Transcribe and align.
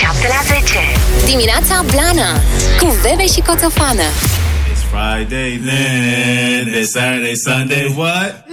7 0.00 0.26
la 0.28 0.54
10. 0.60 0.78
Dimineața 1.26 1.84
Blana 1.90 2.30
Cu 2.78 2.94
Bebe 3.02 3.26
și 3.26 3.40
Coțofană 3.40 4.02
It's 4.72 4.82
Friday, 4.90 5.60
then 5.66 6.82
it's 6.82 6.90
Saturday, 6.92 7.32
Sunday, 7.44 7.94
what? 7.96 8.44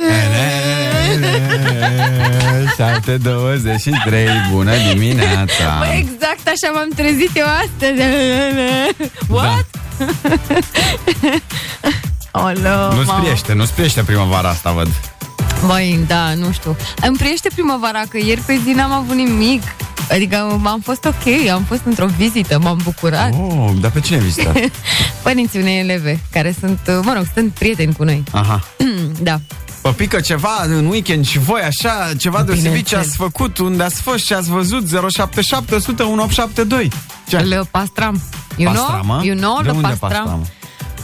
723, 2.75 4.27
bună 4.51 4.71
dimineața 4.91 5.77
Bă, 5.79 5.85
exact 5.93 6.47
așa 6.47 6.71
m-am 6.73 6.89
trezit 6.95 7.29
eu 7.35 7.45
astăzi. 7.45 8.01
What? 9.27 9.65
Olo, 12.31 12.93
Nu-ți 12.95 13.07
mamă. 13.07 13.23
priește, 13.23 13.53
nu-ți 13.53 13.73
priește 13.73 14.03
primăvara 14.03 14.49
asta, 14.49 14.71
văd 14.71 14.87
Băi, 15.65 15.99
da, 16.07 16.33
nu 16.33 16.51
știu. 16.51 16.75
Îmi 17.01 17.17
priește 17.17 17.49
primăvara 17.53 18.01
că 18.09 18.17
ieri 18.17 18.41
pe 18.41 18.59
zi 18.65 18.71
n-am 18.71 18.91
avut 18.91 19.15
nimic. 19.15 19.61
Adică 20.11 20.57
m-am 20.61 20.79
fost 20.79 21.05
ok, 21.05 21.49
am 21.53 21.63
fost 21.63 21.81
într-o 21.85 22.05
vizită, 22.05 22.59
m-am 22.59 22.79
bucurat. 22.83 23.33
Oh, 23.33 23.71
dar 23.81 23.91
pe 23.91 23.99
cine 23.99 24.17
ai 24.17 24.23
vizitat? 24.23 24.55
Părinții 25.23 25.59
unei 25.59 25.79
eleve, 25.79 26.19
care 26.31 26.55
sunt, 26.59 26.79
mă 27.03 27.13
rog, 27.15 27.25
sunt 27.33 27.51
prieteni 27.51 27.93
cu 27.93 28.03
noi. 28.03 28.23
Aha 28.31 28.63
Da. 29.21 29.39
Vă 29.81 29.89
pică 29.91 30.19
ceva 30.19 30.63
în 30.65 30.85
weekend 30.85 31.25
și 31.27 31.39
voi 31.39 31.61
așa, 31.61 32.11
ceva 32.17 32.43
deosebit 32.43 32.63
ce 32.65 32.69
Bineînțeles. 32.69 33.05
ați 33.07 33.15
făcut, 33.15 33.57
unde 33.57 33.83
ați 33.83 34.01
fost 34.01 34.25
și 34.25 34.33
ați 34.33 34.49
văzut 34.49 34.89
077 35.09 35.75
100 35.75 36.03
1872 36.03 36.91
Ce? 37.27 37.37
Le 37.37 37.61
pastram. 37.71 38.21
You 38.57 38.71
Pastramă? 38.73 39.03
know? 39.13 39.23
You 39.23 39.35
know, 39.37 39.57
De 39.61 39.63
le 39.69 39.71
unde 39.75 39.95
pastram. 39.99 40.45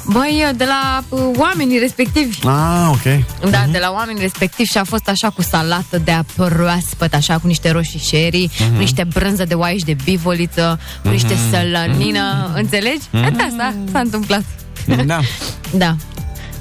Pastramă? 0.05 0.19
Băi, 0.19 0.51
de 0.57 0.63
la 0.65 1.03
uh, 1.09 1.19
oamenii 1.37 1.79
respectivi. 1.79 2.39
Ah, 2.47 2.89
ok 2.89 3.23
Da, 3.49 3.65
de 3.71 3.77
la 3.81 3.91
oamenii 3.91 4.21
respectivi 4.21 4.69
și 4.71 4.77
a 4.77 4.83
fost 4.83 5.07
așa 5.09 5.29
cu 5.29 5.41
salată 5.41 5.97
de 6.03 6.19
proaspăt, 6.35 7.13
așa 7.13 7.37
cu 7.37 7.47
niște 7.47 7.71
roșii 7.71 7.99
sherry, 7.99 8.49
Mhm. 8.59 8.73
cu 8.73 8.79
niște 8.79 9.07
brânză 9.13 9.45
de 9.45 9.53
oaie 9.53 9.77
și 9.77 9.83
de 9.85 9.95
bivoliță, 10.03 10.79
cu 11.03 11.09
niște 11.09 11.35
sălănină, 11.51 12.51
înțelegi? 12.55 13.01
Mhm. 13.11 13.35
Da, 13.37 13.43
asta 13.43 13.73
s-a 13.91 13.99
întâmplat. 13.99 14.43
Da 15.05 15.19
Da. 15.83 15.95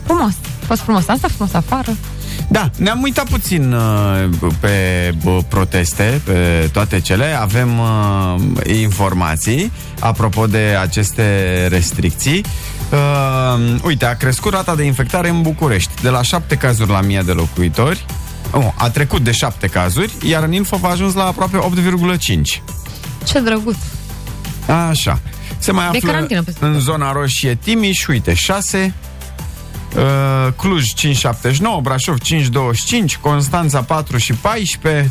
Frumos. 0.04 0.32
A 0.62 0.66
fost 0.66 0.80
frumos. 0.80 1.08
Asta 1.08 1.28
frumos 1.28 1.54
afară. 1.54 1.96
Da, 2.48 2.70
ne-am 2.76 3.02
uitat 3.02 3.28
puțin 3.28 3.72
uh, 3.72 4.28
pe 4.60 4.70
uh, 5.24 5.38
proteste, 5.48 6.20
pe 6.24 6.68
toate 6.72 7.00
cele. 7.00 7.24
Avem 7.40 7.78
uh, 7.78 8.40
informații 8.80 9.72
apropo 10.00 10.46
de 10.46 10.76
aceste 10.80 11.22
restricții. 11.70 12.44
Uh, 12.94 13.80
uite, 13.84 14.04
a 14.04 14.16
crescut 14.16 14.52
rata 14.52 14.74
de 14.74 14.82
infectare 14.84 15.28
în 15.28 15.42
București, 15.42 16.02
de 16.02 16.08
la 16.08 16.22
7 16.22 16.56
cazuri 16.56 16.90
la 16.90 16.98
1000 16.98 17.22
de 17.24 17.32
locuitori. 17.32 18.04
Oh, 18.50 18.66
a 18.74 18.90
trecut 18.90 19.20
de 19.22 19.30
7 19.32 19.66
cazuri, 19.66 20.12
iar 20.22 20.42
în 20.42 20.52
Ilfov 20.52 20.84
a 20.84 20.88
ajuns 20.90 21.14
la 21.14 21.24
aproape 21.26 21.58
8,5. 21.58 22.62
Ce 23.24 23.40
drăguț. 23.40 23.76
Așa. 24.90 25.20
Se 25.58 25.72
mai 25.72 25.90
De 25.90 25.96
află 25.96 26.10
carantină 26.10 26.42
peste 26.42 26.64
în 26.64 26.72
tot. 26.72 26.80
zona 26.80 27.12
roșie 27.12 27.54
Timiș, 27.54 28.06
uite, 28.06 28.34
6, 28.34 28.94
uh, 29.96 30.52
Cluj 30.56 30.92
5,79, 30.94 31.80
Brașov 31.82 32.18
5,25, 32.18 33.16
Constanța 33.20 33.82
4 33.82 34.16
și 34.16 34.32
14, 34.32 35.10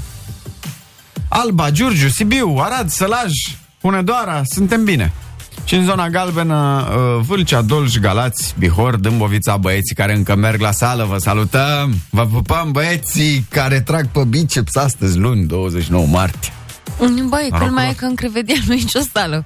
Alba, 1.27 1.69
Giurgiu, 1.69 2.07
Sibiu, 2.09 2.57
Arad, 2.59 2.89
Sălaj, 2.89 3.31
Hunedoara, 3.81 4.41
suntem 4.45 4.83
bine. 4.83 5.11
Și 5.65 5.75
în 5.75 5.85
zona 5.85 6.09
galbenă, 6.09 6.87
uh, 6.89 7.25
Vâlcea, 7.27 7.61
Dolj, 7.61 7.97
Galați, 7.99 8.55
Bihor, 8.59 8.95
Dâmbovița, 8.95 9.57
băieții 9.57 9.95
care 9.95 10.15
încă 10.15 10.35
merg 10.35 10.59
la 10.61 10.71
sală, 10.71 11.03
vă 11.03 11.17
salutăm! 11.17 11.93
Vă 12.09 12.25
pupăm, 12.25 12.71
băieții 12.71 13.45
care 13.49 13.81
trag 13.81 14.07
pe 14.07 14.23
biceps 14.29 14.75
astăzi, 14.75 15.17
luni, 15.17 15.45
29 15.45 16.05
martie. 16.05 16.53
Băi, 16.97 17.47
Noroc 17.49 17.59
culmea 17.67 17.83
e 17.83 17.85
lor. 17.87 17.95
că 17.95 18.05
în 18.05 18.15
Crevedia 18.15 18.55
nu 18.67 18.73
e 18.73 18.77
nicio 18.77 18.99
sală. 19.13 19.45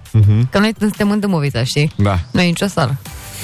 Că 0.52 0.60
noi 0.60 0.74
suntem 0.80 1.12
în 1.12 1.20
Dâmbovița, 1.20 1.64
știi? 1.64 1.92
Da. 1.96 2.20
Nu 2.32 2.42
e 2.42 2.46
nicio 2.46 2.68
sală. 2.68 2.96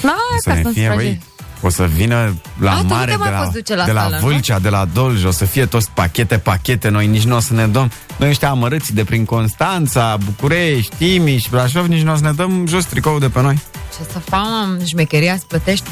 Da, 0.02 0.16
O 0.34 0.36
să 0.40 0.48
ca 0.48 0.54
ne 0.54 0.62
să 0.62 0.68
fie, 0.68 0.92
băi, 0.94 1.20
o 1.66 1.70
să 1.70 1.84
vină 1.84 2.34
la 2.60 2.70
A, 2.70 2.76
tu 2.76 2.82
nu 2.82 2.88
mare 2.88 3.04
te 3.04 3.10
de 3.10 3.16
mai 3.16 3.30
la, 3.30 3.38
poți 3.38 3.52
duce 3.52 3.74
la 3.74 3.84
de 3.84 3.92
la 3.92 4.00
sală, 4.00 4.18
nu? 4.20 4.26
Vâlcea, 4.26 4.58
de 4.58 4.68
la 4.68 4.84
Dolj, 4.92 5.24
o 5.24 5.30
să 5.30 5.44
fie 5.44 5.66
toți 5.66 5.90
pachete, 5.94 6.38
pachete, 6.38 6.88
noi 6.88 7.06
nici 7.06 7.24
nu 7.24 7.36
o 7.36 7.40
să 7.40 7.52
ne 7.52 7.66
dăm, 7.66 7.90
noi 8.16 8.28
ăștia 8.28 8.50
amărâți 8.50 8.94
de 8.94 9.04
prin 9.04 9.24
Constanța, 9.24 10.16
București, 10.24 10.96
Timiș, 10.96 11.44
Brașov, 11.50 11.86
nici 11.86 12.02
nu 12.02 12.12
o 12.12 12.16
să 12.16 12.22
ne 12.22 12.32
dăm 12.32 12.66
jos 12.68 12.84
tricou 12.84 13.18
de 13.18 13.28
pe 13.28 13.40
noi. 13.40 13.62
Ce 13.98 14.12
să 14.12 14.18
fac, 14.18 14.40
mă? 14.40 14.84
Șmecheria 14.84 15.32
îți 15.32 15.46
plătești? 15.46 15.86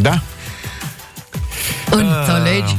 Da? 0.00 0.20
Înțelegi? 1.90 2.76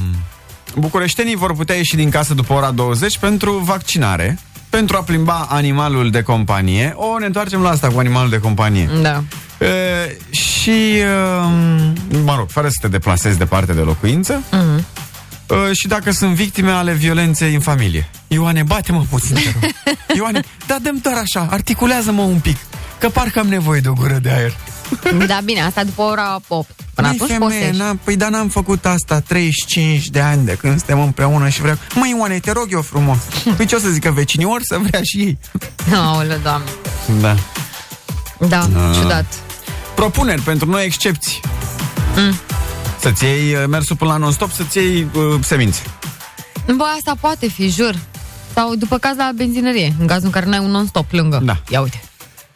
Bucureștenii 0.76 1.36
vor 1.36 1.54
putea 1.54 1.76
ieși 1.76 1.96
din 1.96 2.10
casă 2.10 2.34
după 2.34 2.54
ora 2.54 2.72
20 2.72 3.18
pentru 3.18 3.52
vaccinare, 3.58 4.40
pentru 4.70 4.98
a 4.98 5.00
plimba 5.02 5.48
animalul 5.50 6.10
de 6.10 6.22
companie. 6.22 6.94
O, 6.96 7.20
ne 7.20 7.26
întoarcem 7.26 7.62
la 7.62 7.70
asta 7.70 7.88
cu 7.88 8.00
animalul 8.00 8.30
de 8.30 8.40
companie. 8.40 8.90
Da. 9.02 9.24
E, 9.66 10.18
și, 10.62 10.98
e, 10.98 11.06
mă 12.24 12.36
rog, 12.38 12.50
fără 12.50 12.68
să 12.68 12.76
te 12.82 12.88
deplasezi 12.88 13.38
departe 13.38 13.74
de 13.74 13.82
locuință, 13.82 14.42
Mhm. 14.52 14.86
e, 15.68 15.74
și 15.74 15.88
dacă 15.88 16.12
sunt 16.12 16.34
victime 16.36 16.72
ale 16.72 16.94
violenței 16.94 17.54
în 17.54 17.60
familie. 17.60 18.10
Ioane, 18.28 18.64
bate-mă 18.64 19.04
puțin, 19.10 19.36
te 19.36 19.42
rog. 19.54 19.72
Ioane, 20.18 20.42
da, 20.68 20.76
dăm 20.82 21.00
doar 21.02 21.16
așa, 21.18 21.48
articulează-mă 21.50 22.22
un 22.22 22.40
pic, 22.40 22.58
că 23.00 23.10
parcă 23.10 23.40
am 23.40 23.48
nevoie 23.48 23.80
de 23.80 23.88
o 23.88 23.94
gură 23.94 24.20
de 24.22 24.30
aer. 24.30 24.54
Da, 25.28 25.40
bine, 25.44 25.62
asta 25.62 25.84
după 25.84 26.02
ora 26.02 26.40
8. 26.48 26.70
Până 26.94 27.08
Măi, 27.08 27.18
atunci 27.22 27.38
poți 27.40 27.52
să 27.54 27.58
femeie, 27.60 27.66
ieși. 27.66 27.78
n-am, 27.78 28.00
păi 28.04 28.16
dar 28.16 28.30
n-am 28.30 28.48
făcut 28.48 28.86
asta 28.86 29.20
35 29.20 30.08
de 30.10 30.20
ani 30.20 30.46
de 30.46 30.52
când 30.54 30.78
suntem 30.78 31.00
împreună 31.02 31.50
și 31.50 31.62
vreau... 31.62 31.78
Măi, 31.96 32.14
Ioane, 32.18 32.40
te 32.40 32.52
rog 32.52 32.68
eu 32.72 32.82
frumos. 32.82 33.18
Păi 33.58 33.66
ce 33.66 33.76
o 33.76 33.80
să 33.80 33.90
zică 33.90 34.12
vecinii? 34.12 34.46
Ori 34.46 34.66
să 34.66 34.78
vrea 34.82 35.00
și 35.04 35.18
ei. 35.20 35.38
Aoleu, 35.96 36.38
doamne. 36.44 36.70
Da. 37.22 37.36
Da, 38.48 38.60
Ah. 38.60 38.96
ciudat. 39.00 39.26
Propuneri 40.00 40.42
pentru 40.42 40.70
noi 40.70 40.86
excepții. 40.86 41.40
Mm. 42.16 42.36
Să-ți 43.00 43.24
iei 43.24 43.54
uh, 43.54 43.64
mersul 43.68 43.96
până 43.96 44.12
la 44.12 44.18
non-stop, 44.18 44.52
să-ți 44.52 44.78
iei 44.78 45.08
uh, 45.14 45.40
semințe. 45.42 45.82
Bă, 46.76 46.84
asta 46.98 47.16
poate 47.20 47.48
fi, 47.48 47.70
jur. 47.70 47.96
Sau 48.54 48.76
după 48.76 48.98
caz 48.98 49.18
la 49.18 49.32
benzinărie, 49.36 49.96
în 50.00 50.08
cazul 50.08 50.26
în 50.26 50.32
care 50.32 50.46
n-ai 50.46 50.60
un 50.60 50.72
non-stop 50.72 51.12
lângă. 51.12 51.40
Da. 51.44 51.58
Ia 51.70 51.82
uite. 51.82 52.02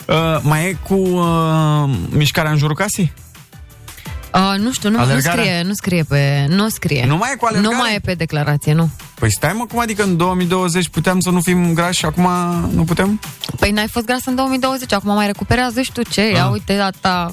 Uh, 0.07 0.15
mai 0.41 0.65
e 0.65 0.77
cu 0.87 0.93
uh, 0.93 1.89
mișcarea 2.09 2.51
în 2.51 2.57
jurul 2.57 2.75
casei? 2.75 3.13
Uh, 4.33 4.53
nu 4.59 4.71
știu, 4.71 4.89
nu, 4.89 4.95
nu 4.95 5.01
Alergarea? 5.01 5.43
scrie, 5.43 5.63
nu 5.63 5.73
scrie 5.73 6.03
pe... 6.03 6.45
Nu 6.49 6.69
scrie. 6.69 7.05
Nu 7.07 7.17
mai 7.17 7.29
e 7.33 7.35
cu 7.37 7.45
alergare? 7.45 7.73
Nu 7.75 7.81
mai 7.81 7.95
e 7.95 7.99
pe 7.99 8.13
declarație, 8.13 8.73
nu. 8.73 8.89
Păi 9.19 9.31
stai 9.31 9.53
mă, 9.57 9.65
cum 9.65 9.79
adică 9.79 10.03
în 10.03 10.17
2020 10.17 10.87
puteam 10.89 11.19
să 11.19 11.29
nu 11.29 11.41
fim 11.41 11.73
grași 11.73 11.99
și 11.99 12.05
acum 12.05 12.27
nu 12.73 12.83
putem? 12.83 13.19
Păi 13.59 13.71
n-ai 13.71 13.87
fost 13.87 14.05
gras 14.05 14.25
în 14.25 14.35
2020, 14.35 14.93
acum 14.93 15.13
mai 15.13 15.25
recuperează 15.25 15.81
și 15.81 15.91
tu 15.91 16.01
ce? 16.03 16.29
Ia 16.31 16.43
Ah. 16.45 16.51
uite, 16.51 16.75
data 16.75 17.31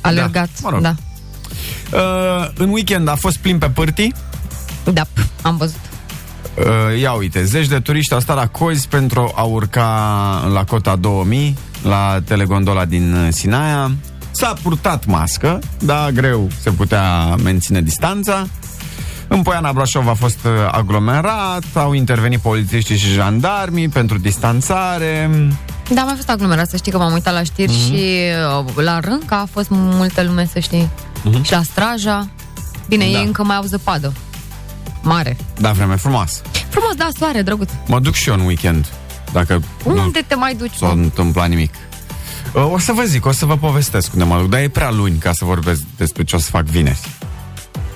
alergat. 0.00 0.48
Da, 0.60 0.68
mă 0.68 0.70
rog. 0.70 0.80
Da. 0.80 0.94
Uh, 1.92 2.48
în 2.54 2.68
weekend 2.68 3.08
a 3.08 3.14
fost 3.14 3.36
plin 3.38 3.58
pe 3.58 3.68
pârtii. 3.68 4.14
da, 4.92 5.02
am 5.42 5.56
văzut. 5.56 5.78
Uh, 6.58 7.00
ia 7.00 7.12
uite, 7.12 7.44
zeci 7.44 7.66
de 7.66 7.80
turiști 7.80 8.12
au 8.14 8.20
stat 8.20 8.36
la 8.36 8.46
cozi 8.46 8.88
pentru 8.88 9.32
a 9.34 9.42
urca 9.42 9.86
la 10.52 10.64
cota 10.64 10.96
2000, 10.96 11.56
la 11.82 12.20
telegondola 12.24 12.84
din 12.84 13.14
uh, 13.14 13.28
Sinaia. 13.30 13.90
S-a 14.40 14.52
purtat 14.62 15.06
mască, 15.06 15.58
dar 15.78 16.10
greu 16.10 16.48
se 16.60 16.70
putea 16.70 17.34
menține 17.42 17.80
distanța. 17.82 18.46
În 19.28 19.42
Poiana 19.42 19.72
Brașov 19.72 20.08
a 20.08 20.12
fost 20.14 20.38
uh, 20.44 20.50
aglomerat, 20.72 21.62
au 21.74 21.92
intervenit 21.92 22.40
polițiștii 22.40 22.96
și 22.96 23.12
jandarmii 23.12 23.88
pentru 23.88 24.18
distanțare. 24.18 25.30
Da, 25.94 26.02
mai 26.02 26.14
fost 26.16 26.30
aglomerat, 26.30 26.68
să 26.68 26.76
știi 26.76 26.92
că 26.92 26.98
m-am 26.98 27.12
uitat 27.12 27.34
la 27.34 27.42
știri 27.42 27.72
Mhm. 27.72 27.80
și 27.94 28.02
uh, 28.66 28.84
la 28.84 28.98
Rânca 29.00 29.36
a 29.36 29.48
fost 29.52 29.66
multă 29.70 30.22
lume, 30.22 30.48
să 30.52 30.58
știi. 30.58 30.88
Și 31.42 31.52
la 31.52 31.62
Straja. 31.62 32.28
Bine, 32.88 33.04
Mhm. 33.04 33.12
Da. 33.12 33.18
ei 33.18 33.24
încă 33.26 33.44
mai 33.44 33.56
au 33.56 33.62
zăpadă. 33.62 34.12
Mare. 35.02 35.36
Da, 35.58 35.70
vreme 35.72 35.96
frumoasă. 35.96 36.42
Frumos, 36.68 36.94
da, 36.96 37.08
soare, 37.18 37.42
drăguț. 37.42 37.70
Mă 37.86 38.00
duc 38.00 38.14
și 38.14 38.28
eu 38.28 38.34
în 38.34 38.40
weekend, 38.40 38.86
dacă 39.32 39.60
nu 39.86 40.02
Unde 40.02 40.24
te 40.26 40.34
mai 40.34 40.54
duci? 40.54 40.74
s-a 40.74 40.86
mă? 40.86 40.92
întâmplat 40.92 41.48
nimic. 41.48 41.74
Uh, 42.54 42.70
O 42.72 42.78
să 42.78 42.92
vă 42.92 43.02
zic, 43.02 43.26
o 43.26 43.32
să 43.32 43.46
vă 43.46 43.56
povestesc 43.56 44.12
unde 44.12 44.24
mă 44.24 44.38
duc, 44.38 44.48
dar 44.48 44.60
e 44.60 44.68
prea 44.68 44.90
luni 44.90 45.18
ca 45.18 45.30
să 45.32 45.44
vorbesc 45.44 45.82
despre 45.96 46.24
ce 46.24 46.36
o 46.36 46.38
să 46.38 46.50
fac 46.50 46.64
vineri. 46.64 46.98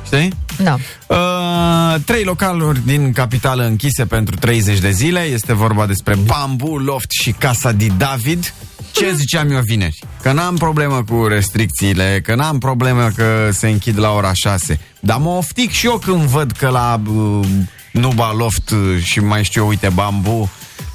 Știi? 0.06 0.33
Da. 0.62 0.77
Uh, 1.06 2.01
trei 2.05 2.25
localuri 2.25 2.81
din 2.85 3.12
capitală 3.12 3.65
închise 3.65 4.05
pentru 4.06 4.37
30 4.37 4.79
de 4.79 4.91
zile. 4.91 5.21
Este 5.21 5.53
vorba 5.53 5.87
despre 5.87 6.15
Bambu, 6.27 6.77
Loft 6.79 7.11
și 7.23 7.33
Casa 7.33 7.73
di 7.73 7.87
David. 7.87 8.55
Ce 8.93 9.12
ziceam 9.15 9.51
eu 9.51 9.61
vineri? 9.61 9.99
Că 10.23 10.33
n-am 10.33 10.57
problemă 10.57 11.05
cu 11.09 11.27
restricțiile, 11.27 12.21
că 12.23 12.35
n-am 12.35 12.59
problemă 12.59 13.11
că 13.17 13.49
se 13.53 13.69
închid 13.69 13.99
la 13.99 14.11
ora 14.11 14.33
6. 14.33 14.81
Dar 15.00 15.19
mă 15.19 15.29
oftic 15.29 15.71
și 15.71 15.87
eu 15.87 15.99
când 16.05 16.21
văd 16.23 16.50
că 16.50 16.69
la 16.69 17.00
uh, 17.15 17.47
Nuba 17.93 18.33
Loft 18.33 18.71
uh, 18.71 19.03
și 19.03 19.21
mai 19.21 19.45
știu 19.45 19.62
eu, 19.62 19.69
uite, 19.69 19.89
Bambu, 19.89 20.50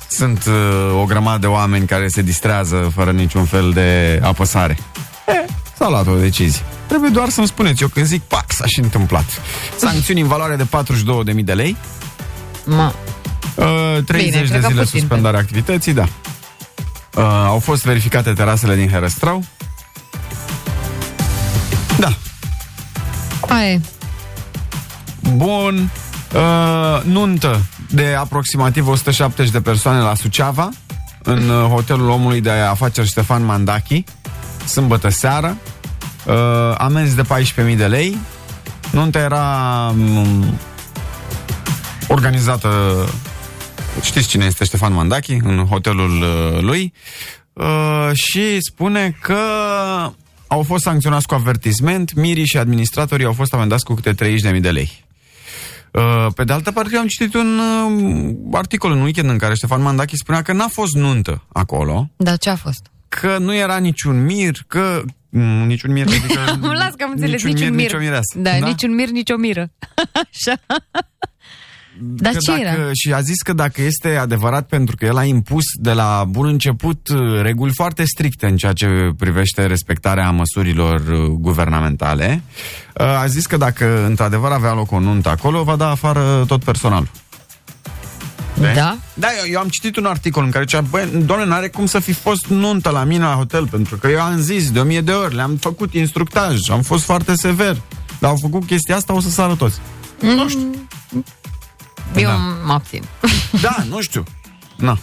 sunt 0.09 0.45
uh, 0.45 1.01
o 1.01 1.05
grămadă 1.05 1.37
de 1.37 1.47
oameni 1.47 1.85
care 1.85 2.07
se 2.07 2.21
distrează 2.21 2.91
fără 2.95 3.11
niciun 3.11 3.45
fel 3.45 3.71
de 3.71 4.19
apăsare. 4.23 4.77
E, 5.27 5.45
s-a 5.77 5.89
luat 5.89 6.07
o 6.07 6.15
decizie. 6.15 6.63
Trebuie 6.87 7.09
doar 7.09 7.29
să-mi 7.29 7.47
spuneți. 7.47 7.81
Eu 7.81 7.87
când 7.87 8.05
zic 8.05 8.21
pac, 8.21 8.51
s-a 8.51 8.65
și 8.65 8.79
întâmplat. 8.79 9.41
Sancțiuni 9.77 10.21
în 10.21 10.27
valoare 10.27 10.55
de 10.55 10.65
42.000 11.35 11.43
de 11.43 11.53
lei. 11.53 11.77
Ma. 12.65 12.93
Uh, 13.55 14.03
30 14.05 14.29
Bine, 14.29 14.41
de 14.41 14.47
cred 14.47 14.61
că 14.61 14.67
zile 14.67 14.81
puțin, 14.81 14.99
suspendare 14.99 15.37
activității, 15.37 15.93
da. 15.93 16.07
Uh, 17.15 17.23
au 17.23 17.59
fost 17.59 17.83
verificate 17.83 18.33
terasele 18.33 18.75
din 18.75 18.89
Herăstrău. 18.89 19.43
Da. 21.99 22.13
Aia 23.47 23.71
e. 23.71 23.81
Bun. 25.35 25.91
Uh, 26.33 27.03
nuntă 27.03 27.61
de 27.89 28.15
aproximativ 28.19 28.87
170 28.87 29.51
de 29.51 29.61
persoane 29.61 29.99
la 29.99 30.15
Suceava, 30.15 30.69
în 31.23 31.49
uh, 31.49 31.65
hotelul 31.65 32.09
omului 32.09 32.41
de 32.41 32.49
afaceri 32.49 33.07
Ștefan 33.07 33.45
Mandachi, 33.45 34.03
sâmbătă 34.65 35.09
seară. 35.09 35.57
Uh, 36.25 36.33
amenzi 36.77 37.15
de 37.15 37.21
14.000 37.69 37.77
de 37.77 37.87
lei. 37.87 38.17
Nunta 38.91 39.19
era 39.19 39.93
um, 39.97 40.59
organizată 42.07 42.69
știți 44.01 44.27
cine 44.27 44.45
este 44.45 44.63
Ștefan 44.63 44.93
Mandachi 44.93 45.33
în 45.33 45.65
hotelul 45.65 46.21
uh, 46.21 46.61
lui 46.61 46.93
uh, 47.53 48.09
și 48.13 48.57
spune 48.59 49.15
că 49.21 49.39
au 50.47 50.63
fost 50.63 50.83
sancționați 50.83 51.27
cu 51.27 51.33
avertisment, 51.33 52.13
mirii 52.13 52.47
și 52.47 52.57
administratorii 52.57 53.25
au 53.25 53.33
fost 53.33 53.53
amendați 53.53 53.83
cu 53.85 53.93
câte 53.93 54.35
30.000 54.53 54.59
de 54.59 54.71
lei. 54.71 55.07
Uh, 55.91 56.27
pe 56.35 56.43
de 56.43 56.53
altă 56.53 56.71
parte, 56.71 56.89
eu 56.93 56.99
am 56.99 57.07
citit 57.07 57.33
un 57.33 57.59
uh, 57.59 58.35
articol 58.51 58.91
în 58.91 59.01
weekend 59.01 59.29
în 59.29 59.37
care 59.37 59.53
Ștefan 59.53 59.81
Mandachi 59.81 60.15
spunea 60.17 60.41
că 60.41 60.53
n-a 60.53 60.67
fost 60.67 60.95
nuntă 60.95 61.43
acolo, 61.53 62.09
Dar 62.15 62.37
ce 62.37 62.49
a 62.49 62.55
fost? 62.55 62.91
că 63.07 63.37
nu 63.37 63.55
era 63.55 63.77
niciun 63.77 64.25
mir, 64.25 64.55
că... 64.67 65.01
Mm, 65.29 65.65
niciun 65.67 65.91
mir, 65.91 66.05
adică... 66.07 66.39
Las 66.81 66.93
că 66.93 67.03
am 67.03 67.11
înțeles, 67.11 67.43
niciun, 67.43 67.59
mir, 67.59 67.69
mir. 67.69 67.79
nicio 67.79 67.97
mireasă. 67.97 68.37
Da, 68.37 68.55
niciun 68.55 68.95
mir, 68.95 69.09
nicio 69.09 69.35
miră. 69.37 69.71
Așa. 70.23 70.61
Dar 72.01 72.33
că 72.33 72.37
ce 72.37 72.51
dacă, 72.51 72.61
era? 72.61 72.91
Și 72.93 73.13
a 73.13 73.21
zis 73.21 73.41
că 73.41 73.53
dacă 73.53 73.81
este 73.81 74.15
adevărat, 74.15 74.67
pentru 74.67 74.95
că 74.95 75.05
el 75.05 75.17
a 75.17 75.23
impus 75.23 75.63
de 75.73 75.91
la 75.91 76.25
bun 76.29 76.47
început 76.47 77.07
uh, 77.07 77.41
reguli 77.41 77.71
foarte 77.75 78.03
stricte 78.05 78.45
în 78.45 78.57
ceea 78.57 78.73
ce 78.73 78.87
privește 79.17 79.65
respectarea 79.65 80.31
măsurilor 80.31 80.99
uh, 80.99 81.25
guvernamentale, 81.25 82.41
uh, 82.99 83.05
a 83.05 83.25
zis 83.27 83.45
că 83.45 83.57
dacă 83.57 84.05
într-adevăr 84.05 84.51
avea 84.51 84.73
loc 84.73 84.91
o 84.91 84.99
nuntă 84.99 85.29
acolo, 85.29 85.63
va 85.63 85.75
da 85.75 85.89
afară 85.89 86.43
tot 86.47 86.63
personalul. 86.63 87.09
Da? 88.61 88.97
Da, 89.13 89.27
eu, 89.43 89.51
eu 89.51 89.59
am 89.59 89.67
citit 89.67 89.95
un 89.95 90.05
articol 90.05 90.43
în 90.43 90.49
care 90.49 90.63
zicea, 90.67 90.81
băi, 90.81 91.09
doamne, 91.25 91.45
n-are 91.45 91.67
cum 91.67 91.85
să 91.85 91.99
fi 91.99 92.13
fost 92.13 92.47
nuntă 92.47 92.89
la 92.89 93.03
mine 93.03 93.23
la 93.23 93.33
hotel, 93.33 93.67
pentru 93.67 93.97
că 93.97 94.07
eu 94.07 94.21
am 94.21 94.37
zis 94.37 94.71
de 94.71 94.79
o 94.79 94.83
mie 94.83 95.01
de 95.01 95.11
ori, 95.11 95.35
le-am 95.35 95.55
făcut 95.55 95.93
instructaj, 95.93 96.69
am 96.69 96.81
fost 96.81 97.03
foarte 97.03 97.35
sever, 97.35 97.81
dar 98.19 98.29
au 98.29 98.37
făcut 98.41 98.65
chestia 98.65 98.95
asta, 98.95 99.13
o 99.13 99.19
să 99.19 99.29
sară 99.29 99.55
toți. 99.55 99.79
Nu 100.19 100.49
știu. 100.49 100.71
Eu 102.15 102.29
Da. 102.29 102.35
mă 102.65 102.73
abțin. 102.73 103.03
Da, 103.61 103.75
nu 103.89 104.01
știu. 104.01 104.23
Na. 104.75 104.97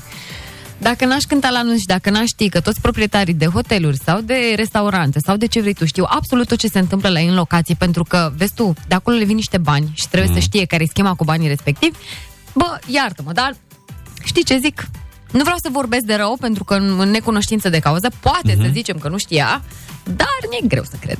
Dacă 0.78 1.04
n-aș 1.04 1.22
cânta 1.22 1.50
la 1.50 1.58
anunț 1.58 1.78
și 1.80 1.86
dacă 1.86 2.10
n-aș 2.10 2.24
ști 2.26 2.48
că 2.48 2.60
toți 2.60 2.80
proprietarii 2.80 3.34
de 3.34 3.46
hoteluri 3.46 3.96
sau 4.04 4.20
de 4.20 4.52
restaurante 4.56 5.18
sau 5.18 5.36
de 5.36 5.46
ce 5.46 5.60
vrei 5.60 5.72
tu 5.74 5.84
știu 5.84 6.04
absolut 6.08 6.46
tot 6.48 6.58
ce 6.58 6.68
se 6.68 6.78
întâmplă 6.78 7.08
la 7.08 7.20
ei 7.20 7.28
în 7.28 7.34
locații, 7.34 7.74
pentru 7.74 8.02
că, 8.02 8.32
vezi 8.36 8.54
tu, 8.54 8.72
de 8.88 8.94
acolo 8.94 9.16
le 9.16 9.24
vin 9.24 9.34
niște 9.36 9.58
bani 9.58 9.90
și 9.94 10.08
trebuie 10.08 10.28
Mm. 10.30 10.34
să 10.36 10.40
știe 10.40 10.64
care 10.64 10.82
e 10.82 10.86
schema 10.86 11.14
cu 11.14 11.24
banii 11.24 11.48
respectivi, 11.48 11.96
bă, 12.54 12.78
iartă-mă, 12.86 13.32
dar 13.32 13.56
știi 14.24 14.44
ce 14.44 14.58
zic? 14.58 14.86
Nu 15.32 15.42
vreau 15.42 15.56
să 15.62 15.68
vorbesc 15.72 16.04
de 16.04 16.14
rău, 16.14 16.36
pentru 16.40 16.64
că 16.64 16.74
în 16.74 17.00
în 17.00 17.10
necunoștință 17.10 17.68
de 17.68 17.78
cauză, 17.78 18.08
poate 18.20 18.52
Mhm. 18.56 18.62
să 18.64 18.70
zicem 18.72 18.98
că 18.98 19.08
nu 19.08 19.16
știa, 19.18 19.62
dar 20.04 20.38
mi-e 20.50 20.66
greu 20.68 20.84
să 20.84 20.96
cred. 21.00 21.18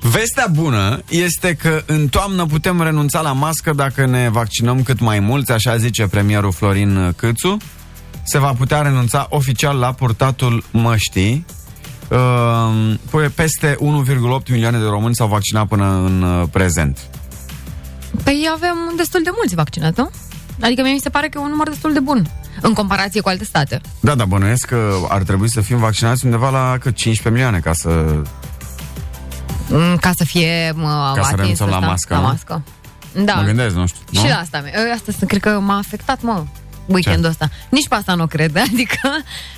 Vestea 0.00 0.46
bună 0.52 1.02
este 1.08 1.54
că 1.54 1.82
în 1.86 2.08
toamnă 2.08 2.46
putem 2.46 2.82
renunța 2.82 3.20
la 3.20 3.32
mască 3.32 3.72
dacă 3.72 4.06
ne 4.06 4.28
vaccinăm 4.28 4.82
cât 4.82 5.00
mai 5.00 5.20
mulți, 5.20 5.52
așa 5.52 5.76
zice 5.76 6.06
premierul 6.06 6.52
Florin 6.52 7.12
Câțu. 7.16 7.56
Se 8.24 8.38
va 8.38 8.52
putea 8.52 8.82
renunța 8.82 9.26
oficial 9.30 9.78
la 9.78 9.92
purtatul 9.92 10.64
măștii. 10.70 11.44
Uh, 12.08 12.94
păi 13.10 13.28
peste 13.28 13.76
1,8 13.76 14.48
milioane 14.48 14.78
de 14.78 14.84
români 14.84 15.14
s-au 15.14 15.26
vaccinat 15.26 15.66
până 15.66 15.84
în 15.84 16.22
uh, 16.22 16.48
prezent. 16.50 16.98
Păi 18.24 18.48
avem 18.54 18.76
destul 18.96 19.22
de 19.22 19.30
mulți 19.36 19.54
vaccinați, 19.54 20.00
nu? 20.00 20.10
Adică 20.60 20.82
mie 20.82 20.92
mi 20.92 21.00
se 21.00 21.08
pare 21.08 21.28
că 21.28 21.38
e 21.38 21.42
un 21.42 21.50
număr 21.50 21.68
destul 21.68 21.92
de 21.92 22.00
bun 22.00 22.26
în 22.60 22.72
comparație 22.72 23.20
cu 23.20 23.28
alte 23.28 23.44
state. 23.44 23.80
Da, 24.00 24.14
da, 24.14 24.24
bănuiesc 24.24 24.66
că 24.66 24.94
ar 25.08 25.22
trebui 25.22 25.50
să 25.50 25.60
fim 25.60 25.78
vaccinați 25.78 26.24
undeva 26.24 26.50
la 26.50 26.76
cât 26.80 26.94
15 26.94 27.28
milioane 27.28 27.58
ca 27.58 27.72
să... 27.72 28.22
Mm, 29.70 29.96
Ca 29.96 30.10
să 30.16 30.24
fie 30.24 30.72
mă, 30.76 31.12
Ca 31.14 31.22
să 31.22 31.28
atins 31.32 31.40
renunțăm 31.40 31.68
la 31.68 31.74
ăsta, 31.76 31.86
mască, 31.88 32.14
La 32.14 32.20
nu? 32.20 32.26
mască. 32.26 32.62
Da. 33.24 33.34
Mă 33.34 33.42
gândesc, 33.42 33.74
nu 33.74 33.86
știu. 33.86 34.00
Și 34.12 34.22
nu? 34.22 34.28
la 34.28 34.34
asta, 34.36 34.58
ă, 34.88 34.92
asta 34.94 35.12
să- 35.18 35.24
cred 35.24 35.40
că 35.40 35.58
m-a 35.60 35.76
afectat, 35.76 36.22
mă, 36.22 36.44
weekendul 36.86 37.30
ăsta. 37.30 37.48
Nici 37.68 37.88
pe 37.88 37.94
asta 37.94 38.14
nu 38.14 38.26
cred, 38.26 38.56
adică 38.72 38.98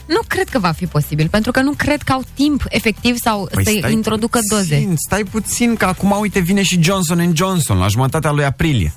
nu 0.06 0.20
cred 0.26 0.48
că 0.48 0.58
va 0.58 0.72
fi 0.72 0.86
posibil, 0.86 1.28
pentru 1.28 1.50
că 1.50 1.60
nu 1.60 1.72
cred 1.76 2.02
că 2.02 2.12
au 2.12 2.22
timp 2.34 2.64
efectiv 2.68 3.16
sau 3.16 3.48
Păi 3.52 3.64
să 3.64 3.72
stai 3.78 3.92
introducă 3.92 4.38
puțin, 4.38 4.56
doze. 4.56 4.94
Stai 5.06 5.22
puțin, 5.30 5.74
că 5.76 5.84
acum, 5.84 6.16
uite, 6.20 6.40
vine 6.40 6.62
și 6.62 6.82
Johnson 6.82 7.32
Johnson 7.36 7.78
la 7.78 7.86
jumătatea 7.86 8.30
lui 8.30 8.44
aprilie. 8.44 8.92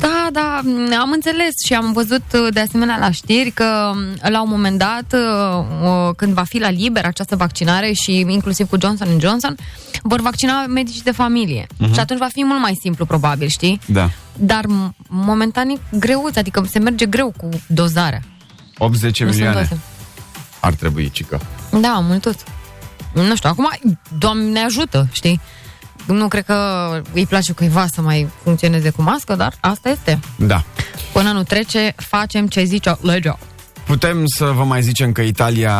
Da, 0.00 0.28
da, 0.32 0.60
m, 0.64 0.92
am 1.00 1.10
înțeles 1.10 1.52
și 1.66 1.74
am 1.74 1.92
văzut 1.92 2.22
uh, 2.34 2.46
de 2.52 2.60
asemenea 2.60 2.98
la 2.98 3.10
știri 3.10 3.50
că 3.50 3.92
m, 3.94 4.28
la 4.30 4.42
un 4.42 4.48
moment 4.50 4.78
dat, 4.78 5.04
uh, 5.12 5.64
uh, 5.82 6.14
când 6.16 6.32
va 6.32 6.42
fi 6.42 6.58
la 6.58 6.70
liber 6.70 7.04
această 7.04 7.36
vaccinare 7.36 7.92
și 7.92 8.18
inclusiv 8.18 8.68
cu 8.68 8.76
Johnson 8.80 9.08
Johnson, 9.20 9.56
vor 10.02 10.20
vaccina 10.20 10.66
medici 10.66 11.02
de 11.02 11.10
familie. 11.10 11.66
Și 11.94 12.00
atunci 12.00 12.18
va 12.18 12.28
fi 12.32 12.44
mult 12.44 12.60
mai 12.60 12.78
simplu, 12.80 13.04
probabil, 13.06 13.48
știi? 13.48 13.80
Da. 13.86 14.10
Dar 14.36 14.64
m- 14.64 14.94
momentan 15.08 15.68
e 15.68 15.78
greuț, 15.98 16.36
adică 16.36 16.64
se 16.70 16.78
merge 16.78 17.06
greu 17.06 17.34
cu 17.36 17.48
dozarea. 17.66 18.20
80 18.78 19.20
Nu 19.20 19.26
sunt 19.26 19.38
milioane 19.38 19.60
doze. 19.68 19.80
ar 20.60 20.72
trebui, 20.74 21.10
cică. 21.10 21.40
Da, 21.80 21.98
mult 22.02 22.20
tot. 22.20 22.36
Nu 23.14 23.36
știu, 23.36 23.48
acum, 23.50 23.68
Doamne 24.18 24.60
ajută, 24.60 25.06
știi? 25.12 25.40
Nu 26.06 26.28
cred 26.28 26.44
că 26.44 26.56
îi 27.12 27.26
place 27.26 27.52
cuiva 27.52 27.86
să 27.92 28.00
mai 28.00 28.28
funcționeze 28.42 28.90
cu 28.90 29.02
mască, 29.02 29.34
dar 29.34 29.54
asta 29.60 29.88
este. 29.88 30.18
Da. 30.36 30.64
Până 31.12 31.30
nu 31.32 31.42
trece, 31.42 31.94
facem 31.96 32.46
ce 32.46 32.64
zice 32.64 32.96
legea. 33.00 33.38
Putem 33.86 34.22
să 34.26 34.44
vă 34.44 34.64
mai 34.64 34.82
zicem 34.82 35.12
că 35.12 35.20
Italia 35.20 35.74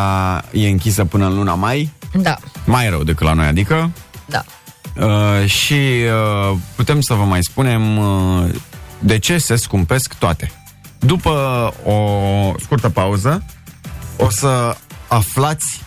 e 0.53 0.69
închisă 0.69 1.05
până 1.05 1.27
în 1.27 1.35
luna 1.35 1.55
mai, 1.55 1.91
Da, 2.15 2.37
mai 2.65 2.89
rău 2.89 3.03
decât 3.03 3.27
la 3.27 3.33
noi, 3.33 3.47
adică. 3.47 3.91
da. 4.27 4.45
Uh, 4.97 5.47
și 5.47 5.73
uh, 6.53 6.57
putem 6.77 7.01
să 7.01 7.15
vă 7.15 7.25
mai 7.25 7.43
spunem 7.43 7.99
uh, 7.99 8.45
de 8.99 9.19
ce 9.19 9.39
se 9.39 9.57
scumpesc 9.57 10.15
toate. 10.15 10.53
După 10.99 11.31
o 11.85 11.99
scurtă 12.61 12.89
pauză, 12.89 13.45
o 14.17 14.31
să 14.31 14.77
aflați 15.09 15.81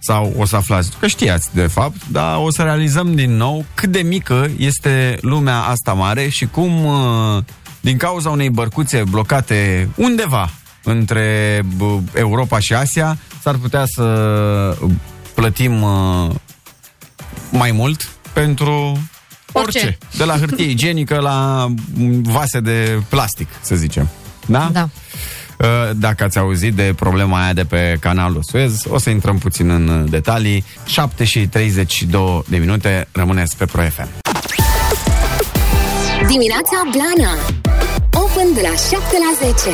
sau 0.00 0.34
o 0.36 0.44
să 0.44 0.56
aflați, 0.56 0.90
că 0.98 1.06
știați 1.06 1.48
de 1.54 1.66
fapt, 1.66 2.08
dar 2.08 2.36
o 2.36 2.50
să 2.50 2.62
realizăm 2.62 3.14
din 3.14 3.36
nou 3.36 3.64
cât 3.74 3.90
de 3.90 4.00
mică 4.00 4.50
este 4.56 5.18
lumea 5.20 5.58
asta 5.58 5.92
mare 5.92 6.28
și 6.28 6.46
cum 6.46 6.84
uh, 6.84 7.42
din 7.80 7.96
cauza 7.96 8.30
unei 8.30 8.50
bărcuțe 8.50 9.02
blocate 9.10 9.88
undeva 9.96 10.50
între 10.84 11.60
bă, 11.76 11.98
Europa 12.14 12.58
și 12.58 12.74
Asia 12.74 13.18
s-ar 13.42 13.54
putea 13.54 13.84
să 13.86 14.76
plătim 15.34 15.82
uh, 15.82 16.30
mai 17.50 17.72
mult 17.72 18.08
pentru 18.32 18.98
orice. 19.52 19.78
Orice. 19.78 19.98
De 20.16 20.24
la 20.24 20.36
hârtie 20.38 20.70
igienică 20.70 21.18
la 21.18 21.66
mm, 21.94 22.22
vase 22.22 22.60
de 22.60 23.02
plastic, 23.08 23.48
să 23.60 23.74
zicem. 23.74 24.08
Da? 24.46 24.68
Da. 24.72 24.88
Uh, 25.60 25.66
Dacă 25.94 26.24
ați 26.24 26.38
auzit 26.38 26.74
de 26.74 26.94
problema 26.96 27.42
aia 27.42 27.52
de 27.52 27.64
pe 27.64 27.96
canalul 28.00 28.42
Suez, 28.42 28.82
o 28.88 28.98
să 28.98 29.10
intrăm 29.10 29.38
puțin 29.38 29.70
în 29.70 30.06
detalii. 30.10 30.64
7 30.86 31.24
și 31.24 31.46
32 31.46 32.42
de 32.48 32.56
minute, 32.56 33.08
rămâneți 33.12 33.56
pe 33.56 33.64
Pro 33.64 33.82
FM. 33.82 34.08
Dimineața 36.26 36.82
Blana 36.90 37.32
Open 38.12 38.54
de 38.54 38.60
la 38.62 38.74
7 38.76 38.96
la 38.96 39.46
10 39.52 39.70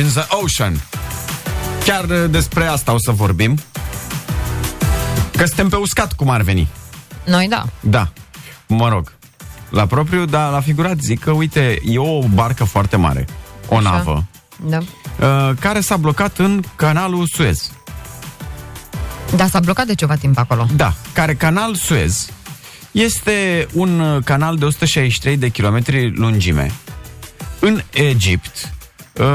In 0.00 0.06
the 0.14 0.24
Ocean. 0.28 0.80
Chiar 1.84 2.04
uh, 2.04 2.30
despre 2.30 2.64
asta 2.64 2.92
o 2.92 2.98
să 2.98 3.10
vorbim. 3.10 3.58
Că 5.36 5.44
suntem 5.44 5.68
pe 5.68 5.76
uscat, 5.76 6.12
cum 6.12 6.30
ar 6.30 6.40
veni. 6.40 6.68
Noi 7.24 7.46
da. 7.48 7.64
Da, 7.80 8.08
mă 8.66 8.88
rog. 8.88 9.17
La 9.70 9.86
propriu, 9.86 10.24
dar 10.24 10.50
la 10.52 10.60
figurat 10.60 10.98
zic 11.00 11.20
că, 11.20 11.30
uite, 11.30 11.78
e 11.84 11.98
o 11.98 12.20
barcă 12.34 12.64
foarte 12.64 12.96
mare, 12.96 13.24
o 13.68 13.76
Așa. 13.76 13.90
navă, 13.90 14.24
Da. 14.66 14.78
uh, 14.78 15.50
care 15.60 15.80
s-a 15.80 15.96
blocat 15.96 16.38
în 16.38 16.62
canalul 16.76 17.26
Suez. 17.32 17.70
Da, 19.36 19.46
s-a 19.46 19.60
blocat 19.60 19.86
de 19.86 19.94
ceva 19.94 20.14
timp 20.14 20.38
acolo. 20.38 20.66
Da, 20.76 20.92
care 21.12 21.34
canal 21.34 21.74
Suez 21.74 22.28
este 22.92 23.66
un 23.72 24.00
uh, 24.00 24.22
canal 24.24 24.56
de 24.56 24.64
163 24.64 25.36
de 25.36 25.48
kilometri 25.48 26.10
lungime 26.16 26.72
în 27.60 27.80
Egipt, 27.92 28.72
uh, 29.20 29.26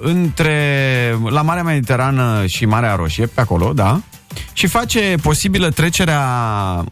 între 0.00 1.18
la 1.28 1.42
Marea 1.42 1.62
Mediterană 1.62 2.46
și 2.46 2.64
Marea 2.66 2.94
Roșie, 2.94 3.26
pe 3.26 3.40
acolo, 3.40 3.72
da, 3.72 4.00
și 4.52 4.66
face 4.66 5.14
posibilă 5.22 5.70
trecerea 5.70 6.24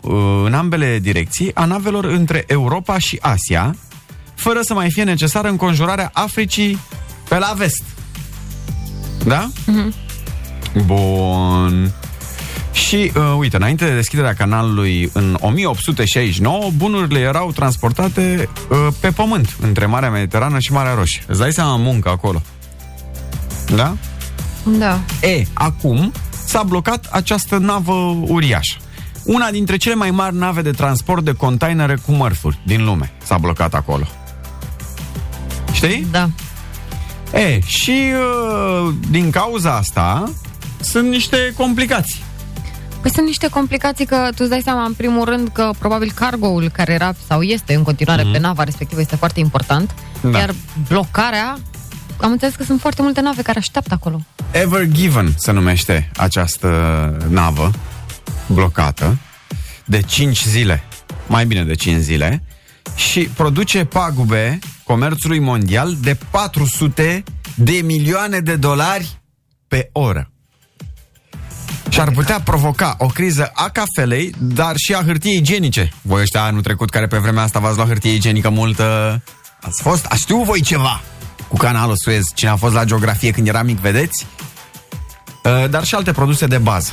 uh, 0.00 0.12
în 0.44 0.54
ambele 0.54 0.98
direcții 0.98 1.54
a 1.54 1.64
navelor 1.64 2.04
între 2.04 2.44
Europa 2.46 2.98
și 2.98 3.18
Asia, 3.20 3.76
fără 4.34 4.60
să 4.60 4.74
mai 4.74 4.90
fie 4.90 5.02
necesară 5.02 5.48
înconjurarea 5.48 6.10
Africii 6.12 6.78
pe 7.28 7.38
la 7.38 7.52
vest. 7.56 7.82
Da? 9.24 9.48
Bun. 10.86 11.92
Și, 12.72 13.12
uh, 13.16 13.34
uite, 13.38 13.56
înainte 13.56 13.84
de 13.84 13.94
deschiderea 13.94 14.34
canalului 14.34 15.10
în 15.12 15.36
1869, 15.40 16.70
bunurile 16.76 17.18
erau 17.18 17.52
transportate 17.52 18.48
uh, 18.70 18.86
pe 19.00 19.10
pământ, 19.10 19.56
între 19.60 19.86
Marea 19.86 20.10
Mediterană 20.10 20.58
și 20.58 20.72
Marea 20.72 20.94
Roșie. 20.94 21.22
Îți 21.26 21.38
dai 21.38 21.52
seama 21.52 21.76
muncă 21.76 22.08
acolo. 22.08 22.42
Da? 23.74 23.96
Da. 24.64 25.00
E, 25.22 25.44
acum 25.52 26.12
s-a 26.48 26.62
blocat 26.62 27.08
această 27.10 27.58
navă 27.58 27.92
uriașă. 28.26 28.76
Una 29.24 29.50
dintre 29.50 29.76
cele 29.76 29.94
mai 29.94 30.10
mari 30.10 30.36
nave 30.36 30.62
de 30.62 30.70
transport 30.70 31.24
de 31.24 31.32
containere 31.32 31.98
cu 32.06 32.12
mărfuri 32.12 32.58
din 32.66 32.84
lume 32.84 33.12
s-a 33.24 33.38
blocat 33.38 33.74
acolo. 33.74 34.06
Știi? 35.72 36.06
Da. 36.10 36.28
E, 37.38 37.60
și 37.60 38.12
uh, 38.12 38.94
din 39.10 39.30
cauza 39.30 39.76
asta 39.76 40.32
sunt 40.80 41.08
niște 41.08 41.52
complicații. 41.56 42.22
Păi 43.00 43.10
sunt 43.10 43.26
niște 43.26 43.48
complicații 43.48 44.06
că 44.06 44.16
tu 44.16 44.36
îți 44.38 44.48
dai 44.48 44.60
seama, 44.64 44.84
în 44.84 44.92
primul 44.92 45.24
rând, 45.24 45.48
că 45.52 45.70
probabil 45.78 46.12
cargoul 46.14 46.70
care 46.72 46.92
era 46.92 47.14
sau 47.26 47.42
este 47.42 47.74
în 47.74 47.82
continuare 47.82 48.22
mm-hmm. 48.22 48.32
pe 48.32 48.38
nava 48.38 48.64
respectivă 48.64 49.00
este 49.00 49.16
foarte 49.16 49.40
important. 49.40 49.94
Da. 50.20 50.38
Iar 50.38 50.54
blocarea, 50.88 51.58
am 52.20 52.30
înțeles 52.30 52.54
că 52.54 52.62
sunt 52.62 52.80
foarte 52.80 53.02
multe 53.02 53.20
nave 53.20 53.42
care 53.42 53.58
așteaptă 53.58 53.94
acolo. 53.94 54.20
Ever 54.50 54.86
Given 54.86 55.34
se 55.36 55.52
numește 55.52 56.10
această 56.16 56.68
navă 57.28 57.70
blocată 58.46 59.18
de 59.84 60.00
5 60.00 60.44
zile, 60.44 60.82
mai 61.26 61.46
bine 61.46 61.64
de 61.64 61.74
5 61.74 62.00
zile, 62.00 62.42
și 62.94 63.20
produce 63.20 63.84
pagube 63.84 64.58
comerțului 64.84 65.38
mondial 65.38 65.96
de 66.00 66.16
400 66.30 67.24
de 67.54 67.80
milioane 67.84 68.40
de 68.40 68.56
dolari 68.56 69.20
pe 69.68 69.88
oră. 69.92 70.30
Și 71.88 72.00
ar 72.00 72.10
putea 72.10 72.40
provoca 72.40 72.94
o 72.98 73.06
criză 73.06 73.50
a 73.54 73.68
cafelei, 73.68 74.34
dar 74.38 74.72
și 74.76 74.94
a 74.94 75.02
hârtiei 75.04 75.36
igienice. 75.36 75.92
Voi 76.02 76.20
ăștia 76.20 76.42
anul 76.42 76.62
trecut, 76.62 76.90
care 76.90 77.06
pe 77.06 77.18
vremea 77.18 77.42
asta 77.42 77.58
v-ați 77.58 77.76
luat 77.76 77.88
hârtie 77.88 78.12
igienică 78.12 78.48
multă, 78.48 79.20
ați 79.60 79.82
fost, 79.82 80.04
a 80.04 80.14
știu 80.14 80.42
voi 80.42 80.60
ceva 80.60 81.00
cu 81.48 81.56
canalul 81.56 81.96
Suez. 81.96 82.24
Cine 82.34 82.50
a 82.50 82.56
fost 82.56 82.74
la 82.74 82.84
geografie 82.84 83.30
când 83.30 83.48
era 83.48 83.62
mic, 83.62 83.78
vedeți? 83.78 84.26
Uh, 85.44 85.70
dar 85.70 85.84
și 85.84 85.94
alte 85.94 86.12
produse 86.12 86.46
de 86.46 86.58
bază. 86.58 86.92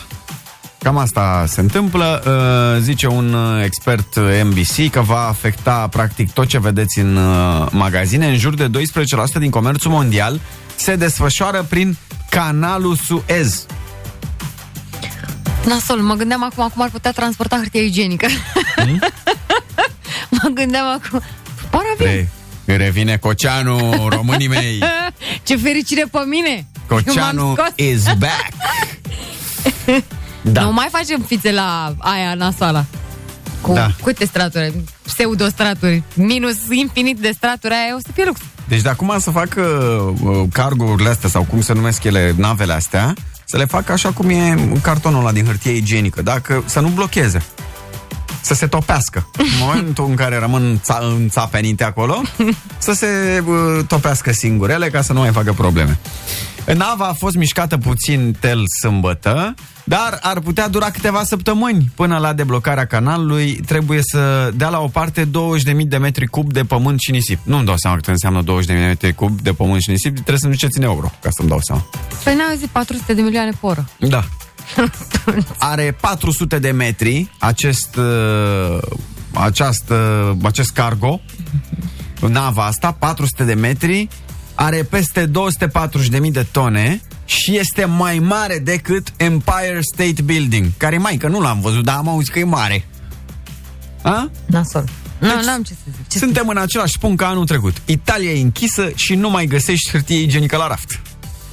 Cam 0.85 0.97
asta 0.97 1.45
se 1.47 1.59
întâmplă. 1.59 2.23
Uh, 2.25 2.81
Zice 2.81 3.07
un 3.07 3.33
uh, 3.33 3.63
expert 3.63 4.15
uh, 4.15 4.41
NBC 4.43 4.91
că 4.91 5.01
va 5.01 5.27
afecta 5.27 5.87
practic 5.87 6.31
tot 6.31 6.47
ce 6.47 6.59
vedeți 6.59 6.99
în 6.99 7.15
uh, 7.15 7.67
magazine. 7.71 8.27
În 8.27 8.37
jur 8.37 8.53
de 8.53 8.69
12% 8.69 9.39
din 9.39 9.49
comerțul 9.49 9.91
mondial 9.91 10.39
se 10.75 10.95
desfășoară 10.95 11.65
prin 11.69 11.97
canalul 12.29 12.95
Suez. 12.95 13.65
Nasol, 15.65 15.99
mă 15.99 16.13
gândeam 16.13 16.43
acum 16.43 16.69
cum 16.73 16.81
ar 16.81 16.89
putea 16.89 17.11
transporta 17.11 17.55
hârtie 17.55 17.83
igienică. 17.83 18.27
Hmm? 18.75 18.99
mă 20.41 20.49
gândeam 20.53 20.85
acum... 20.85 21.21
Pare 21.69 21.85
avion. 21.93 22.27
Ei, 22.65 22.75
îi 22.75 22.77
revine 22.77 23.17
Coceanu, 23.17 24.07
românii 24.09 24.47
mei. 24.47 24.83
Ce 25.47 25.55
fericire 25.57 26.05
pe 26.11 26.19
mine! 26.27 26.67
M-am 26.89 27.01
Coceanu 27.03 27.53
scos. 27.57 27.85
is 27.87 28.03
back. 28.03 28.51
Da. 30.51 30.61
Nu 30.61 30.73
mai 30.73 30.87
facem 30.91 31.21
fițe 31.27 31.51
la 31.51 31.93
aia 31.97 32.33
nasoala. 32.33 32.85
Cu 33.61 33.73
Da. 33.73 33.91
câte 34.03 34.25
straturi? 34.25 34.73
Pseudo-straturi. 35.05 36.03
Minus 36.13 36.55
infinit 36.69 37.17
de 37.17 37.31
straturi, 37.35 37.73
aia 37.73 37.95
o 37.95 37.99
să 37.99 38.07
fie 38.13 38.23
lux. 38.25 38.39
Deci 38.67 38.81
de 38.81 38.89
acum 38.89 39.15
să 39.19 39.31
facă 39.31 39.61
uh, 40.23 40.41
cargourile 40.51 41.09
astea 41.09 41.29
sau 41.29 41.43
cum 41.43 41.61
se 41.61 41.73
numesc 41.73 42.03
ele, 42.03 42.33
navele 42.37 42.73
astea, 42.73 43.13
să 43.45 43.57
le 43.57 43.65
facă 43.65 43.91
așa 43.91 44.11
cum 44.11 44.29
e 44.29 44.55
cartonul 44.81 45.19
ăla 45.19 45.31
din 45.31 45.45
hârtie 45.45 45.71
igienică, 45.71 46.21
dacă 46.21 46.63
să 46.65 46.79
nu 46.79 46.87
blocheze. 46.87 47.41
Să 48.45 48.53
se 48.53 48.67
topească. 48.67 49.29
În 49.37 49.45
momentul 49.65 50.05
în 50.09 50.15
care 50.15 50.37
rămân 50.39 50.79
ța- 50.83 50.99
înțapenite 51.17 51.83
acolo, 51.83 52.21
să 52.77 52.93
se 52.93 53.07
uh, 53.47 53.85
topească 53.87 54.31
singurele 54.31 54.89
ca 54.89 55.01
să 55.01 55.13
nu 55.13 55.19
mai 55.19 55.31
facă 55.31 55.53
probleme. 55.53 55.99
Nava 56.73 57.05
a 57.05 57.13
fost 57.13 57.35
mișcată 57.35 57.77
puțin 57.77 58.35
tel 58.39 58.63
sâmbătă, 58.81 59.53
dar 59.83 60.19
ar 60.21 60.39
putea 60.39 60.67
dura 60.67 60.89
câteva 60.91 61.23
săptămâni 61.23 61.91
până 61.95 62.17
la 62.17 62.33
deblocarea 62.33 62.85
canalului. 62.85 63.59
Trebuie 63.65 63.99
să 64.03 64.51
dea 64.55 64.69
la 64.69 64.79
o 64.79 64.87
parte 64.87 65.25
20.000 65.25 65.29
de 65.87 65.97
metri 65.97 66.25
cub 66.25 66.51
de 66.51 66.63
pământ 66.63 66.99
și 66.99 67.11
nisip. 67.11 67.39
Nu-mi 67.43 67.65
dau 67.65 67.75
seama 67.77 67.95
cât 67.95 68.07
înseamnă 68.07 68.41
20.000 68.43 68.65
de 68.65 68.73
metri 68.73 69.13
cub 69.13 69.41
de 69.41 69.53
pământ 69.53 69.81
și 69.81 69.89
nisip. 69.89 70.13
Trebuie 70.13 70.37
să-mi 70.37 70.51
duceți 70.53 70.77
în 70.77 70.83
euro, 70.83 71.11
ca 71.21 71.29
să-mi 71.31 71.49
dau 71.49 71.59
seama. 71.61 71.85
Păi 72.23 72.35
n-au 72.35 72.55
zis 72.57 72.67
400 72.71 73.13
de 73.13 73.21
milioane 73.21 73.49
pe 73.49 73.57
oră. 73.65 73.89
Da. 73.99 74.23
Are 75.57 75.97
400 75.99 76.59
de 76.59 76.71
metri 76.71 77.31
acest, 77.39 77.95
uh, 77.95 78.77
această, 79.33 80.37
acest 80.43 80.71
cargo, 80.71 81.21
nava 82.27 82.65
asta, 82.65 82.91
400 82.91 83.43
de 83.43 83.53
metri, 83.53 84.07
are 84.55 84.83
peste 84.83 85.27
240.000 85.27 86.31
de 86.31 86.45
tone 86.51 87.01
și 87.25 87.57
este 87.57 87.85
mai 87.85 88.19
mare 88.19 88.57
decât 88.59 89.13
Empire 89.17 89.79
State 89.93 90.21
Building, 90.21 90.67
care 90.77 90.95
e 90.95 90.97
mai, 90.97 91.17
că 91.17 91.27
nu 91.27 91.41
l-am 91.41 91.61
văzut, 91.61 91.83
dar 91.83 91.95
am 91.95 92.09
auzit 92.09 92.33
că 92.33 92.39
e 92.39 92.43
mare. 92.43 92.87
A? 94.01 94.29
Nasol. 94.45 94.83
Nu, 95.19 95.27
Deci, 95.27 95.45
n-am 95.45 95.63
ce 95.63 95.73
să 95.73 95.89
zic. 95.95 96.07
Ce 96.07 96.17
Suntem 96.17 96.47
în 96.47 96.57
același 96.57 96.99
punct 96.99 97.17
ca 97.17 97.27
anul 97.27 97.45
trecut. 97.45 97.81
Italia 97.85 98.31
e 98.31 98.41
închisă 98.41 98.91
și 98.95 99.15
nu 99.15 99.29
mai 99.29 99.45
găsești 99.45 99.89
hârtie 99.89 100.21
igienică 100.21 100.57
la 100.57 100.67
raft. 100.67 101.01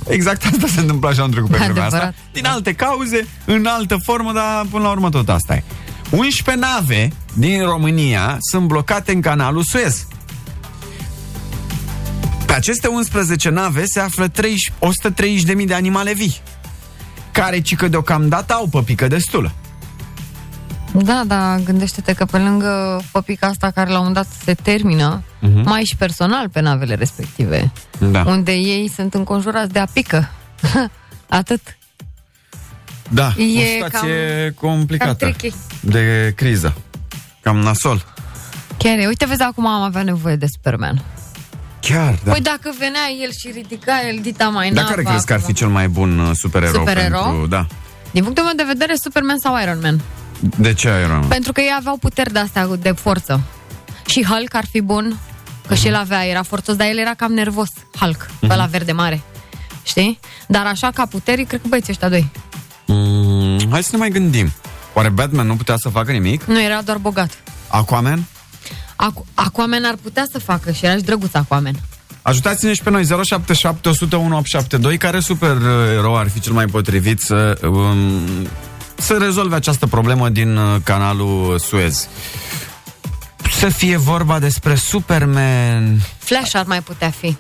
Exact 0.09 0.45
asta 0.45 0.67
se 0.67 0.81
întâmplă 0.81 1.09
așa 1.09 1.23
anul 1.23 1.33
trecut 1.33 1.51
pe 1.51 1.57
vremea 1.57 1.85
asta. 1.85 1.97
Adevărat. 1.97 2.15
Din 2.33 2.47
alte 2.47 2.73
cauze, 2.73 3.27
în 3.45 3.67
altă 3.67 3.97
formă, 4.05 4.33
dar 4.33 4.67
până 4.71 4.83
la 4.83 4.91
urmă 4.91 5.09
tot 5.09 5.29
asta 5.29 5.55
e. 5.55 5.63
11 6.11 6.65
nave 6.67 7.13
din 7.35 7.65
România 7.65 8.37
sunt 8.41 8.67
blocate 8.67 9.13
în 9.13 9.21
canalul 9.21 9.63
Suez. 9.63 10.07
Pe 12.47 12.53
aceste 12.53 12.87
11 12.87 13.49
nave 13.49 13.85
se 13.85 14.01
află 14.01 14.29
30 14.29 14.73
130.000 15.61 15.67
de 15.67 15.75
animale 15.75 16.15
vii, 16.15 16.41
care 17.33 17.61
cică 17.61 17.89
deocamdată 17.89 18.53
au 18.53 18.67
păpică 18.71 19.07
destulă. 19.09 19.53
Da, 20.95 21.23
da, 21.27 21.57
gândește-te 21.65 22.13
că 22.13 22.25
pe 22.25 22.39
lângă 22.39 23.01
păpica 23.13 23.47
asta 23.47 23.71
care 23.71 23.91
la 23.91 23.99
un 23.99 24.05
moment 24.07 24.15
dat 24.27 24.35
se 24.45 24.55
termină, 24.55 25.23
Mhm. 25.41 25.61
mai 25.65 25.79
ai 25.79 25.85
și 25.85 25.97
personal 25.97 26.49
pe 26.49 26.61
navele 26.61 26.95
respective, 26.95 27.73
Da. 27.99 28.25
unde 28.27 28.53
ei 28.53 28.89
sunt 28.95 29.15
înconjurați 29.15 29.73
de 29.73 29.79
apică. 29.79 30.29
Atât. 31.29 31.61
Da, 33.09 33.33
E 33.37 33.61
o 33.83 33.85
situație 33.85 34.51
complicată. 34.61 35.25
cam 35.25 35.33
tricky. 35.33 35.57
de 35.81 36.33
criză. 36.37 36.75
Cam 37.41 37.57
nasol. 37.57 38.05
Chiar 38.77 38.99
e. 38.99 39.07
Uite, 39.07 39.25
vezi, 39.27 39.43
acum 39.43 39.67
am 39.67 39.83
avea 39.83 40.03
nevoie 40.03 40.37
de 40.37 40.47
Superman. 40.55 41.03
Chiar, 41.81 42.19
da. 42.25 42.31
Păi 42.31 42.41
dacă 42.41 42.71
venea 42.79 43.01
el 43.25 43.31
și 43.39 43.51
ridica 43.55 43.93
el 44.09 44.19
dita 44.23 44.49
mai 44.49 44.67
Dar 44.71 44.77
nava 44.83 44.89
care 44.95 45.03
crezi 45.03 45.27
că 45.27 45.33
ar 45.33 45.39
fi 45.39 45.45
acum? 45.45 45.55
cel 45.55 45.69
mai 45.69 45.89
bun 45.89 46.19
uh, 46.19 46.31
supererou? 46.35 46.75
Supererou? 46.75 47.23
Pentru, 47.23 47.47
da. 47.47 47.67
Din 48.11 48.23
punctul 48.23 48.45
meu 48.45 48.55
de 48.57 48.63
vedere, 48.67 48.93
Superman 49.03 49.39
sau 49.39 49.61
Iron 49.63 49.79
Man. 49.83 50.01
De 50.59 50.73
ce 50.73 50.89
Iron 50.89 51.19
Man? 51.19 51.29
Pentru 51.29 51.53
că 51.53 51.61
ei 51.61 51.75
aveau 51.79 51.97
puteri 51.97 52.33
de-astea 52.33 52.67
de 52.67 52.91
forță. 52.93 53.41
Și 54.07 54.25
Hulk 54.25 54.55
ar 54.55 54.65
fi 54.71 54.81
bun, 54.81 55.19
că 55.69 55.75
și 55.75 55.87
el 55.87 55.95
avea, 55.95 56.25
era 56.27 56.43
forțos, 56.43 56.77
dar 56.77 56.87
el 56.87 56.99
era 56.99 57.15
cam 57.15 57.33
nervos, 57.33 57.69
Hulk, 58.01 58.27
pe 58.41 58.55
la 58.55 58.65
verde 58.67 58.93
mare. 58.93 59.21
Știi? 59.83 60.19
Dar 60.49 60.67
așa 60.67 60.91
ca 60.95 61.07
puteri, 61.07 61.45
cred 61.45 61.61
că 61.61 61.69
băieții 61.69 61.93
ăștia 61.93 62.09
doi. 62.09 62.31
Mm, 62.87 63.69
hai 63.71 63.83
să 63.83 63.89
ne 63.93 63.99
mai 63.99 64.11
gândim. 64.11 64.53
Oare 64.95 65.09
Batman 65.09 65.47
nu 65.47 65.55
putea 65.57 65.75
să 65.79 65.89
facă 65.89 66.13
nimic? 66.13 66.45
Nu, 66.45 66.63
era 66.63 66.83
doar 66.83 66.97
bogat. 66.97 67.31
Aquaman? 67.69 68.25
Acu- 68.97 69.27
Aquaman 69.35 69.85
ar 69.85 69.95
putea 70.03 70.25
să 70.33 70.39
facă 70.39 70.71
și 70.73 70.85
era 70.85 70.97
și 70.97 71.03
drăguț 71.03 71.35
Aquaman. 71.35 71.75
Ajutați-ne 72.23 72.73
și 72.75 72.83
pe 72.83 72.91
noi 72.91 73.05
077 73.05 73.89
101 73.89 74.37
872 74.37 74.97
Care 74.97 75.21
supererou 75.21 76.17
ar 76.17 76.29
fi 76.29 76.41
cel 76.41 76.53
mai 76.53 76.67
potrivit 76.67 77.21
să, 77.21 77.59
um, 77.69 78.21
să 79.03 79.17
rezolve 79.21 79.55
această 79.55 79.87
problemă 79.87 80.29
din 80.29 80.57
uh, 80.57 80.77
canalul 80.85 81.59
Suez? 81.59 82.09
Să 83.59 83.69
fie 83.69 83.97
vorba 83.97 84.39
despre 84.39 84.75
Superman 84.75 86.01
Flash 86.19 86.55
ar 86.55 86.65
mai 86.67 86.83
putea 86.83 87.11
fi. 87.11 87.37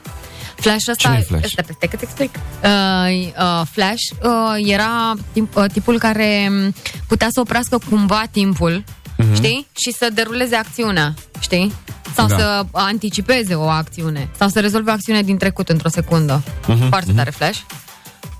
Flash 0.56 0.76
ăsta... 0.90 0.94
Cine 0.96 1.16
e 1.20 1.22
Flash? 1.22 1.46
Stai, 1.52 1.64
stai 1.76 1.88
că 1.88 1.96
te 1.96 2.02
explic. 2.04 2.34
Uh, 2.62 3.26
uh, 3.38 3.66
Flash 3.70 4.02
uh, 4.22 4.70
era 4.72 5.12
tip, 5.32 5.56
uh, 5.56 5.64
tipul 5.72 5.98
care 5.98 6.48
um, 6.50 6.74
putea 7.06 7.28
să 7.30 7.40
oprească 7.40 7.78
cumva 7.90 8.22
timpul, 8.30 8.84
Mhm. 9.16 9.34
știi? 9.34 9.66
Și 9.80 9.92
să 9.92 10.08
deruleze 10.14 10.56
acțiunea, 10.56 11.14
știi? 11.40 11.72
Sau 12.14 12.26
Da. 12.26 12.36
să 12.38 12.64
anticipeze 12.72 13.54
o 13.54 13.68
acțiune. 13.68 14.28
Sau 14.38 14.48
să 14.48 14.60
rezolve 14.60 14.90
o 14.90 14.92
acțiune 14.92 15.22
din 15.22 15.36
trecut 15.36 15.68
într-o 15.68 15.88
secundă. 15.88 16.42
Mhm, 16.66 16.88
Foarte 16.88 17.12
tare 17.12 17.30
Flash. 17.30 17.58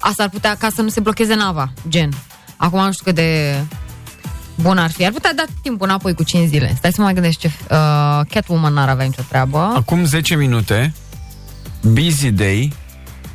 Asta 0.00 0.22
ar 0.22 0.28
putea 0.28 0.54
ca 0.58 0.68
să 0.74 0.82
nu 0.82 0.88
se 0.88 1.00
blocheze 1.00 1.34
nava, 1.34 1.72
gen. 1.88 2.10
Acum 2.62 2.84
nu 2.84 2.92
știu 2.92 3.04
cât 3.04 3.14
de 3.14 3.54
bun 4.54 4.78
ar 4.78 4.90
fi. 4.90 5.04
Ar 5.06 5.12
putea 5.12 5.32
da 5.34 5.42
timpul 5.62 5.86
înapoi 5.88 6.14
cu 6.14 6.22
5 6.22 6.48
zile. 6.48 6.72
Stai 6.76 6.90
să 6.92 6.96
mă 6.98 7.04
mai 7.04 7.14
gândesc 7.14 7.38
ce... 7.38 7.46
Uh, 7.70 8.20
Catwoman 8.28 8.72
n-ar 8.72 8.88
avea 8.88 9.04
nicio 9.04 9.22
treabă. 9.28 9.58
Acum 9.76 10.04
10 10.04 10.34
minute 10.36 10.94
Busy 11.82 12.30
Day 12.30 12.72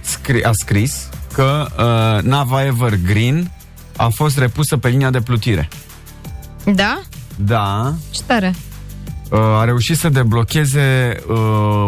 scri- 0.02 0.44
a 0.44 0.50
scris 0.52 1.10
că 1.34 1.68
uh, 1.78 2.24
nava 2.24 2.66
Evergreen 2.66 3.52
a 3.96 4.08
fost 4.08 4.38
repusă 4.38 4.78
pe 4.78 4.88
linia 4.90 5.10
de 5.10 5.22
plutire. 5.22 5.68
Da? 6.76 7.02
Da, 7.36 7.94
Ce 8.12 8.22
tare. 8.26 8.56
uh, 9.32 9.40
a 9.40 9.64
reușit 9.64 9.98
să 9.98 10.10
deblocheze 10.10 11.16
uh, 11.30 11.36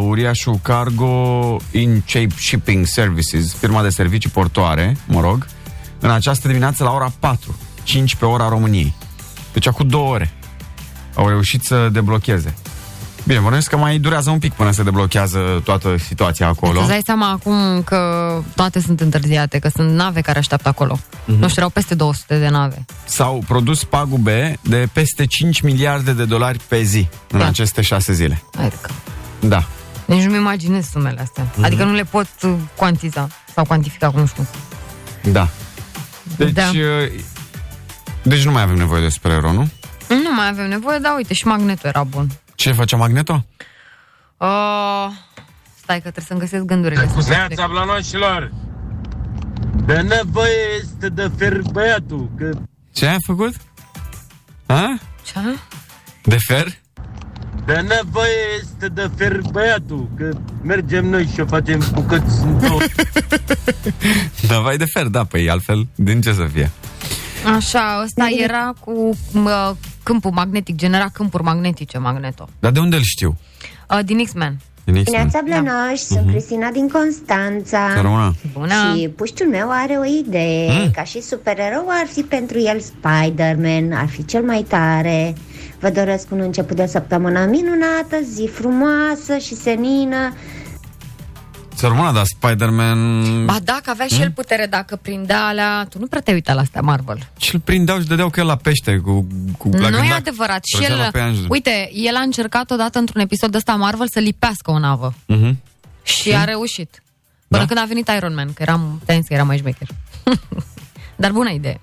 uriașul 0.02 0.60
Cargo 0.64 1.58
In 1.72 2.02
Shape 2.06 2.34
Shipping 2.38 2.86
Services, 2.86 3.54
firma 3.54 3.82
de 3.82 3.90
servicii 3.90 4.30
portoare, 4.30 4.98
mă 5.08 5.22
rog, 5.22 5.46
în 6.00 6.12
această 6.12 6.48
dimineață 6.48 6.84
la 6.84 6.92
ora 6.92 7.12
4, 7.20 7.56
5 7.84 8.16
pe 8.16 8.26
ora 8.26 8.50
României. 8.50 8.94
Deci 9.54 9.68
acum 9.68 9.88
două 9.88 10.14
ore 10.14 10.34
au 11.16 11.28
reușit 11.28 11.64
să 11.64 11.90
deblocheze. 11.92 12.54
Bine, 13.24 13.40
mă 13.40 13.60
că 13.64 13.78
mai 13.78 13.98
durează 13.98 14.30
un 14.30 14.40
pic 14.40 14.54
până 14.54 14.72
se 14.72 14.84
deblochează 14.84 15.62
toată 15.64 15.98
situația 15.98 16.48
acolo. 16.48 16.80
Îți 16.80 16.88
dai 16.88 17.02
seama 17.06 17.30
acum 17.30 17.82
că 17.82 18.32
toate 18.56 18.80
sunt 18.82 19.00
întârziate, 19.02 19.60
că 19.60 19.70
sunt 19.76 19.92
nave 19.92 20.22
care 20.22 20.38
așteaptă 20.38 20.68
acolo. 20.68 21.00
Mhm. 21.00 21.36
Mm-hmm. 21.36 21.40
Nu 21.40 21.48
știu, 21.48 21.56
erau 21.62 21.70
peste 21.70 21.96
200 21.96 22.38
de 22.40 22.48
nave. 22.50 22.86
S-au 23.06 23.44
produs 23.48 23.84
pagube 23.84 24.60
de 24.62 24.90
peste 24.94 25.26
5 25.26 25.62
miliarde 25.62 26.14
de 26.14 26.26
dolari 26.26 26.60
pe 26.68 26.82
zi 26.82 27.08
în 27.32 27.40
Da. 27.40 27.46
aceste 27.46 27.82
șase 27.82 28.14
zile. 28.14 28.44
Hai 28.56 28.70
de 28.70 28.76
cap. 28.82 28.96
Da. 29.40 29.64
Nici 30.06 30.24
nu-mi 30.24 30.38
imaginez 30.38 30.90
sumele 30.90 31.22
astea. 31.22 31.44
Mhm. 31.44 31.62
Mm-hmm. 31.62 31.66
Adică 31.66 31.84
nu 31.84 31.94
le 31.94 32.04
pot 32.04 32.28
uh, 32.44 32.54
cuantiza 32.76 33.28
sau 33.56 33.66
cuantifica, 33.66 34.10
cum 34.12 34.20
nu 34.20 34.26
știu. 34.26 34.48
Da. 35.32 35.48
Deci, 36.46 36.54
Da. 36.54 36.70
uh, 36.70 37.12
deci 38.24 38.44
nu 38.46 38.52
mai 38.52 38.62
avem 38.62 38.76
nevoie 38.76 39.02
de 39.02 39.10
supererou, 39.10 39.52
nu? 39.52 39.70
Nu 40.10 40.34
mai 40.36 40.48
avem 40.48 40.68
nevoie, 40.70 40.98
dar 40.98 41.14
uite, 41.16 41.34
și 41.34 41.48
magnetul 41.48 41.90
era 41.90 42.04
bun. 42.04 42.28
Ce 42.56 42.72
făcea 42.72 42.98
Magneto? 42.98 43.46
Uh, 44.38 45.08
stai 45.82 45.96
că 46.02 46.10
trebuie 46.12 46.24
să-mi 46.28 46.40
găsesc 46.40 46.64
gândurile. 46.64 47.10
Neața 47.28 47.68
blanoșilor! 47.68 48.52
De 49.86 49.94
nevoie 50.02 50.58
este 50.82 51.10
de 51.10 51.32
fer 51.38 51.62
băiatul, 51.72 52.30
că 52.38 52.50
Ce 52.94 53.08
a 53.08 53.16
făcut? 53.26 53.54
A? 54.66 54.98
Ce? 55.26 55.40
De 56.24 56.38
fer? 56.48 56.68
De 57.70 57.86
nevoie 57.88 58.40
este 58.62 58.88
de 58.88 59.10
fer 59.18 59.42
băiatul, 59.52 60.08
că 60.18 60.30
mergem 60.64 61.06
noi 61.06 61.30
și 61.34 61.40
o 61.40 61.46
facem 61.46 61.82
bucăți 61.94 62.42
în 62.44 62.60
două. 62.68 62.80
Da, 64.48 64.60
vai 64.60 64.78
de 64.78 64.86
fer, 64.94 65.06
da, 65.06 65.24
păi 65.24 65.50
altfel, 65.50 65.88
din 65.96 66.22
ce 66.22 66.34
să 66.34 66.48
fie? 66.54 66.72
Așa, 67.56 68.02
ăsta 68.04 68.28
era 68.38 68.74
cu 68.80 68.92
uh, 69.34 69.72
câmpul 70.04 70.32
magnetic, 70.32 70.76
genera 70.76 71.10
câmpuri 71.14 71.44
magnetice, 71.44 71.98
magneto. 71.98 72.50
Dar 72.60 72.72
de 72.72 72.80
unde 72.80 72.96
îl 72.96 73.02
știu? 73.04 73.38
Uh, 73.90 74.00
din 74.06 74.24
X-Men. 74.24 74.60
Din 74.84 75.04
X-Men. 75.04 75.22
Neața 75.22 75.42
Blănoș, 75.44 76.00
sunt 76.00 76.30
Cristina 76.30 76.70
din 76.70 76.88
Constanța. 76.90 77.90
Să 77.96 78.02
rămână. 78.02 78.36
Bună! 78.54 78.74
Și 78.96 79.08
puștiul 79.08 79.50
meu 79.50 79.68
are 79.72 79.94
o 79.94 80.06
idee, 80.06 80.72
Mm. 80.72 80.92
ca 80.92 81.04
și 81.04 81.22
supererou 81.22 81.86
ar 81.88 82.08
fi 82.12 82.22
pentru 82.22 82.60
el 82.60 82.80
Spider-Man, 82.80 83.92
ar 83.92 84.08
fi 84.08 84.26
cel 84.26 84.44
mai 84.44 84.66
tare. 84.68 85.34
Vă 85.80 85.90
doresc 85.90 86.32
un 86.32 86.40
început 86.40 86.76
de 86.76 86.86
săptămână 86.86 87.46
minunată, 87.46 88.18
zi 88.34 88.50
frumoasă 88.54 89.38
și 89.38 89.56
senină. 89.56 90.34
Să 91.76 91.88
rămână, 91.88 92.12
dar 92.12 92.26
Spider-Man... 92.26 93.46
Ba 93.46 93.58
da, 93.64 93.80
că 93.84 93.90
avea 93.90 94.08
și 94.08 94.22
el 94.22 94.32
putere 94.32 94.66
dacă 94.66 94.96
prindea 94.96 95.48
alea... 95.48 95.86
Tu 95.90 96.00
nu 96.00 96.08
prea 96.08 96.22
te 96.22 96.32
uita 96.32 96.54
la 96.54 96.62
astea 96.62 96.82
Marvel. 96.82 97.30
Ce-l 97.38 97.60
prindeau 97.60 98.00
și 98.00 98.08
dădeau 98.08 98.30
că 98.30 98.40
el 98.40 98.46
la 98.46 98.56
pește 98.56 98.98
cu, 98.98 99.28
cu 99.58 99.70
la 99.72 99.90
nu 99.90 99.98
e 99.98 100.00
gândac. 100.00 100.18
adevărat. 100.18 100.66
Și 100.66 100.76
Trăgea 100.78 100.96
la 100.96 101.04
el, 101.04 101.12
peanj. 101.12 101.38
uite, 101.50 101.90
el 101.94 102.16
a 102.16 102.20
încercat 102.22 102.72
odată 102.72 103.00
într-un 103.00 103.22
episod 103.22 103.56
ăsta 103.56 103.74
Marvel 103.76 104.08
să 104.12 104.20
lipească 104.20 104.72
o 104.72 104.80
navă. 104.80 105.14
Mhm. 105.26 105.58
Și 106.04 106.36
a 106.36 106.44
reușit. 106.44 107.04
Până 107.48 107.62
Da? 107.62 107.68
când 107.68 107.80
a 107.80 107.86
venit 107.88 108.10
Iron 108.16 108.34
Man, 108.34 108.54
că 108.54 108.62
eram, 108.62 109.02
te 109.06 109.20
că 109.20 109.34
era 109.34 109.44
mai 109.44 109.58
șmecher. 109.58 109.88
Dar 111.16 111.32
bună 111.32 111.50
idee. 111.50 111.80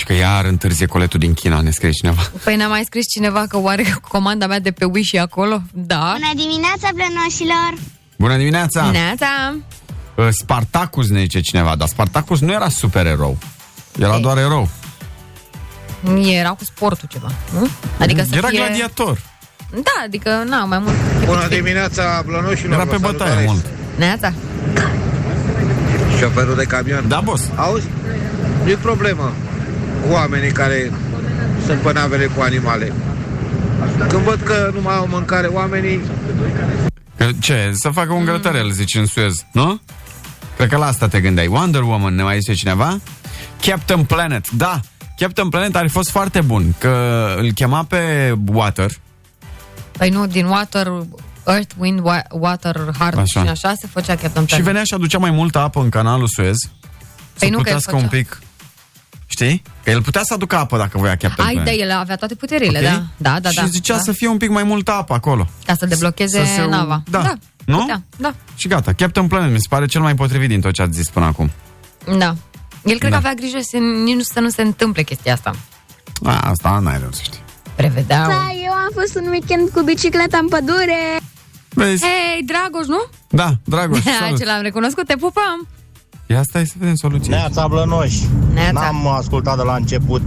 Și 0.00 0.06
că 0.06 0.12
iar 0.12 0.44
întârzie 0.44 0.86
coletul 0.86 1.18
din 1.18 1.34
China, 1.34 1.60
ne 1.60 1.70
scrie 1.70 1.90
cineva. 1.90 2.30
Păi 2.44 2.56
ne-a 2.56 2.68
mai 2.68 2.82
scris 2.84 3.06
cineva 3.08 3.44
că 3.48 3.58
oare 3.58 3.94
comanda 4.08 4.46
mea 4.46 4.58
de 4.58 4.70
pe 4.70 4.84
Wish 4.84 5.12
e 5.12 5.20
acolo? 5.20 5.62
Da. 5.72 6.16
Bună 6.16 6.32
dimineața, 6.34 6.88
blănoșilor! 6.94 7.74
Bună 8.18 8.36
dimineața! 8.36 8.90
Neața! 8.90 9.56
Uh, 10.14 10.28
Spartacus 10.30 11.08
ne 11.08 11.20
zice 11.20 11.40
cineva, 11.40 11.74
dar 11.76 11.88
Spartacus 11.88 12.40
nu 12.40 12.52
era 12.52 12.68
supererou. 12.68 13.38
Era 13.98 14.14
Ei. 14.14 14.20
doar 14.22 14.38
erou. 14.38 14.68
Era 16.22 16.50
cu 16.50 16.64
sportul 16.64 17.08
ceva, 17.12 17.30
nu? 17.52 17.68
Adică 17.98 18.22
să 18.28 18.36
era 18.36 18.46
fie... 18.46 18.58
gladiator. 18.58 19.18
Da, 19.70 20.02
adică, 20.04 20.44
na, 20.46 20.64
mai 20.64 20.78
mult. 20.78 20.96
Bună 21.24 21.48
dimineața, 21.48 22.22
blănoșilor! 22.26 22.72
Era 22.72 22.84
vă 22.84 22.90
pe 22.90 22.96
bătaie 22.96 23.30
salutare. 23.30 23.44
mult. 23.46 23.66
Neața. 23.96 24.32
Șoferul 26.18 26.56
de 26.56 26.64
camion. 26.64 27.08
Da, 27.08 27.20
boss. 27.20 27.42
Auzi? 27.54 27.86
Nu-i 28.64 28.74
problemă 28.74 29.32
cu 29.56 29.59
oamenii 30.10 30.52
care 30.52 30.90
sunt 31.66 31.78
pe 31.80 31.92
navele 31.92 32.24
cu 32.26 32.40
animale. 32.40 32.92
Când 34.08 34.22
văd 34.22 34.40
că 34.40 34.70
nu 34.74 34.80
mai 34.80 34.94
au 34.94 35.06
mâncare 35.06 35.46
oamenii, 35.46 36.00
Că 37.16 37.28
Ce? 37.38 37.70
Să 37.74 37.88
facă 37.88 38.12
un 38.12 38.24
grătărel, 38.24 38.70
zici 38.70 38.94
în 38.94 39.06
suez, 39.06 39.44
nu? 39.52 39.80
Cred 40.56 40.68
că 40.68 40.76
la 40.76 40.86
asta 40.86 41.08
te 41.08 41.20
gândeai. 41.20 41.46
Wonder 41.46 41.82
Woman, 41.82 42.14
ne 42.14 42.22
mai 42.22 42.38
zice 42.38 42.52
cineva? 42.52 43.00
Captain 43.66 44.04
Planet, 44.04 44.50
da. 44.50 44.80
Captain 45.18 45.48
Planet 45.48 45.76
ar 45.76 45.82
fi 45.86 45.92
fost 45.92 46.10
foarte 46.10 46.40
bun, 46.40 46.74
că 46.78 47.26
îl 47.38 47.50
chema 47.52 47.84
pe 47.84 48.34
Water, 48.52 48.90
Păi 49.98 50.08
nu, 50.10 50.26
din 50.26 50.46
Water, 50.46 50.86
Earth, 51.46 51.74
Wind, 51.78 52.00
Wa- 52.00 52.26
Water, 52.30 52.76
Heart 52.98 53.16
Așa. 53.18 53.42
și 53.42 53.48
așa 53.48 53.72
se 53.80 53.86
făcea 53.92 54.14
Captain 54.14 54.44
și 54.46 54.46
Planet. 54.46 54.64
venea 54.66 54.82
și 54.84 54.94
aducea 54.94 55.18
mai 55.18 55.30
multă 55.30 55.58
apă 55.58 55.80
în 55.80 55.88
canalul 55.88 56.26
Suez. 56.28 56.56
Să 56.56 56.68
Păi 57.38 57.48
nu, 57.48 57.58
că 57.58 57.68
el 57.68 57.74
plutească 57.78 57.94
un 57.94 58.00
făcea. 58.08 58.16
pic. 58.16 58.38
Știi? 59.44 59.62
Că 59.84 59.90
el 59.90 60.02
putea 60.02 60.20
să 60.24 60.34
aducă 60.34 60.56
apă 60.56 60.76
dacă 60.76 60.98
voia 60.98 61.16
Captain 61.16 61.46
Ai, 61.48 61.52
Planet. 61.54 61.76
da, 61.78 61.84
el 61.84 61.90
avea 61.92 62.16
toate 62.16 62.34
puterile, 62.34 62.78
Ok? 62.78 62.84
da. 62.84 63.02
Da, 63.16 63.40
da, 63.40 63.48
și 63.48 63.56
da. 63.56 63.64
zicea 63.66 63.94
da. 63.96 64.00
să 64.02 64.12
fie 64.12 64.28
un 64.28 64.36
pic 64.36 64.50
mai 64.50 64.62
multă 64.62 64.92
apă 64.92 65.14
acolo. 65.14 65.48
Ca 65.66 65.74
să 65.74 65.86
deblocheze 65.86 66.38
Să 66.44 66.52
se- 66.54 66.64
nava. 66.66 67.02
Da. 67.10 67.18
da. 67.22 67.32
Nu? 67.64 67.78
Putea, 67.78 68.02
da. 68.16 68.34
Și 68.56 68.68
gata, 68.68 68.92
Captain 68.92 69.26
Planet 69.26 69.50
mi 69.52 69.58
se 69.60 69.66
pare 69.68 69.86
cel 69.86 70.00
mai 70.00 70.14
potrivit 70.14 70.48
din 70.48 70.60
tot 70.60 70.72
ce 70.72 70.82
ați 70.82 70.92
zis 70.92 71.08
până 71.08 71.26
acum. 71.26 71.50
Da. 72.18 72.34
El 72.84 72.98
cred 72.98 73.00
Da. 73.00 73.08
că 73.08 73.14
avea 73.16 73.34
grijă 73.34 73.58
să, 73.60 73.76
nici 73.76 74.14
nu, 74.14 74.22
să 74.22 74.40
nu 74.40 74.48
se 74.48 74.62
întâmple 74.62 75.02
chestia 75.02 75.32
asta. 75.32 75.50
A, 76.24 76.38
asta 76.40 76.78
n-ai 76.82 76.98
rău 77.00 77.12
să 77.12 77.20
știi. 77.22 77.40
Prevedeau. 77.74 78.28
Da, 78.28 78.48
eu 78.64 78.72
am 78.72 78.88
fost 78.94 79.14
un 79.16 79.26
weekend 79.30 79.68
cu 79.68 79.80
bicicleta 79.82 80.38
în 80.38 80.48
pădure. 80.48 81.16
Vezi? 81.68 82.02
Hei, 82.04 82.42
Dragoș, 82.46 82.86
nu? 82.86 83.02
Da, 83.30 83.50
Dragoș, 83.64 84.02
salut. 84.20 84.38
Ce 84.38 84.44
l-am 84.44 84.62
recunoscut, 84.62 85.06
te 85.06 85.14
pupăm. 85.16 85.68
Ia 86.30 86.42
stai 86.42 86.66
să 86.66 86.74
vedem 86.78 86.94
soluția. 86.94 87.36
Neața 87.36 87.68
Blănoș. 87.68 88.14
Neața. 88.52 88.72
N-am 88.72 89.06
ascultat 89.06 89.56
de 89.56 89.62
la 89.62 89.74
început. 89.74 90.22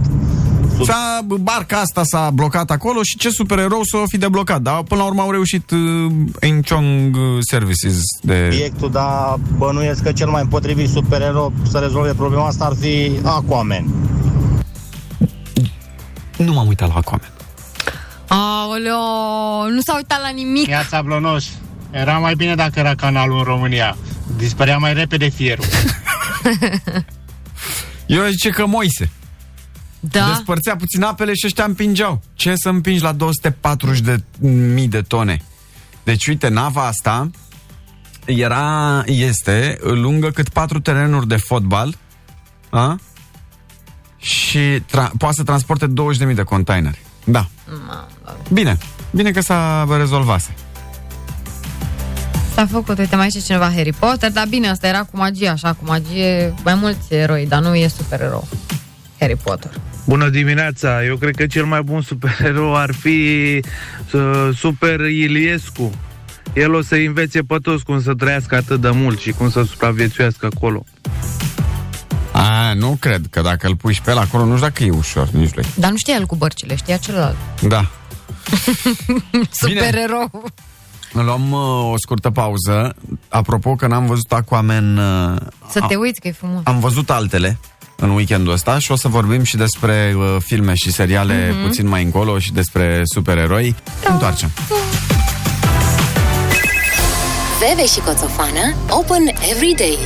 Sub... 0.76 0.84
S-a, 0.84 1.20
barca 1.40 1.80
asta 1.80 2.02
s-a 2.04 2.30
blocat 2.30 2.70
acolo 2.70 3.02
și 3.02 3.16
ce 3.16 3.30
supererou 3.30 3.82
să 3.82 3.96
o 3.96 4.02
fi 4.06 4.18
deblocat. 4.18 4.60
Dar 4.60 4.82
până 4.82 5.00
la 5.00 5.06
urmă 5.06 5.22
au 5.22 5.30
reușit 5.30 5.70
uh, 5.70 6.12
Incheon 6.42 7.14
uh, 7.14 7.38
Services 7.50 8.00
de... 8.22 8.50
Obiectul, 8.52 8.90
dar 8.90 9.38
bănuiesc 9.56 10.02
că 10.02 10.12
cel 10.12 10.28
mai 10.28 10.42
potrivit 10.42 10.88
supererou 10.88 11.52
să 11.70 11.78
rezolve 11.78 12.12
problema 12.12 12.46
asta 12.46 12.64
ar 12.64 12.74
fi 12.80 13.10
Aquaman. 13.22 13.84
Nu 16.36 16.52
m-am 16.52 16.66
uitat 16.66 16.88
la 16.88 16.94
Aquaman. 16.94 17.30
Aoleo, 18.28 18.98
nu 19.70 19.80
s-a 19.80 19.94
uitat 19.96 20.20
la 20.20 20.28
nimic. 20.28 20.64
Piața 20.64 21.02
Blonoș. 21.02 21.44
Era 21.94 22.18
mai 22.18 22.34
bine 22.34 22.54
dacă 22.54 22.78
era 22.78 22.94
canalul 22.94 23.38
în 23.38 23.44
România. 23.44 23.96
Dispărea 24.36 24.78
mai 24.78 24.94
repede 24.94 25.28
fierul. 25.28 25.64
Eu 28.06 28.22
aș 28.22 28.30
zice 28.30 28.50
că 28.50 28.66
Moise. 28.66 29.10
Da. 30.00 30.28
Despărțea 30.28 30.76
puțin 30.76 31.02
apele 31.02 31.34
și 31.34 31.46
ăștia 31.46 31.64
împingeau. 31.64 32.22
Ce 32.34 32.54
să 32.56 32.68
împingi 32.68 33.02
la 33.02 33.12
240 33.12 34.00
de 34.00 34.22
mii 34.48 34.88
de 34.88 35.00
tone? 35.00 35.42
Deci, 36.02 36.26
uite, 36.26 36.48
nava 36.48 36.86
asta 36.86 37.30
era, 38.24 39.02
este 39.06 39.78
lungă 39.80 40.30
cât 40.30 40.48
patru 40.48 40.80
terenuri 40.80 41.28
de 41.28 41.36
fotbal 41.36 41.96
a? 42.70 42.98
și 44.18 44.80
tra- 44.80 45.10
poate 45.18 45.34
să 45.34 45.42
transporte 45.42 45.92
20.000 46.28 46.34
de 46.34 46.42
containeri. 46.42 46.98
Da. 47.24 47.46
Bine. 48.52 48.78
Bine 49.10 49.30
că 49.30 49.40
s-a 49.40 49.86
rezolvat. 49.96 50.52
S-a 52.54 52.66
făcut, 52.66 52.98
uite, 52.98 53.16
mai 53.16 53.28
zice 53.28 53.44
cineva 53.44 53.72
Harry 53.76 53.92
Potter, 53.92 54.30
dar 54.32 54.46
bine, 54.48 54.68
asta 54.68 54.86
era 54.86 55.02
cu 55.02 55.16
magie, 55.16 55.48
așa, 55.48 55.72
cu 55.72 55.84
magie, 55.84 56.54
mai 56.64 56.74
mulți 56.74 57.14
eroi, 57.14 57.46
dar 57.46 57.60
nu 57.62 57.74
e 57.74 57.88
supererou. 57.88 58.48
Harry 59.18 59.36
Potter. 59.36 59.70
Bună 60.04 60.28
dimineața! 60.28 61.04
Eu 61.04 61.16
cred 61.16 61.36
că 61.36 61.46
cel 61.46 61.64
mai 61.64 61.82
bun 61.82 62.02
supererou 62.02 62.76
ar 62.76 62.92
fi 62.92 63.60
uh, 64.12 64.48
Super 64.56 65.00
Iliescu. 65.00 65.92
El 66.52 66.74
o 66.74 66.82
să 66.82 66.94
învețe 66.94 67.42
pe 67.42 67.56
toți 67.62 67.84
cum 67.84 68.02
să 68.02 68.14
trăiască 68.14 68.54
atât 68.54 68.80
de 68.80 68.90
mult 68.90 69.18
și 69.20 69.30
cum 69.30 69.50
să 69.50 69.62
supraviețuiască 69.62 70.48
acolo. 70.54 70.84
A, 72.32 72.72
nu 72.74 72.96
cred 73.00 73.24
că 73.30 73.40
dacă 73.40 73.66
îl 73.66 73.76
pui 73.76 73.92
și 73.92 74.00
pe 74.00 74.10
el 74.10 74.18
acolo, 74.18 74.44
nu 74.44 74.56
știu 74.56 74.66
dacă 74.66 74.84
e 74.84 74.90
ușor 74.90 75.28
nici 75.28 75.54
lui. 75.54 75.64
Dar 75.74 75.90
nu 75.90 75.96
știa 75.96 76.14
el 76.14 76.26
cu 76.26 76.36
bărcile, 76.36 76.76
știa 76.76 76.96
celălalt. 76.96 77.36
Da. 77.68 77.90
Supererou. 79.50 80.52
Luăm 81.22 81.52
uh, 81.52 81.92
o 81.92 81.94
scurtă 81.96 82.30
pauză. 82.30 82.94
Apropo 83.28 83.74
că 83.74 83.86
n-am 83.86 84.06
văzut 84.06 84.32
Aquaman... 84.32 84.96
Uh, 84.96 85.36
Să 85.70 85.80
te 85.88 85.94
a- 85.94 85.98
uiți 85.98 86.20
că 86.20 86.28
e 86.28 86.32
frumos. 86.32 86.60
Am 86.64 86.80
văzut 86.80 87.10
altele 87.10 87.58
în 87.96 88.10
weekendul 88.10 88.52
ăsta 88.52 88.78
și 88.78 88.92
o 88.92 88.96
să 88.96 89.08
vorbim 89.08 89.42
și 89.42 89.56
despre 89.56 90.14
uh, 90.16 90.36
filme 90.38 90.72
și 90.74 90.92
seriale 90.92 91.50
Mhm. 91.52 91.62
puțin 91.66 91.88
mai 91.88 92.02
încolo 92.02 92.38
și 92.38 92.52
despre 92.52 93.00
supereroi. 93.04 93.74
Da. 94.04 94.12
Întoarcem. 94.12 94.50
Bebe 97.60 97.86
și 97.86 98.00
Coțofană 98.00 98.74
Open 98.88 99.22
every 99.50 99.74
day 99.76 99.98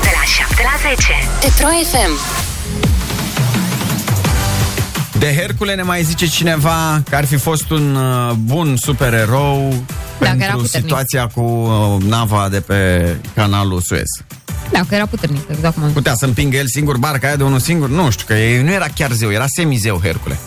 De 0.00 0.10
la 0.16 0.24
7 0.46 0.62
la 0.62 0.88
10 0.88 1.12
Pe 1.40 1.52
Pro 1.58 1.68
FM 1.90 2.12
De 5.18 5.34
Hercule 5.34 5.74
ne 5.74 5.82
mai 5.82 6.02
zice 6.02 6.26
cineva 6.26 7.02
că 7.10 7.16
ar 7.16 7.24
fi 7.24 7.36
fost 7.36 7.70
un 7.70 7.94
uh, 7.94 8.32
bun 8.44 8.76
supererou 8.76 9.84
Da, 10.20 10.26
că 10.26 10.34
era 10.36 10.36
pentru 10.36 10.56
puternic. 10.56 10.88
situația 10.88 11.26
cu 11.26 11.40
uh, 11.40 12.02
nava 12.08 12.48
de 12.50 12.60
pe 12.60 13.02
canalul 13.34 13.80
Suez. 13.80 14.06
Da, 14.72 14.80
că 14.88 14.94
era 14.94 15.06
puternic, 15.06 15.40
exact 15.50 15.74
cum 15.74 15.82
am 15.82 15.88
zis. 15.88 15.96
Putea 15.96 16.14
să 16.14 16.24
împingă 16.24 16.56
el 16.56 16.66
singur 16.66 16.96
barca 16.96 17.26
aia 17.26 17.36
de 17.36 17.42
unul 17.42 17.58
singur? 17.58 17.88
Nu 17.88 18.10
știu, 18.10 18.24
că 18.26 18.34
e, 18.34 18.62
nu 18.62 18.70
era 18.72 18.86
chiar 18.94 19.10
zeu, 19.10 19.30
era 19.32 19.44
semizeu 19.56 20.00
Hercule. 20.02 20.38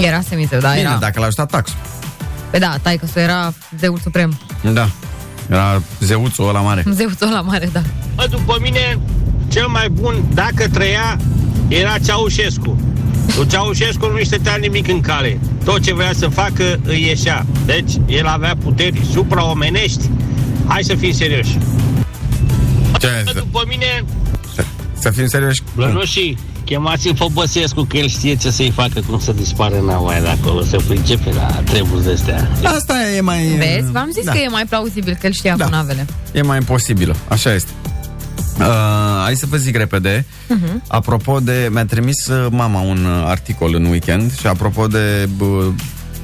Era 0.00 0.20
semizeu, 0.28 0.60
da, 0.60 0.68
Bine, 0.68 0.80
era. 0.80 0.96
dacă 1.00 1.20
l-a 1.20 1.26
ajutat 1.26 1.50
taxul. 1.50 1.76
Pe 2.50 2.58
da, 2.58 2.76
tai 2.82 2.96
că 2.96 3.20
era 3.20 3.52
zeul 3.78 3.98
suprem. 4.02 4.38
Da. 4.72 4.88
Era 5.50 5.82
zeuțul 6.00 6.48
ăla 6.48 6.60
mare. 6.60 6.84
Zeul 6.90 7.14
la 7.18 7.40
mare, 7.40 7.68
da. 7.72 7.82
Bă, 8.14 8.26
după 8.30 8.58
mine, 8.60 8.98
cel 9.48 9.66
mai 9.66 9.88
bun, 9.88 10.24
dacă 10.34 10.68
trăia, 10.68 11.16
era 11.68 11.98
Ceaușescu. 11.98 12.78
Cu 13.36 13.44
Ceaușescu 13.44 14.06
nu-i 14.06 14.26
stătea 14.26 14.56
nimic 14.56 14.88
în 14.88 15.00
cale. 15.00 15.38
Tot 15.64 15.82
ce 15.82 15.94
vrea 15.94 16.12
să 16.14 16.28
facă 16.28 16.80
îi 16.84 17.02
ieșea. 17.02 17.46
Deci, 17.66 17.92
el 18.06 18.26
avea 18.26 18.56
puteri 18.62 19.00
supraomenești. 19.12 20.04
Hai 20.66 20.82
să 20.82 20.94
fim 20.94 21.12
serioși. 21.12 21.58
Ce? 22.98 23.08
Bă, 23.24 23.32
după 23.34 23.64
mine, 23.68 24.04
Să 24.98 25.10
fim 25.10 25.26
serioși? 25.26 25.62
Blănoșii, 25.74 26.38
chemați-l 26.64 27.14
pe 27.14 27.24
Băsescu 27.32 27.82
că 27.82 27.96
el 27.96 28.08
știe 28.08 28.36
ce 28.36 28.50
să-i 28.50 28.70
facă, 28.70 29.00
cum 29.08 29.20
să 29.20 29.32
dispară 29.32 29.82
nava 29.86 30.08
aia 30.08 30.20
de 30.20 30.28
acolo, 30.28 30.62
să 30.62 30.76
pricepe 30.88 31.32
la 31.32 31.46
treburi 31.46 32.04
de 32.04 32.12
astea. 32.12 32.50
Asta 32.64 32.94
e 33.16 33.20
mai... 33.20 33.42
Vezi? 33.58 33.92
V-am 33.92 34.08
zis 34.12 34.24
da. 34.24 34.32
că 34.32 34.38
e 34.38 34.48
mai 34.48 34.64
plauzibil 34.68 35.16
că 35.20 35.26
el 35.26 35.32
știa 35.32 35.56
Da. 35.56 35.64
cu 35.64 35.70
navele. 35.70 36.06
E 36.32 36.42
mai 36.42 36.58
posibilă, 36.58 37.16
așa 37.28 37.54
este. 37.54 37.70
Uh, 38.60 38.66
hai 39.22 39.34
să 39.36 39.46
vă 39.46 39.56
zic 39.56 39.76
repede. 39.76 40.24
Mhm. 40.48 40.82
Apropo 40.88 41.40
de... 41.40 41.68
Mi-a 41.72 41.84
trimis 41.86 42.26
uh, 42.26 42.46
mama 42.50 42.80
un 42.80 43.04
uh, 43.04 43.22
articol 43.26 43.74
în 43.74 43.84
weekend 43.84 44.38
și 44.38 44.46
apropo 44.46 44.86
de 44.86 45.28
bă, 45.36 45.70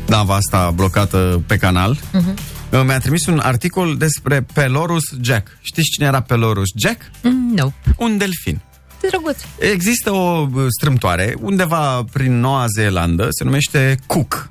nava 0.06 0.34
asta 0.34 0.70
blocată 0.74 1.42
pe 1.46 1.56
canal, 1.56 1.96
Mhm. 2.12 2.34
uh, 2.70 2.82
mi-a 2.86 2.98
trimis 2.98 3.26
un 3.26 3.38
articol 3.38 3.96
despre 3.96 4.46
Pelorus 4.52 5.02
Jack. 5.20 5.48
Știți 5.60 5.88
cine 5.90 6.06
era 6.06 6.20
Pelorus 6.22 6.68
Jack? 6.74 7.00
Mm, 7.22 7.52
Nu. 7.54 7.72
Un 7.96 8.18
delfin. 8.18 8.60
Ce 9.00 9.06
drăguț. 9.08 9.36
Există 9.58 10.10
o 10.12 10.46
uh, 10.54 10.64
strâmtoare 10.78 11.34
undeva 11.40 12.04
prin 12.12 12.40
Noua 12.40 12.64
Zeelandă, 12.74 13.26
se 13.30 13.44
numește 13.44 13.96
Cook. 14.06 14.50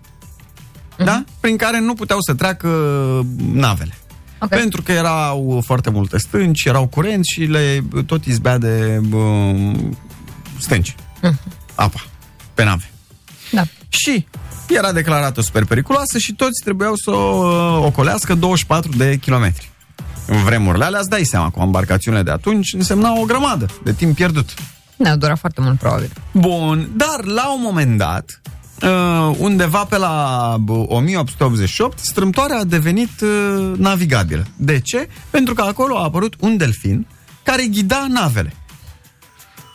Da? 0.97 1.23
Prin 1.39 1.57
care 1.57 1.79
nu 1.79 1.93
puteau 1.93 2.17
să 2.21 2.33
treacă 2.33 2.67
uh, 2.67 3.25
navele. 3.53 3.93
Okay. 4.39 4.59
Pentru 4.59 4.81
că 4.81 4.91
erau 4.91 5.61
foarte 5.65 5.89
multe 5.89 6.17
stânci, 6.17 6.65
erau 6.65 6.87
curenți 6.87 7.31
și 7.33 7.43
le 7.43 7.83
tot 8.05 8.25
izbea 8.25 8.57
de 8.57 9.01
uh, 9.13 9.73
stânci. 10.57 10.95
Apa. 11.75 12.05
Pe 12.53 12.63
nave. 12.63 12.89
Da. 13.51 13.63
Și 13.89 14.27
era 14.69 14.91
declarată 14.91 15.41
super 15.41 15.65
periculoasă 15.65 16.17
și 16.17 16.33
toți 16.33 16.63
trebuiau 16.63 16.95
să 16.95 17.11
o 17.11 17.45
uh, 17.47 17.85
ocolească 17.85 18.33
24 18.33 18.91
de 18.97 19.17
kilometri. 19.17 19.69
În 20.27 20.43
vremurile 20.43 20.83
alea, 20.83 20.99
îți 20.99 21.09
dai 21.09 21.23
seama, 21.23 21.49
cu 21.49 21.61
embarcațiunile 21.61 22.23
de 22.23 22.31
atunci 22.31 22.73
însemna 22.73 23.19
o 23.19 23.23
grămadă 23.25 23.65
de 23.83 23.93
timp 23.93 24.15
pierdut. 24.15 24.53
Ne-a 24.95 25.15
durat 25.15 25.39
foarte 25.39 25.61
mult, 25.61 25.79
probabil. 25.79 26.11
Bun, 26.31 26.89
dar 26.95 27.23
la 27.23 27.53
un 27.53 27.61
moment 27.61 27.97
dat, 27.97 28.41
uh, 28.85 29.35
undeva 29.37 29.83
pe 29.83 29.97
la 29.97 30.55
bă, 30.59 30.73
1888, 30.73 31.99
strâmtoarea 31.99 32.57
a 32.57 32.63
devenit 32.63 33.21
uh, 33.21 33.73
navigabilă. 33.77 34.45
De 34.55 34.79
ce? 34.79 35.09
Pentru 35.29 35.53
că 35.53 35.61
acolo 35.61 35.97
a 35.97 36.03
apărut 36.03 36.33
un 36.39 36.57
delfin 36.57 37.07
care 37.43 37.65
ghida 37.65 38.05
navele. 38.09 38.53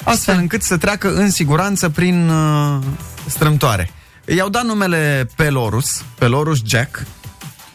Astfel 0.04 0.36
încât 0.38 0.62
să 0.62 0.76
treacă 0.76 1.14
în 1.14 1.30
siguranță 1.30 1.88
prin 1.88 2.28
uh, 2.28 2.78
strâmtoare. 3.26 3.90
I-au 4.36 4.48
dat 4.48 4.64
numele 4.64 5.28
Pelorus, 5.36 6.04
Pelorus 6.18 6.58
Jack, 6.64 7.06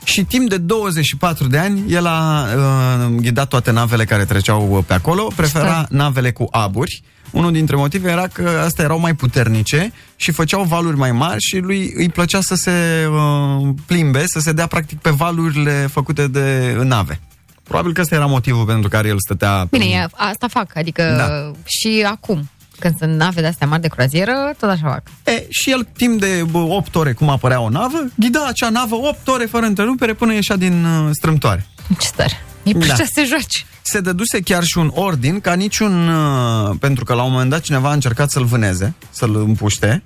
și 0.03 0.23
timp 0.23 0.49
de 0.49 0.57
24 0.57 1.47
de 1.47 1.57
ani 1.57 1.93
el 1.93 2.05
a 2.05 2.45
uh, 2.55 3.15
ghidat 3.21 3.47
toate 3.47 3.71
navele 3.71 4.05
care 4.05 4.25
treceau 4.25 4.83
pe 4.87 4.93
acolo, 4.93 5.31
prefera 5.35 5.85
navele 5.89 6.31
cu 6.31 6.47
aburi. 6.51 7.03
Unul 7.35 7.51
dintre 7.51 7.75
motive 7.75 8.09
era 8.11 8.27
că 8.27 8.61
astea 8.65 8.83
erau 8.83 8.99
mai 8.99 9.13
puternice 9.15 9.91
și 10.15 10.31
făceau 10.31 10.63
valuri 10.63 10.97
mai 10.97 11.11
mari 11.11 11.41
și 11.41 11.57
lui 11.57 11.93
îi 11.95 12.09
plăcea 12.09 12.39
să 12.41 12.55
se 12.55 12.71
uh, 13.11 13.67
plimbe, 13.85 14.23
să 14.25 14.39
se 14.39 14.51
dea 14.51 14.67
practic 14.67 14.99
pe 14.99 15.09
valurile 15.09 15.87
făcute 15.91 16.27
de 16.27 16.77
nave. 16.83 17.19
Probabil 17.63 17.93
că 17.93 18.01
ăsta 18.01 18.15
era 18.15 18.25
motivul 18.25 18.65
pentru 18.65 18.89
care 18.89 19.07
el 19.07 19.15
stătea... 19.19 19.67
Bine, 19.71 19.85
e, 19.85 20.07
asta 20.11 20.47
fac, 20.47 20.75
adică 20.75 21.13
Da. 21.17 21.51
și 21.65 22.05
acum, 22.07 22.49
când 22.79 22.95
sunt 22.97 23.15
nave 23.15 23.41
de 23.41 23.47
astea 23.47 23.67
mari 23.67 23.81
de 23.81 23.87
croazieră, 23.87 24.53
tot 24.59 24.69
așa 24.69 24.87
fac. 24.87 25.03
E, 25.23 25.45
și 25.49 25.71
el 25.71 25.87
timp 25.97 26.19
de 26.19 26.45
bă, 26.51 26.57
8 26.57 26.95
ore, 26.95 27.13
cum 27.13 27.29
apărea 27.29 27.59
o 27.59 27.69
navă, 27.69 28.05
ghida 28.15 28.45
acea 28.47 28.69
navă 28.69 28.95
8 28.95 29.27
ore 29.27 29.45
fără 29.45 29.65
întrerupere 29.65 30.13
până 30.13 30.33
ieșea 30.33 30.55
din 30.55 30.85
uh, 30.85 31.09
strâmtoare. 31.11 31.65
Ce 31.99 32.09
tare. 32.15 32.41
E 32.63 32.73
da. 32.73 32.95
să 32.95 33.09
se 33.13 33.23
joci. 33.23 33.65
Se 33.87 33.99
dăduse 33.99 34.39
chiar 34.39 34.63
și 34.63 34.77
un 34.77 34.91
ordin 34.93 35.39
ca 35.39 35.53
niciun... 35.53 36.07
Uh, 36.07 36.75
pentru 36.79 37.03
că 37.03 37.13
la 37.13 37.23
un 37.23 37.31
moment 37.31 37.49
dat 37.49 37.61
cineva 37.61 37.89
a 37.89 37.93
încercat 37.93 38.29
să-l 38.31 38.45
vâneze, 38.45 38.93
să-l 39.09 39.35
împuște. 39.35 40.03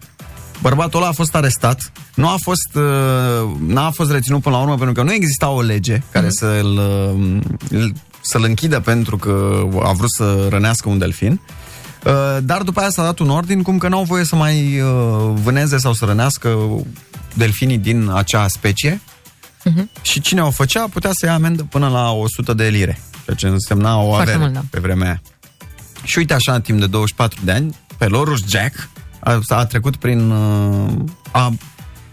Bărbatul 0.62 1.00
ăla 1.00 1.10
a 1.10 1.12
fost 1.14 1.36
arestat. 1.36 1.92
Nu 2.16 2.28
a 2.28 2.36
fost, 2.42 2.76
uh, 2.76 3.52
n-a 3.68 3.90
fost 3.90 4.12
reținut 4.12 4.42
până 4.42 4.56
la 4.56 4.62
urmă 4.62 4.76
pentru 4.76 4.94
că 4.94 5.04
nu 5.04 5.14
exista 5.14 5.50
o 5.50 5.62
lege 5.62 6.02
care 6.12 6.26
Mhm. 6.26 6.36
să-l, 6.36 6.78
uh, 6.78 7.38
îl- 7.70 7.94
să-l 8.22 8.44
închidă 8.44 8.80
pentru 8.80 9.18
că 9.18 9.64
a 9.84 9.92
vrut 9.92 10.12
să 10.12 10.48
rănească 10.50 10.90
un 10.90 10.98
delfin. 10.98 11.42
Uh, 12.06 12.38
Dar 12.44 12.62
după 12.62 12.80
aia 12.80 12.90
s-a 12.90 13.04
dat 13.04 13.20
un 13.20 13.30
ordin 13.30 13.62
cum 13.62 13.78
că 13.78 13.88
n-au 13.88 14.04
voie 14.04 14.24
să 14.24 14.36
mai 14.36 14.82
uh, 14.82 15.32
vâneze 15.44 15.78
sau 15.78 15.94
să 15.94 16.06
rănească 16.06 16.58
delfinii 17.34 17.78
din 17.78 18.12
acea 18.14 18.48
specie. 18.48 19.02
Mhm. 19.64 19.90
Și 20.02 20.22
cine 20.22 20.42
o 20.44 20.50
făcea 20.52 20.88
putea 20.94 21.10
să 21.14 21.26
ia 21.26 21.34
amendă 21.34 21.64
până 21.70 21.88
la 21.88 22.12
100 22.12 22.54
de 22.54 22.68
lire, 22.68 23.00
ceea 23.36 23.52
ce 23.52 23.56
însemna 23.58 23.98
o 24.02 24.08
Foarte 24.08 24.32
avere 24.32 24.38
mult, 24.38 24.54
da. 24.54 24.62
pe 24.70 24.80
vremea 24.80 25.08
aia. 25.08 25.22
Și 26.04 26.18
uite 26.18 26.34
așa, 26.34 26.54
în 26.54 26.62
timp 26.62 26.80
de 26.80 26.88
24 26.88 27.40
de 27.44 27.52
ani, 27.52 27.76
pe 27.98 28.06
Lorus 28.06 28.40
Jack 28.48 28.90
a, 29.20 29.40
a 29.48 29.66
trecut 29.66 29.96
prin... 29.96 30.30
uh, 30.32 30.92
a 31.32 31.54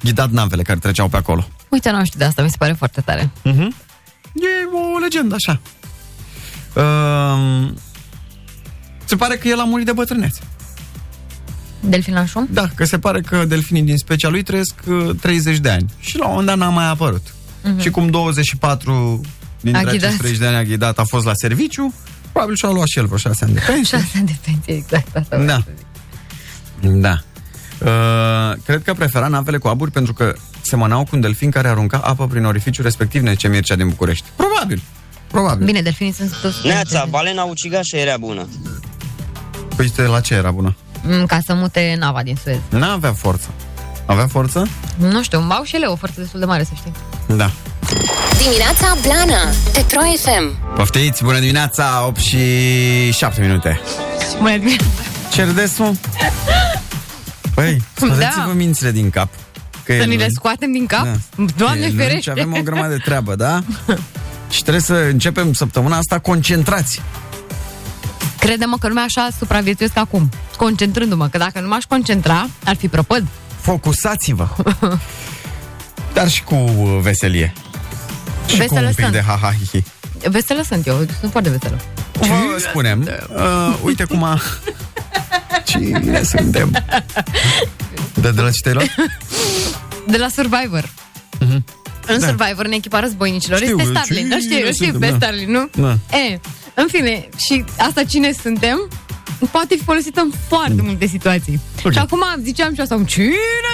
ghidat 0.02 0.31
navele 0.31 0.62
care 0.62 0.79
treceau 0.79 1.09
pe 1.09 1.16
acolo. 1.16 1.48
Uite, 1.68 1.90
nu 1.90 2.05
știu 2.05 2.18
de 2.18 2.24
asta, 2.24 2.42
mi 2.42 2.50
se 2.50 2.57
pare 2.59 2.72
foarte 2.72 3.00
tare. 3.00 3.31
Uh-huh. 3.44 3.68
E 4.35 4.66
o 4.94 4.98
legendă 4.98 5.35
așa. 5.35 5.61
Uh, 6.74 7.68
se 9.05 9.16
pare 9.16 9.37
că 9.37 9.48
el 9.48 9.61
a 9.61 9.64
murit 9.64 9.87
de 9.87 9.92
bătrânețe. 9.92 10.40
Delfinașul? 11.81 12.46
Da, 12.50 12.68
că 12.74 12.85
se 12.85 12.98
pare 12.98 13.20
că 13.20 13.44
delfinii 13.44 13.83
din 13.83 13.96
specia 13.96 14.29
lui 14.29 14.42
trăiesc 14.42 14.74
uh, 14.87 15.11
30 15.20 15.59
de 15.59 15.70
ani. 15.70 15.90
Și 15.98 16.18
la 16.18 16.24
un 16.24 16.31
moment 16.31 16.48
dat 16.48 16.57
n-a 16.57 16.68
mai 16.68 16.88
apărut. 16.88 17.35
Mhm. 17.62 17.81
Și 17.81 17.90
cum 17.90 18.11
24 18.11 19.20
dintre 19.61 19.81
A 19.81 19.85
ghidat. 19.85 20.03
acești 20.03 20.19
30 20.19 20.38
de 20.40 20.47
ani 20.47 20.57
a 20.57 20.62
ghidat, 20.62 20.99
a 20.99 21.05
fost 21.05 21.25
la 21.25 21.33
serviciu, 21.35 21.95
probabil 22.33 22.57
și-a 22.57 22.69
luat 22.69 22.87
și 22.87 22.99
el 22.99 23.05
vreo 23.07 23.16
6 23.19 23.45
ani 23.45 23.55
de 23.55 23.61
pensie. 23.66 23.99
Șase 23.99 24.11
ani 24.16 24.27
de 24.27 24.37
pensie, 24.45 24.75
exact 24.75 25.16
asta. 25.16 25.37
Da. 25.37 25.62
Da. 26.81 27.19
Uh, 27.81 28.57
cred 28.64 28.83
că 28.83 28.95
prefera 28.95 29.29
navele 29.29 29.59
cu 29.59 29.69
aburi 29.69 29.90
pentru 29.90 30.12
că 30.12 30.35
semănau 30.62 31.03
cu 31.03 31.09
un 31.12 31.21
delfin 31.21 31.51
care 31.51 31.69
arunca 31.69 31.97
apă 31.99 32.27
prin 32.27 32.45
orificiul 32.45 32.85
respectiv 32.85 33.23
Nece 33.23 33.49
Mircea 33.49 33.75
din 33.75 33.88
București. 33.88 34.25
Probabil. 34.37 34.83
Probabil. 35.27 35.66
Bine, 35.66 35.81
delfinii 35.83 36.12
sunt 36.12 36.38
toți... 36.42 36.66
Neața, 36.66 37.07
balena 37.11 37.42
ucigașă 37.42 37.97
era 37.97 38.16
bună. 38.16 38.49
Păi 39.77 39.87
știi 39.87 40.03
la 40.03 40.21
ce 40.21 40.35
era 40.35 40.51
bună? 40.51 40.77
Mm, 41.03 41.27
Ca 41.27 41.38
să 41.47 41.55
mute 41.55 41.97
nava 41.99 42.23
din 42.23 42.37
Suez. 42.42 42.59
N-avea 42.69 43.12
forță. 43.12 43.49
Avea 44.07 44.27
forță? 44.27 44.69
Nu 44.97 45.23
știu, 45.23 45.38
au 45.49 45.62
și 45.64 45.75
ele 45.77 45.87
o 45.87 45.97
forță 45.97 46.21
destul 46.21 46.40
de 46.40 46.47
mare, 46.47 46.64
să 46.64 46.71
știi. 46.75 46.92
Da. 47.37 47.51
Dimineața 48.42 48.96
Blana 49.03 49.40
Pe 49.72 49.85
Pro 49.88 50.01
FM 50.01 50.75
Poftiți, 50.75 51.25
bună 51.25 51.38
dimineața, 51.38 52.05
8 52.07 52.20
și 52.20 52.38
7 53.12 53.40
minute. 53.40 53.81
Bună 54.38 54.51
dimineața! 54.57 54.85
Ce 55.33 55.44
râdeți, 55.44 55.81
mă? 55.81 55.92
Păi, 57.55 57.83
scoateți-vă 57.94 58.46
Da. 58.46 58.53
mințile 58.55 58.90
din 58.90 59.11
cap. 59.11 59.29
Că 59.85 59.92
e 59.92 59.99
Să 59.99 60.05
ni 60.05 60.11
le 60.16 60.16
luni. 60.20 60.33
scoatem 60.35 60.72
din 60.72 60.87
cap? 60.87 61.05
Da. 61.05 61.44
Doamne 61.57 61.85
E 61.85 61.87
luni 61.88 61.99
ferește! 61.99 62.20
și 62.20 62.31
avem 62.31 62.53
o 62.59 62.61
grămadă 62.62 62.88
de 62.88 63.01
treabă, 63.05 63.35
da? 63.35 63.61
și 64.55 64.61
trebuie 64.61 64.83
să 64.83 64.94
începem 64.94 65.53
săptămâna 65.53 65.96
asta 65.96 66.18
concentrați. 66.18 67.01
Crede-mă 68.38 68.77
că 68.81 68.88
lumea 68.88 69.03
așa 69.05 69.29
supraviețuiesc 69.38 69.96
acum, 69.96 70.29
concentrându-mă, 70.57 71.29
că 71.29 71.38
dacă 71.38 71.61
nu 71.61 71.68
m-aș 71.68 71.85
concentra, 71.85 72.49
ar 72.64 72.77
fi 72.77 72.88
prăpăd. 72.88 73.27
Focusați-vă. 73.61 74.49
Dar 76.14 76.29
și 76.31 76.42
cu 76.42 76.55
uh, 76.55 76.99
veselie. 77.03 77.53
Și 78.47 78.57
cu 78.57 78.63
Veselă 78.63 78.87
un 78.87 78.93
pic 78.95 79.01
sunt. 79.01 79.13
de 79.13 79.21
ha-ha-hi-hi. 79.27 79.83
Veselă 80.29 80.63
sunt 80.69 80.87
eu, 80.87 81.07
sunt 81.21 81.31
foarte 81.31 81.51
veselă. 81.51 81.81
Vă 82.19 82.57
spunem, 82.69 83.09
uh, 83.37 83.79
uite 83.83 84.05
cum 84.05 84.23
a... 84.23 84.41
Cine 85.65 86.23
suntem? 86.23 86.71
De, 88.15 88.31
de 88.31 88.41
la 88.41 88.51
ce 88.51 88.61
te-ai 88.63 88.75
luat? 88.75 88.87
De 90.07 90.17
la 90.17 90.29
Survivor. 90.29 90.91
Mhm. 91.41 91.65
În 92.07 92.19
Da. 92.21 92.27
Survivor, 92.27 92.65
în 92.65 92.73
echipa 92.73 93.01
războinicilor, 93.01 93.59
Știu, 93.59 93.79
este 93.79 93.91
Starlin. 93.91 94.29
Da, 94.29 94.37
știu, 94.37 94.57
cine 94.57 94.73
știu, 94.73 94.85
suntem, 94.85 95.01
pe 95.01 95.09
da. 95.09 95.17
Starlin, 95.27 95.51
nu? 95.51 95.69
Da. 95.83 96.17
E, 96.17 96.41
în 96.75 96.87
fine, 96.91 97.29
și 97.37 97.65
asta 97.79 98.05
cine 98.05 98.33
suntem, 98.43 98.89
poate 99.51 99.75
fi 99.79 99.83
folosită 99.85 100.20
în 100.20 100.31
foarte 100.49 100.83
multe 100.83 101.07
situații. 101.07 101.61
Ok. 101.85 101.92
Și 101.92 101.99
acum 101.99 102.22
ziceam 102.42 102.75
și 102.75 102.81
asta, 102.81 103.03
cine 103.07 103.31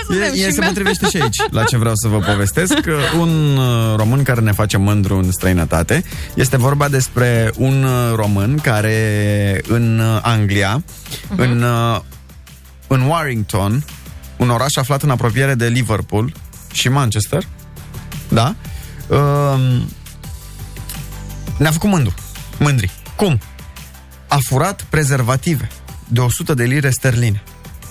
suntem? 0.06 0.32
E, 0.34 0.36
e, 0.40 0.44
și 0.44 0.50
se 0.52 0.58
mi-a- 0.60 0.66
potrivește 0.68 1.08
și 1.08 1.16
aici 1.16 1.36
la 1.50 1.64
ce 1.64 1.76
vreau 1.76 1.94
să 1.94 2.08
vă 2.08 2.18
povestesc. 2.32 2.74
Că 2.80 2.96
Un 3.18 3.56
uh, 3.56 3.96
român 3.96 4.22
care 4.22 4.40
ne 4.40 4.52
face 4.52 4.76
mândru 4.76 5.16
în 5.16 5.32
străinătate 5.32 6.04
este 6.34 6.56
vorba 6.56 6.88
despre 6.88 7.52
un 7.56 7.82
uh, 7.84 8.14
român 8.14 8.58
care 8.58 9.60
în 9.68 9.98
uh, 9.98 10.18
Anglia, 10.22 10.82
în, 11.36 11.62
uh, 11.62 12.00
în 12.86 13.00
Warrington, 13.00 13.84
un 14.36 14.50
oraș 14.50 14.76
aflat 14.76 15.02
în 15.02 15.10
apropiere 15.10 15.54
de 15.54 15.66
Liverpool 15.68 16.32
și 16.72 16.88
Manchester, 16.88 17.42
da? 18.28 18.54
Um, 19.08 19.88
ne-a 21.58 21.70
făcut 21.70 21.90
mândru. 21.90 22.14
Mândri. 22.58 22.90
Cum? 23.16 23.38
A 24.32 24.38
furat 24.46 24.82
prezervative 24.88 25.68
de 26.08 26.20
100 26.20 26.54
de 26.54 26.64
lire 26.64 26.90
sterline. 26.90 27.42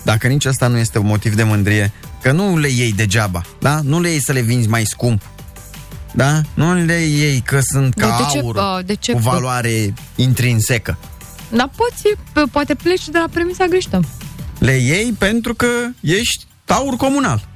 Dacă 0.04 0.27
nici 0.27 0.45
asta 0.45 0.67
nu 0.67 0.77
este 0.77 0.97
un 0.99 1.06
motiv 1.06 1.36
de 1.36 1.43
mândrie, 1.43 1.91
că 2.21 2.32
nu 2.32 2.58
le 2.58 2.67
iei 2.67 2.93
degeaba, 2.93 3.41
da? 3.60 3.80
Nu 3.84 3.99
le 4.01 4.10
iei 4.10 4.21
să 4.21 4.32
le 4.32 4.41
vinzi 4.41 4.67
mai 4.67 4.86
scump. 4.86 5.21
Da? 6.13 6.41
Nu 6.54 6.73
le 6.73 6.93
iei 6.99 7.39
că 7.41 7.60
sunt 7.71 7.93
ca 7.93 8.06
De- 8.17 8.23
de 8.23 8.30
ce, 8.32 8.39
aur, 8.39 8.56
uh, 8.56 8.86
de 8.86 8.93
ce 8.95 9.12
cu 9.12 9.19
pot- 9.19 9.32
valoare 9.32 9.93
intrinsecă. 10.15 10.97
Dar 11.49 11.69
poți, 11.75 12.04
p- 12.32 12.51
poate 12.51 12.75
pleci 12.75 13.10
de 13.10 13.17
la 13.17 13.27
premisa 13.32 13.65
greșită. 13.65 13.99
Le 14.60 14.71
iei 14.71 15.12
pentru 15.12 15.54
că 15.54 15.67
ești 16.01 16.45
taur 16.65 16.95
comunal. 16.95 17.47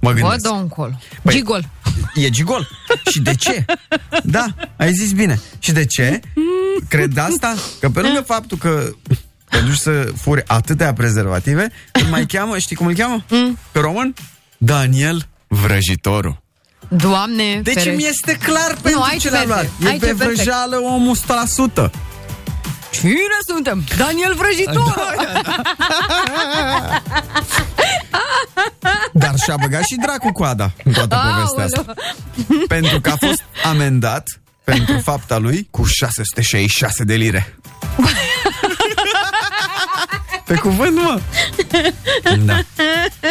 Mă 0.00 0.12
Vă 0.12 0.18
gândesc. 0.20 0.42
dă 0.42 0.48
încolo. 0.60 0.98
Păi- 1.22 1.30
Gigol. 1.32 1.68
E 2.14 2.30
gigol. 2.30 2.68
Și 3.10 3.20
de 3.20 3.34
ce? 3.34 3.64
Da, 4.24 4.46
ai 4.76 4.92
zis 4.92 5.12
bine. 5.12 5.40
Și 5.58 5.72
de 5.72 5.84
ce? 5.84 6.20
Cred 6.88 7.16
asta? 7.18 7.54
Că 7.80 7.88
pe 7.90 8.00
lângă 8.00 8.20
faptul 8.20 8.58
că 8.58 8.88
te 9.48 9.58
duci 9.58 9.76
să 9.76 10.12
furi 10.20 10.42
atâtea 10.46 10.92
prezervative, 10.92 11.68
îl 11.92 12.02
mai 12.10 12.26
cheamă, 12.26 12.58
știi 12.58 12.76
cum 12.76 12.86
îl 12.86 12.94
cheamă? 12.94 13.24
Pe 13.72 13.78
român? 13.78 14.14
Daniel 14.58 15.26
Vrăjitorul. 15.48 16.40
Doamne, 16.88 17.60
Deci 17.62 17.74
ferește. 17.74 17.96
mi 17.96 18.06
este 18.06 18.32
clar 18.42 18.76
pentru 18.82 19.00
aici 19.00 19.20
ce 19.20 19.30
l-a 19.30 19.36
verde. 19.38 19.52
luat. 19.52 19.64
E 19.84 19.88
Aici 19.88 20.00
pe 20.00 20.06
e 20.06 20.14
perfect. 20.14 20.34
vrăjeală 20.34 20.76
omul 20.76 21.16
100%. 21.16 21.90
Cine 22.90 23.38
suntem? 23.46 23.84
Daniel 23.96 24.34
Vrăjitor! 24.34 25.14
Dar 29.12 29.34
și-a 29.44 29.56
băgat 29.60 29.82
și 29.82 29.96
dracu 30.02 30.32
coada 30.32 30.70
în 30.84 30.92
toată 30.92 31.20
povestea 31.34 31.64
asta. 31.80 31.94
Pentru 32.68 33.00
că 33.00 33.10
a 33.10 33.16
fost 33.26 33.44
amendat 33.64 34.24
pentru 34.64 34.98
fapta 34.98 35.38
lui 35.38 35.68
cu 35.70 35.84
666 35.84 37.04
de 37.04 37.14
lire. 37.14 37.54
Pe 40.46 40.54
cuvânt, 40.54 40.94
mă! 40.94 41.20
Da. 42.44 42.60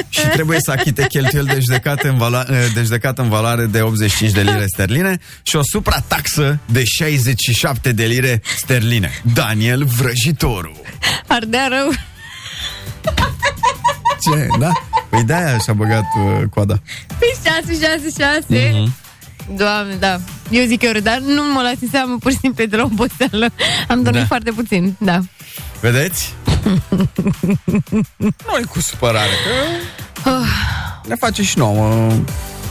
Și 0.09 0.21
trebuie 0.33 0.59
să 0.59 0.71
achite 0.71 1.05
cheltuieli 1.07 1.47
de 1.47 1.59
judecată 1.59 2.07
în, 2.09 2.17
valo- 2.17 2.73
de 2.73 2.81
judecată 2.81 3.21
în 3.21 3.29
valoare 3.29 3.65
de 3.65 3.81
85 3.81 4.31
de 4.31 4.41
lire 4.41 4.65
sterline 4.73 5.17
și 5.43 5.55
o 5.55 5.61
suprataxă 5.63 6.59
de 6.65 6.83
67 6.85 7.91
de 7.91 8.05
lire 8.05 8.41
sterline. 8.57 9.11
Daniel 9.33 9.85
Vrăjitorul. 9.85 10.75
Ardea 11.27 11.67
rău. 11.69 11.89
Ce? 14.21 14.47
Da? 14.59 14.71
Păi 15.09 15.23
de-aia 15.23 15.57
și-a 15.57 15.73
băgat 15.73 16.05
uh, 16.25 16.43
coada. 16.49 16.81
Păi 17.19 17.51
6, 17.65 17.73
6, 17.73 18.23
6. 18.47 18.71
Mhm. 18.73 18.93
Doamne, 19.55 19.95
da. 19.95 20.19
Eu 20.49 20.65
zic 20.65 20.81
eu, 20.81 20.91
dar 20.91 21.17
nu 21.19 21.43
mă 21.53 21.61
las 21.61 21.81
în 21.81 21.87
seamă 21.91 22.17
pur 22.19 22.31
și 22.31 22.37
simplu 22.37 22.65
de 22.65 22.75
la 22.75 22.83
oboseală. 22.83 23.49
Am 23.87 24.01
dormit 24.03 24.21
Da. 24.21 24.27
foarte 24.27 24.51
puțin, 24.51 24.95
da. 24.99 25.19
Vedeți? 25.79 26.33
nu 28.17 28.57
e 28.61 28.63
cu 28.69 28.79
supărare, 28.81 29.31
că 30.23 30.39
ne 31.07 31.15
face 31.15 31.43
și 31.43 31.57
nouă 31.57 32.11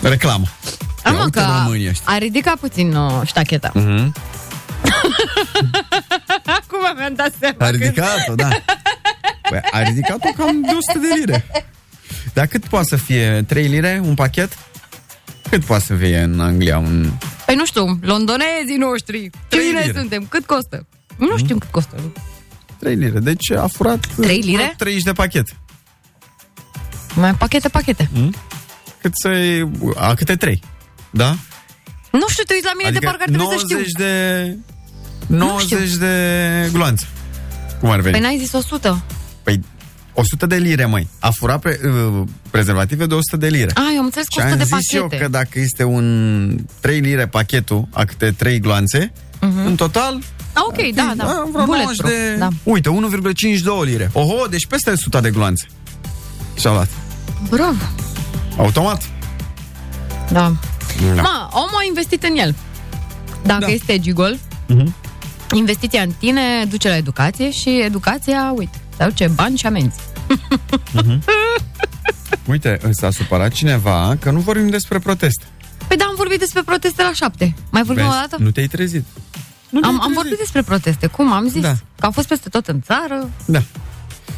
reclamă. 0.02 0.44
Am 1.02 1.12
Ia 1.12 1.18
mă, 1.18 1.24
uite 1.24 1.38
că 1.40 1.46
românii 1.62 1.88
ăștia. 1.88 2.12
a 2.14 2.18
ridicat 2.18 2.56
puțin 2.56 2.94
uh, 2.94 3.20
ștacheta. 3.26 3.70
Mhm. 3.74 4.14
Acum 6.59 6.78
mi-am 6.96 7.14
dat 7.14 7.33
seama. 7.40 7.56
A 7.59 7.64
când- 7.70 7.80
ridicat-o, 7.83 8.35
da. 8.35 8.48
Păi, 9.50 9.61
a 9.70 9.83
ridicat-o 9.83 10.28
cam 10.37 10.61
de 10.61 10.68
100 10.92 10.98
de 10.98 11.14
lire. 11.18 11.44
Dar 12.33 12.46
cât 12.46 12.66
poate 12.66 12.87
să 12.88 12.96
fie? 12.96 13.44
3 13.48 13.66
lire 13.66 14.00
un 14.04 14.14
pachet? 14.14 14.52
Cât 15.50 15.64
poate 15.64 15.84
să 15.84 15.94
fie 15.94 16.18
în 16.18 16.40
Anglia 16.40 16.78
un... 16.78 17.10
Păi 17.46 17.54
nu 17.54 17.66
știu, 17.66 17.98
londonezii 18.02 18.76
noștri. 18.78 19.30
Trei 19.48 19.66
Cine 19.66 19.80
lire. 19.80 19.98
suntem? 19.98 20.26
Cât 20.28 20.46
costă? 20.46 20.86
Nu 21.16 21.36
știu 21.36 21.58
cât 21.58 21.70
costă. 21.70 22.12
3 22.78 22.94
lire. 22.94 23.18
Deci 23.18 23.50
a 23.50 23.66
furat... 23.66 24.06
Trei 24.20 24.40
lire? 24.40 24.62
vreo 24.62 24.72
30 24.76 25.02
de 25.02 25.12
pachet. 25.12 25.46
Mai 27.14 27.34
pachete, 27.34 27.68
pachete. 27.68 28.10
Mm? 28.12 28.34
Cât 29.00 29.12
să 29.14 29.30
A, 29.94 30.14
câte 30.14 30.36
3. 30.36 30.62
Da? 31.10 31.36
Nu 32.12 32.28
știu, 32.28 32.44
te 32.44 32.52
uiți 32.52 32.66
la 32.66 32.72
mine 32.76 32.90
de 32.90 32.98
parcă 32.98 33.22
ar 33.22 33.28
trebui 33.28 33.46
să 33.50 33.56
știu. 33.64 33.76
90 33.76 33.92
de... 33.92 34.56
90 35.26 35.94
de 35.96 36.68
gloanțe. 36.72 37.06
Cum 37.80 37.90
ar 37.90 38.00
veni? 38.00 38.12
Păi 38.12 38.20
n-ai 38.20 38.38
zis 38.38 38.52
100. 38.52 39.02
Păi 39.42 39.60
100 40.14 40.46
de 40.46 40.56
lire, 40.56 40.84
măi. 40.84 41.08
A 41.18 41.30
furat 41.30 41.60
pre, 41.60 41.78
uh, 41.84 42.22
prezervative 42.50 43.06
de 43.06 43.14
100 43.14 43.36
de 43.36 43.48
lire. 43.48 43.70
Ah, 43.74 43.82
eu 43.92 43.98
am 43.98 44.04
înțeles 44.04 44.26
Și 44.30 44.38
100 44.38 44.52
am 44.52 44.58
de 44.58 44.64
zis 44.64 44.72
pachete. 44.72 45.16
eu 45.16 45.20
că 45.20 45.28
dacă 45.28 45.58
este 45.60 45.84
un 45.84 46.56
3 46.80 46.98
lire 47.00 47.26
pachetul, 47.26 47.88
a 47.92 48.04
câte 48.04 48.30
3 48.30 48.58
gloanțe, 48.58 49.12
Mhm. 49.40 49.66
în 49.66 49.74
total... 49.74 50.18
Ah, 50.52 50.62
ok, 50.68 50.94
da, 50.94 51.12
da. 51.16 51.24
Da, 51.24 51.44
vreo 51.52 51.64
90 51.64 51.66
Bulletproof, 51.66 52.12
de... 52.12 52.36
da. 52.38 52.48
Uite, 52.62 52.88
1,52 52.88 53.84
lire. 53.84 54.10
Oho, 54.12 54.46
deci 54.46 54.66
peste 54.66 54.90
100 54.90 55.20
de 55.20 55.30
gloanțe. 55.30 55.66
Și-a 56.58 56.70
luat. 56.72 56.88
Bravo. 57.48 57.76
Automat. 58.56 59.02
Da. 60.32 60.52
Da. 61.14 61.22
Ma, 61.22 61.48
omul 61.52 61.78
a 61.80 61.84
investit 61.86 62.22
în 62.22 62.36
el. 62.36 62.54
Dacă 63.44 63.60
Da. 63.60 63.66
este 63.72 63.98
gigol, 63.98 64.38
Mhm. 64.66 64.94
investiția 65.54 66.02
în 66.02 66.10
tine 66.18 66.40
duce 66.68 66.88
la 66.88 66.96
educație 66.96 67.50
și 67.50 67.80
educația, 67.84 68.52
uite, 68.56 68.78
te 69.00 69.06
aduce 69.06 69.26
bani 69.28 69.56
și 69.56 69.66
amenzi. 69.66 69.96
Uite, 72.46 72.80
s-a 72.90 73.10
supărat 73.10 73.52
cineva 73.52 74.16
că 74.20 74.30
nu 74.30 74.40
vorbim 74.40 74.68
despre 74.68 74.98
protest. 74.98 75.42
Păi 75.88 75.96
da, 75.96 76.04
am 76.04 76.14
vorbit 76.16 76.38
despre 76.38 76.62
proteste 76.62 77.02
la 77.02 77.10
șapte. 77.14 77.54
Mai 77.70 77.82
vorbim 77.82 78.04
o 78.04 78.08
Vezi? 78.08 78.20
dată? 78.20 78.36
Nu 78.42 78.50
te-ai 78.50 78.66
trezit. 78.66 79.04
Am, 79.82 80.00
am 80.02 80.12
vorbit 80.14 80.38
despre 80.38 80.62
proteste. 80.62 81.06
Cum 81.06 81.32
am 81.32 81.48
zis? 81.48 81.60
Da. 81.62 81.72
Că 81.72 82.04
au 82.06 82.10
fost 82.10 82.28
peste 82.28 82.48
tot 82.48 82.66
în 82.68 82.80
țară, 82.80 83.30
Da. 83.46 83.62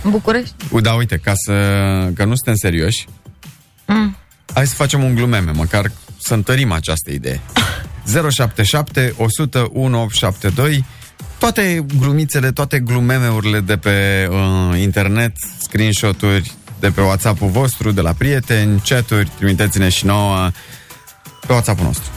în 0.02 0.10
București. 0.10 0.54
U, 0.70 0.80
Da, 0.80 0.92
uite, 0.92 1.16
ca 1.18 1.32
să... 1.46 1.52
că 2.14 2.24
nu 2.24 2.34
suntem 2.34 2.54
serioși, 2.54 3.06
Mm. 3.86 4.16
hai 4.54 4.66
să 4.66 4.74
facem 4.74 5.02
un 5.04 5.14
glumeme, 5.14 5.50
măcar 5.50 5.90
să 6.18 6.34
întărim 6.34 6.72
această 6.72 7.10
idee. 7.10 7.40
077 8.30 9.14
100 9.18 9.68
1872 9.72 10.84
toate 11.42 11.84
glumițele, 11.98 12.52
toate 12.52 12.78
glumemeurile 12.78 13.60
de 13.60 13.76
pe 13.76 14.28
uh, 14.30 14.80
internet, 14.80 15.32
screenshot-uri 15.60 16.52
de 16.80 16.90
pe 16.90 17.00
WhatsApp-ul 17.00 17.48
vostru, 17.48 17.90
de 17.90 18.00
la 18.00 18.12
prieteni, 18.12 18.82
chat-uri, 18.84 19.30
trimiteți-ne 19.36 19.88
și 19.88 20.06
nouă 20.06 20.50
pe 21.46 21.52
WhatsApp-ul 21.52 21.84
nostru. 21.84 22.10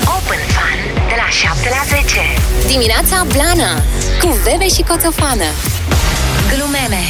Open 0.00 0.38
Fun 0.38 0.78
de 1.08 1.14
la 1.16 1.28
7 1.30 1.68
la 1.68 1.96
10. 2.02 2.18
Dimineața 2.66 3.26
Blana 3.32 3.74
cu 4.20 4.28
Bebe 4.44 4.68
și 4.68 4.82
Coțofană. 4.82 5.44
Glumeme. 6.54 7.02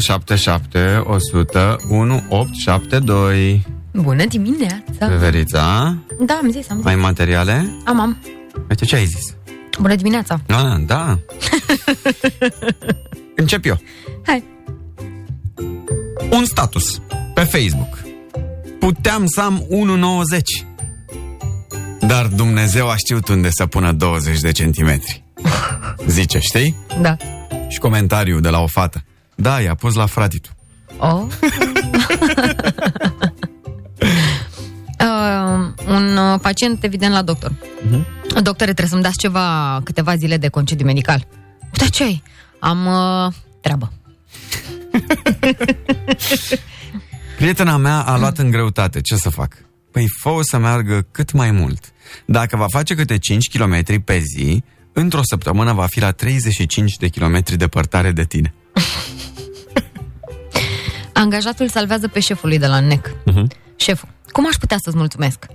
077 0.00 1.02
100 1.04 1.76
1872 1.88 3.77
Bună 4.00 4.24
dimineața! 4.24 5.06
Veverița, 5.08 5.96
Da, 6.20 6.38
am 6.42 6.50
zis, 6.50 6.70
am 6.70 6.76
zis. 6.76 6.86
ai 6.86 6.96
materiale? 6.96 7.70
Am, 7.84 8.00
am. 8.00 8.16
Uite 8.68 8.84
ce 8.84 8.96
ai 8.96 9.04
zis? 9.04 9.34
Bună 9.80 9.94
dimineața! 9.94 10.40
Da, 10.46 10.76
da. 10.86 11.18
Încep 13.36 13.64
eu. 13.64 13.80
Hai. 14.26 14.44
Un 16.30 16.44
status 16.44 17.00
pe 17.34 17.40
Facebook. 17.40 17.98
Puteam 18.78 19.26
să 19.26 19.40
am 19.40 19.66
1,90. 20.62 20.66
Dar 22.00 22.26
Dumnezeu 22.26 22.88
a 22.88 22.96
știut 22.96 23.28
unde 23.28 23.50
să 23.50 23.66
pună 23.66 23.92
20 23.92 24.40
de 24.40 24.52
centimetri. 24.52 25.24
Zice, 26.06 26.38
știi? 26.38 26.76
Da. 27.00 27.16
Și 27.68 27.78
comentariu 27.78 28.40
de 28.40 28.48
la 28.48 28.60
o 28.60 28.66
fată. 28.66 29.04
Da, 29.34 29.60
i-a 29.60 29.74
pus 29.74 29.94
la 29.94 30.06
fratitul. 30.06 30.52
Oh. 30.98 31.22
un 35.88 36.16
uh, 36.16 36.40
pacient, 36.40 36.84
evident, 36.84 37.12
la 37.12 37.22
doctor. 37.22 37.52
Mhm. 37.88 38.06
Doctore, 38.42 38.72
trebuie 38.72 38.86
să-mi 38.86 39.02
dați 39.02 39.18
ceva, 39.18 39.80
câteva 39.84 40.16
zile 40.16 40.36
de 40.36 40.48
concediu 40.48 40.86
medical. 40.86 41.26
Da, 41.72 41.84
ce 41.84 42.02
ai? 42.02 42.22
Am 42.58 42.86
uh, 42.86 43.32
treabă. 43.60 43.92
Prietena 47.38 47.76
mea 47.76 48.00
a 48.00 48.18
luat 48.18 48.38
în 48.38 48.50
greutate. 48.50 49.00
Ce 49.00 49.16
să 49.16 49.30
fac? 49.30 49.52
Păi 49.90 50.06
fă 50.20 50.30
să 50.40 50.58
meargă 50.58 51.06
cât 51.10 51.32
mai 51.32 51.50
mult. 51.50 51.92
Dacă 52.24 52.56
va 52.56 52.66
face 52.68 52.94
câte 52.94 53.18
5 53.18 53.48
km 53.48 54.02
pe 54.04 54.18
zi, 54.18 54.62
într-o 54.92 55.20
săptămână 55.22 55.72
va 55.72 55.86
fi 55.86 56.00
la 56.00 56.10
35 56.10 56.96
de 56.96 57.08
km 57.08 57.42
depărtare 57.56 58.12
de 58.12 58.24
tine. 58.24 58.54
Angajatul 61.12 61.68
salvează 61.68 62.08
pe 62.08 62.20
șeful 62.20 62.48
lui 62.48 62.58
de 62.58 62.66
la 62.66 62.80
NEC. 62.80 63.10
Mhm. 63.24 63.48
Șeful, 63.76 64.08
cum 64.38 64.46
aș 64.46 64.54
putea 64.54 64.76
să-ți 64.80 64.96
mulțumesc? 64.96 65.46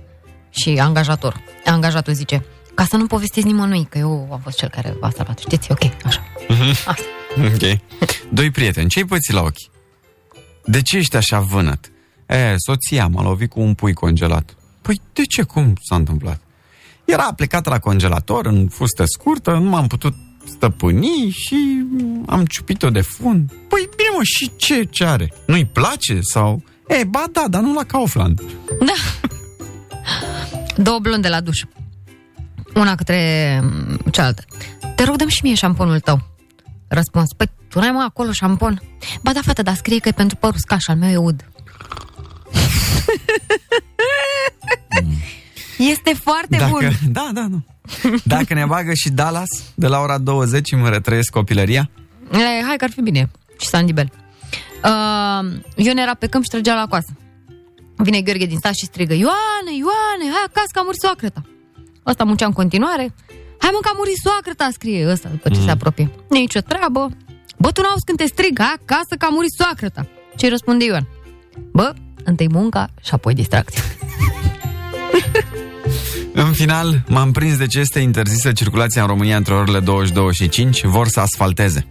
Și 0.50 0.78
angajator. 0.80 1.40
Angajatul 1.64 2.12
zice, 2.12 2.44
ca 2.74 2.84
să 2.84 2.96
nu 2.96 3.06
povestiți 3.06 3.46
nimănui 3.46 3.86
că 3.90 3.98
eu 3.98 4.28
am 4.32 4.40
fost 4.42 4.56
cel 4.56 4.68
care 4.68 4.96
v-a 5.00 5.10
salvat. 5.10 5.38
Știți, 5.38 5.70
ok, 5.70 5.82
așa. 6.04 6.22
Asta. 6.86 7.04
Ok. 7.36 7.78
Doi 8.32 8.50
prieteni, 8.50 8.88
ce-ai 8.88 9.04
pățit 9.04 9.34
la 9.34 9.42
ochi? 9.42 9.70
De 10.64 10.82
ce 10.82 10.96
ești 10.96 11.16
așa 11.16 11.40
vânăt? 11.40 11.92
E, 12.26 12.54
soția 12.56 13.06
m-a 13.06 13.22
lovit 13.22 13.50
cu 13.50 13.60
un 13.60 13.74
pui 13.74 13.92
congelat. 13.92 14.56
Păi 14.82 15.00
de 15.12 15.22
ce? 15.24 15.42
Cum 15.42 15.72
s-a 15.88 15.96
întâmplat? 15.96 16.40
Era 17.04 17.32
plecat 17.36 17.66
la 17.66 17.78
congelator 17.78 18.46
în 18.46 18.68
fustă 18.68 19.04
scurtă, 19.06 19.50
nu 19.50 19.68
m-am 19.68 19.86
putut 19.86 20.14
stăpâni 20.44 21.30
și 21.30 21.84
am 22.26 22.44
ciupit-o 22.44 22.90
de 22.90 23.00
fund. 23.00 23.48
Păi 23.68 23.88
bine 23.96 24.08
mă, 24.16 24.22
și 24.22 24.50
ce, 24.56 24.84
ce 24.84 25.04
are? 25.04 25.32
Nu-i 25.46 25.64
place 25.64 26.20
sau... 26.20 26.62
E, 26.88 27.04
ba 27.04 27.24
da, 27.32 27.44
dar 27.48 27.60
nu 27.62 27.74
la 27.74 27.84
Kaufland. 27.84 28.42
Da. 28.80 28.92
Două 30.76 30.98
blonde 30.98 31.28
la 31.28 31.40
duș. 31.40 31.62
Una 32.74 32.94
către 32.94 33.60
mm, 33.62 33.96
cealaltă. 34.10 34.44
Te 34.96 35.04
rog, 35.04 35.16
dăm 35.16 35.28
și 35.28 35.40
mie 35.42 35.54
șamponul 35.54 36.00
tău. 36.00 36.20
Răspuns. 36.88 37.32
Păi, 37.36 37.50
tu 37.68 37.78
n-ai 37.78 37.90
mă 37.90 38.04
acolo 38.08 38.32
șampon? 38.32 38.82
Ba 39.22 39.32
da, 39.32 39.40
fată, 39.42 39.62
dar 39.62 39.74
scrie 39.74 39.98
că 39.98 40.08
e 40.08 40.12
pentru 40.12 40.36
păr 40.36 40.54
uscat 40.54 40.80
și 40.80 40.90
al 40.90 40.96
meu 40.96 41.10
e 41.10 41.16
ud. 41.16 41.44
este 45.92 46.14
foarte 46.22 46.56
Dacă, 46.56 46.70
bun. 46.70 46.90
Da, 47.12 47.30
da, 47.32 47.46
nu. 47.48 47.64
Dacă 48.24 48.54
ne 48.54 48.64
bagă 48.64 48.94
și 48.94 49.10
Dallas 49.10 49.48
de 49.74 49.86
la 49.86 50.00
ora 50.00 50.18
20 50.18 50.72
îmi 50.72 50.88
retrăiesc 50.88 51.30
copilăria, 51.30 51.90
E, 52.32 52.64
hai 52.66 52.76
că 52.76 52.84
ar 52.84 52.90
fi 52.90 53.00
bine. 53.00 53.30
Și 53.58 53.66
Sandy 53.66 53.92
Bell. 53.92 54.12
Uh, 54.84 55.60
Ion 55.76 55.96
era 55.96 56.14
pe 56.14 56.26
câmp 56.26 56.44
și 56.44 56.50
trăgea 56.50 56.74
la 56.74 56.86
coasă. 56.86 57.12
Vine 57.96 58.20
Gheorghe 58.20 58.46
din 58.46 58.58
stat 58.58 58.74
și 58.74 58.84
strigă 58.84 59.14
Ioane, 59.14 59.72
Ioane, 59.82 60.26
hai 60.34 60.44
acasă 60.46 60.68
că 60.72 60.78
a 60.78 60.82
murit 60.82 61.00
soacră 61.00 61.28
ta. 61.28 61.42
Ăsta 62.06 62.24
muncea 62.24 62.46
în 62.46 62.52
continuare. 62.52 63.14
Hai 63.58 63.70
mă 63.72 63.78
că 63.80 63.90
a 63.92 63.96
murit 63.96 64.16
soacră 64.16 64.52
ta, 64.56 64.68
scrie 64.72 65.10
ăsta 65.10 65.28
după 65.28 65.48
ce 65.48 65.58
mm. 65.58 65.64
se 65.64 65.70
apropie. 65.70 66.10
Nici 66.28 66.54
o 66.54 66.60
treabă. 66.60 67.08
Bă, 67.58 67.70
tu 67.70 67.80
n-auzi 67.80 68.04
când 68.04 68.18
te 68.18 68.26
strig, 68.26 68.58
hai 68.58 68.74
acasă 68.82 69.14
că 69.18 69.24
a 69.24 69.28
murit 69.28 69.52
soacră 69.52 69.88
ta. 69.88 70.06
Ce 70.36 70.48
răspunde 70.48 70.84
Ioan? 70.84 71.06
Bă, 71.72 71.92
întâi 72.24 72.48
munca 72.50 72.88
și 73.02 73.14
apoi 73.14 73.34
distracție. 73.34 73.82
În 76.36 76.52
final, 76.52 77.04
m-am 77.08 77.32
prins 77.32 77.56
de 77.56 77.66
ce 77.66 77.78
este 77.78 77.98
interzisă 77.98 78.52
circulația 78.52 79.02
în 79.02 79.08
România 79.08 79.36
între 79.36 79.54
orele 79.54 79.80
22 79.80 80.32
și 80.32 80.48
5, 80.48 80.84
vor 80.84 81.08
să 81.08 81.20
asfalteze. 81.20 81.86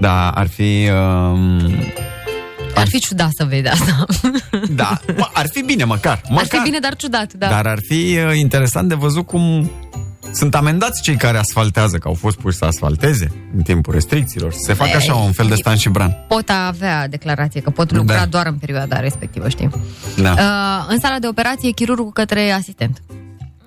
Da, 0.00 0.30
ar 0.30 0.48
fi... 0.48 0.88
Um, 0.90 1.60
Ar 2.74 2.88
fi 2.88 2.98
ciudat 3.00 3.30
să 3.36 3.44
vezi 3.44 3.66
asta. 3.66 4.04
da, 4.70 5.00
mă, 5.16 5.28
ar 5.32 5.46
fi 5.52 5.62
bine 5.62 5.84
măcar. 5.84 6.20
măcar. 6.28 6.44
Ar 6.50 6.58
fi 6.58 6.60
bine, 6.64 6.78
dar 6.78 6.96
ciudat, 6.96 7.32
da. 7.32 7.48
Dar 7.48 7.66
ar 7.66 7.78
fi 7.88 8.18
uh, 8.26 8.36
interesant 8.36 8.88
de 8.88 8.94
văzut 8.94 9.26
cum 9.26 9.70
sunt 10.32 10.54
amendați 10.54 11.02
cei 11.02 11.16
care 11.16 11.38
asfaltează, 11.38 11.96
că 11.98 12.08
au 12.08 12.14
fost 12.14 12.36
puși 12.36 12.56
să 12.56 12.64
asfalteze 12.64 13.32
în 13.56 13.62
timpul 13.62 13.92
restricțiilor. 13.92 14.52
Să 14.52 14.58
se 14.62 14.72
facă 14.72 14.96
așa 14.96 15.14
un 15.14 15.32
fel 15.32 15.46
de 15.46 15.54
stan 15.54 15.76
și 15.76 15.88
bran. 15.88 16.24
Pot 16.28 16.48
avea 16.68 17.08
declarație 17.08 17.60
că 17.60 17.70
pot 17.70 17.92
lucra 17.92 18.16
Da. 18.16 18.26
doar 18.26 18.46
în 18.46 18.54
perioada 18.58 19.00
respectivă, 19.00 19.48
știi? 19.48 19.70
Da. 20.16 20.30
Uh, 20.32 20.86
în 20.88 20.98
sala 20.98 21.18
de 21.18 21.26
operație, 21.28 21.70
chirurgul 21.70 22.12
către 22.12 22.50
asistent. 22.50 23.02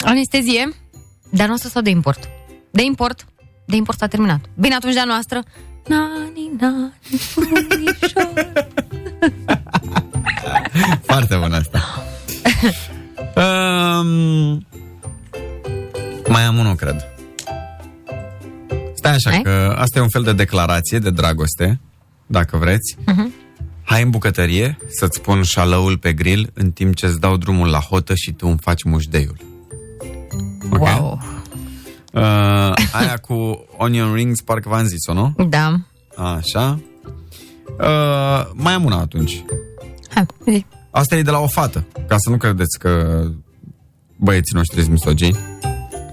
Anestezie, 0.05 0.69
de 1.29 1.43
a 1.43 1.45
noastră 1.45 1.69
sau 1.69 1.81
de 1.81 1.89
import? 1.89 2.29
De 2.71 2.83
import. 2.83 3.25
De 3.65 3.75
import 3.75 3.97
s-a 3.97 4.07
terminat. 4.07 4.39
Bine, 4.59 4.75
atunci 4.75 4.93
de 4.93 4.99
a 4.99 5.05
noastră. 5.05 5.43
Nani, 5.87 6.51
nani, 6.59 6.93
puișor. 7.33 8.51
Foarte 11.07 11.35
bună 11.35 11.55
asta. 11.55 12.03
um, 13.35 14.65
mai 16.27 16.43
am 16.43 16.57
unul, 16.57 16.75
cred. 16.75 17.07
Stai 18.93 19.11
așa, 19.13 19.29
Hai. 19.29 19.41
că 19.41 19.75
asta 19.77 19.99
e 19.99 20.01
un 20.01 20.09
fel 20.09 20.23
de 20.23 20.33
declarație 20.33 20.99
de 20.99 21.09
dragoste, 21.09 21.79
dacă 22.25 22.57
vreți. 22.57 22.97
Mhm. 23.05 23.33
Hai 23.83 24.01
în 24.01 24.09
bucătărie 24.09 24.77
să-ți 24.87 25.21
pun 25.21 25.43
șalăul 25.43 25.97
pe 25.97 26.13
grill 26.13 26.49
în 26.53 26.71
timp 26.71 26.95
ce 26.95 27.05
îți 27.05 27.19
dau 27.19 27.37
drumul 27.37 27.67
la 27.67 27.79
hotă 27.79 28.13
și 28.15 28.31
tu 28.31 28.47
îmi 28.47 28.57
faci 28.61 28.83
mușdeiul. 28.83 29.37
Ok? 30.71 30.79
Wow. 30.81 31.21
Uh, 32.13 32.70
aia 32.91 33.17
cu 33.17 33.65
onion 33.77 34.13
rings, 34.13 34.41
parcă 34.41 34.69
v-am 34.69 34.85
zis-o, 34.85 35.13
nu? 35.13 35.33
Da. 35.49 35.79
Așa. 36.15 36.79
Uh, 37.79 38.49
mai 38.53 38.73
am 38.73 38.85
una 38.85 38.97
atunci. 38.97 39.43
Hai, 40.13 40.25
zi. 40.45 40.65
Asta 40.91 41.15
e 41.15 41.21
de 41.21 41.31
la 41.31 41.39
o 41.39 41.47
fată, 41.47 41.85
ca 42.07 42.15
să 42.17 42.29
nu 42.29 42.37
credeți 42.37 42.79
că 42.79 43.23
băieții 44.15 44.55
noștri 44.55 44.79
sunt 44.79 44.91
misogini. 44.91 45.37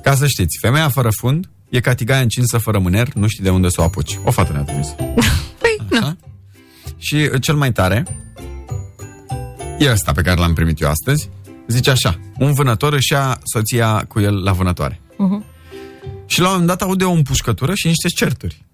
Ca 0.03 0.15
să 0.15 0.27
știți, 0.27 0.59
femeia 0.61 0.89
fără 0.89 1.09
fund 1.11 1.49
e 1.69 1.81
ca 1.81 1.95
tigaia 1.95 2.21
încinsă 2.21 2.59
fără 2.59 2.79
mâner, 2.79 3.13
nu 3.15 3.27
știi 3.27 3.43
de 3.43 3.51
unde 3.51 3.69
să 3.69 3.81
o 3.81 3.85
apuci. 3.85 4.19
O 4.25 4.31
fată 4.31 4.53
ne-a 4.53 4.63
trimis. 4.63 4.89
Păi, 5.61 6.01
nu. 6.01 6.17
Și 6.97 7.15
uh, 7.15 7.41
cel 7.41 7.55
mai 7.55 7.73
tare 7.73 8.07
e 9.79 9.91
ăsta 9.91 10.13
pe 10.13 10.23
care 10.23 10.41
l-am 10.41 10.55
primit 10.55 10.81
eu 10.81 10.89
astăzi. 10.89 11.29
Zice 11.67 11.91
așa, 11.91 12.19
un 12.39 12.53
vânător 12.53 12.93
își 12.93 13.13
ia 13.13 13.39
soția 13.45 14.05
cu 14.09 14.21
el 14.21 14.43
la 14.43 14.53
vânătoare. 14.53 15.01
Mhm. 15.17 15.45
Și 16.29 16.41
la 16.41 16.47
un 16.47 16.53
moment 16.53 16.69
dat 16.69 16.83
aude 16.83 17.05
o 17.05 17.11
împușcătură 17.11 17.73
și 17.75 17.87
niște 17.87 18.09
certuri. 18.09 18.65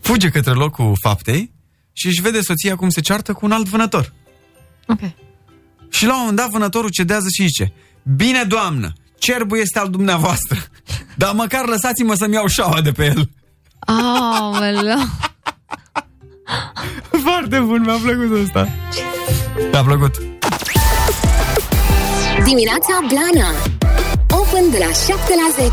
Fuge 0.00 0.28
către 0.28 0.52
locul 0.52 0.96
faptei 1.02 1.52
și 1.92 2.06
își 2.06 2.20
vede 2.20 2.40
soția 2.40 2.76
cum 2.76 2.90
se 2.90 3.00
ceartă 3.00 3.32
cu 3.32 3.44
un 3.44 3.52
alt 3.52 3.68
vânător. 3.68 4.12
Ok. 4.86 5.00
Și 5.90 6.06
la 6.06 6.12
un 6.12 6.18
moment 6.18 6.36
dat 6.36 6.48
vânătorul 6.50 6.90
cedează 6.90 7.26
și 7.28 7.46
zice 7.46 7.72
Bine, 8.16 8.42
doamnă, 8.42 8.92
cerbul 9.18 9.58
este 9.58 9.78
al 9.78 9.90
dumneavoastră, 9.90 10.58
dar 11.16 11.34
măcar 11.34 11.66
lăsați-mă 11.66 12.14
să-mi 12.14 12.34
iau 12.34 12.46
șaua 12.46 12.80
de 12.80 12.92
pe 12.92 13.04
el. 13.04 13.30
Aoleu. 13.78 14.98
Foarte 17.24 17.58
bun, 17.58 17.80
mi-a 17.80 17.98
plăcut 18.02 18.44
asta. 18.46 18.68
Mi-a 19.72 19.82
plăcut. 19.82 20.14
Dimineața 22.44 22.98
Blana 23.08 23.82
Open 24.40 24.70
de 24.70 24.78
la 24.78 24.92
7 24.92 25.14
la 25.14 25.62
10 25.64 25.70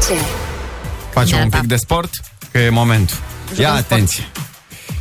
Facem 1.13 1.37
un 1.37 1.43
Gata. 1.49 1.57
pic 1.59 1.67
de 1.69 1.75
sport, 1.75 2.09
că 2.51 2.57
e 2.57 2.69
momentul. 2.69 3.17
Ia 3.59 3.67
sport. 3.69 3.91
atenție. 3.91 4.23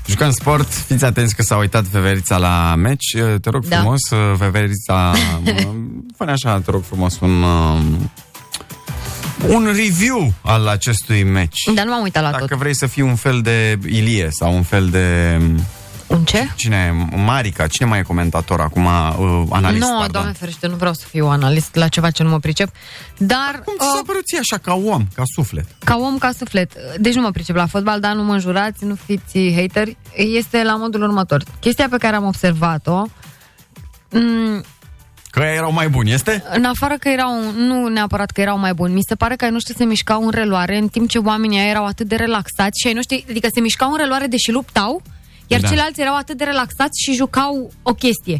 Jucăm 0.06 0.30
sport, 0.30 0.68
fiți 0.86 1.04
atenți 1.04 1.34
că 1.34 1.42
s-a 1.42 1.56
uitat 1.56 1.84
Veverița 1.84 2.36
la 2.36 2.74
meci. 2.76 3.16
Te 3.40 3.50
rog 3.50 3.64
Da. 3.66 3.76
frumos, 3.76 4.00
Veverița, 4.36 5.12
fă 6.16 6.24
așa, 6.28 6.60
te 6.64 6.70
rog 6.70 6.82
frumos, 6.86 7.20
un, 7.20 7.42
um, 7.42 8.10
un 9.48 9.64
review 9.76 10.32
al 10.42 10.66
acestui 10.68 11.22
meci. 11.22 11.60
Dar 11.74 11.84
nu 11.84 11.90
m-am 11.90 12.02
uitat 12.02 12.22
la 12.22 12.30
Dacă 12.30 12.44
tot. 12.46 12.58
vrei 12.58 12.74
să 12.74 12.86
fii 12.86 13.02
un 13.02 13.14
fel 13.16 13.40
de 13.40 13.78
Ilie 13.86 14.28
sau 14.30 14.54
un 14.54 14.62
fel 14.62 14.88
de... 14.88 15.38
Un 16.10 16.24
ce? 16.24 16.48
Cine 16.56 16.76
e? 17.12 17.16
Marica? 17.16 17.66
Cine 17.66 17.88
mai 17.88 17.98
e 17.98 18.02
comentator 18.02 18.60
acum? 18.60 18.84
Uh, 18.84 19.42
analist, 19.50 19.82
Nu, 19.82 19.88
pardon. 19.88 20.10
doamne 20.12 20.32
ferește, 20.32 20.66
nu 20.66 20.74
vreau 20.76 20.92
să 20.92 21.04
fiu 21.08 21.26
analist 21.28 21.74
la 21.74 21.88
ceva 21.88 22.10
ce 22.10 22.22
nu 22.22 22.28
mă 22.28 22.38
pricep. 22.38 22.68
Dar, 23.18 23.62
Cum 23.64 23.74
ți 23.78 23.84
s-a 23.86 23.98
uh, 23.98 24.02
părut 24.06 24.24
ție 24.24 24.38
așa, 24.38 24.56
ca 24.58 24.74
om, 24.74 25.06
ca 25.14 25.22
suflet? 25.34 25.66
ca 25.84 25.96
om, 25.96 26.18
ca 26.18 26.30
suflet, 26.38 26.72
deci 26.98 27.14
nu 27.14 27.20
mă 27.20 27.30
pricep 27.30 27.56
la 27.56 27.66
fotbal, 27.66 28.00
dar 28.00 28.14
nu 28.14 28.24
mă 28.24 28.32
înjurați, 28.32 28.84
nu 28.84 28.94
fiți 28.94 29.54
hateri, 29.54 29.96
este 30.14 30.62
la 30.62 30.76
modul 30.76 31.02
următor. 31.02 31.42
Chestia 31.60 31.86
pe 31.90 31.96
care 31.96 32.16
am 32.16 32.24
observat-o, 32.24 33.06
m- 34.16 34.64
Că 35.30 35.40
ei 35.40 35.56
erau 35.56 35.72
mai 35.72 35.88
buni, 35.88 36.12
este? 36.12 36.44
în 36.52 36.64
afară 36.64 36.94
că 36.96 37.08
erau, 37.08 37.32
nu 37.56 37.86
neapărat 37.88 38.30
că 38.30 38.40
erau 38.40 38.58
mai 38.58 38.74
buni, 38.74 38.94
mi 38.94 39.02
se 39.08 39.14
pare 39.14 39.36
că 39.36 39.44
ai 39.44 39.50
noștri 39.50 39.76
se 39.76 39.84
mișcau 39.84 40.24
în 40.24 40.30
reloare, 40.30 40.76
în 40.78 40.88
timp 40.88 41.08
ce 41.08 41.18
oamenii 41.18 41.58
aia 41.58 41.68
erau 41.68 41.84
atât 41.86 42.06
de 42.08 42.16
relaxați 42.16 42.80
și 42.80 42.86
ai 42.86 42.92
noștri, 42.92 43.24
adică 43.30 43.48
se 43.54 43.60
mișcau 43.60 43.90
în 43.90 43.96
reloare 43.98 44.26
deși 44.26 44.50
luptau, 44.50 45.02
iar 45.50 45.60
Da. 45.60 45.66
da. 45.68 45.74
ceilalți 45.74 46.00
erau 46.00 46.16
atât 46.16 46.36
de 46.36 46.44
relaxați 46.44 47.02
și 47.02 47.12
jucau 47.14 47.72
o 47.82 47.92
chestie 47.94 48.38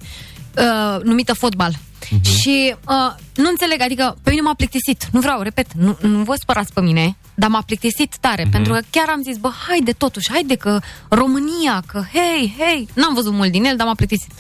uh, 0.59 1.03
numită 1.03 1.33
fotbal. 1.33 1.73
Mhm. 2.11 2.23
Și 2.23 2.75
uh, 2.89 3.15
nu 3.35 3.49
înțeleg, 3.49 3.81
adică 3.81 4.17
pe 4.23 4.31
mine 4.31 4.43
m-a 4.43 4.55
plictisit. 4.55 5.09
Nu 5.13 5.21
vreau, 5.21 5.41
repet, 5.41 5.73
nu, 5.73 5.97
nu 6.01 6.23
vă 6.23 6.35
spărați 6.41 6.73
pe 6.73 6.81
mine, 6.81 7.17
dar 7.35 7.49
m-a 7.51 7.63
plictisit 7.67 8.17
tare, 8.21 8.43
Mhm. 8.43 8.51
pentru 8.51 8.73
că 8.73 8.81
chiar 8.91 9.09
am 9.09 9.23
zis, 9.23 9.37
bă, 9.37 9.51
haide 9.69 9.93
totuși, 9.93 10.31
haide 10.31 10.55
că 10.55 10.81
România, 11.09 11.83
că 11.87 12.03
hei, 12.13 12.55
hei, 12.59 12.89
n-am 12.95 13.15
văzut 13.15 13.33
mult 13.33 13.51
din 13.51 13.65
el, 13.65 13.77
dar 13.77 13.87
m-a 13.87 13.95
plictisit. 13.95 14.31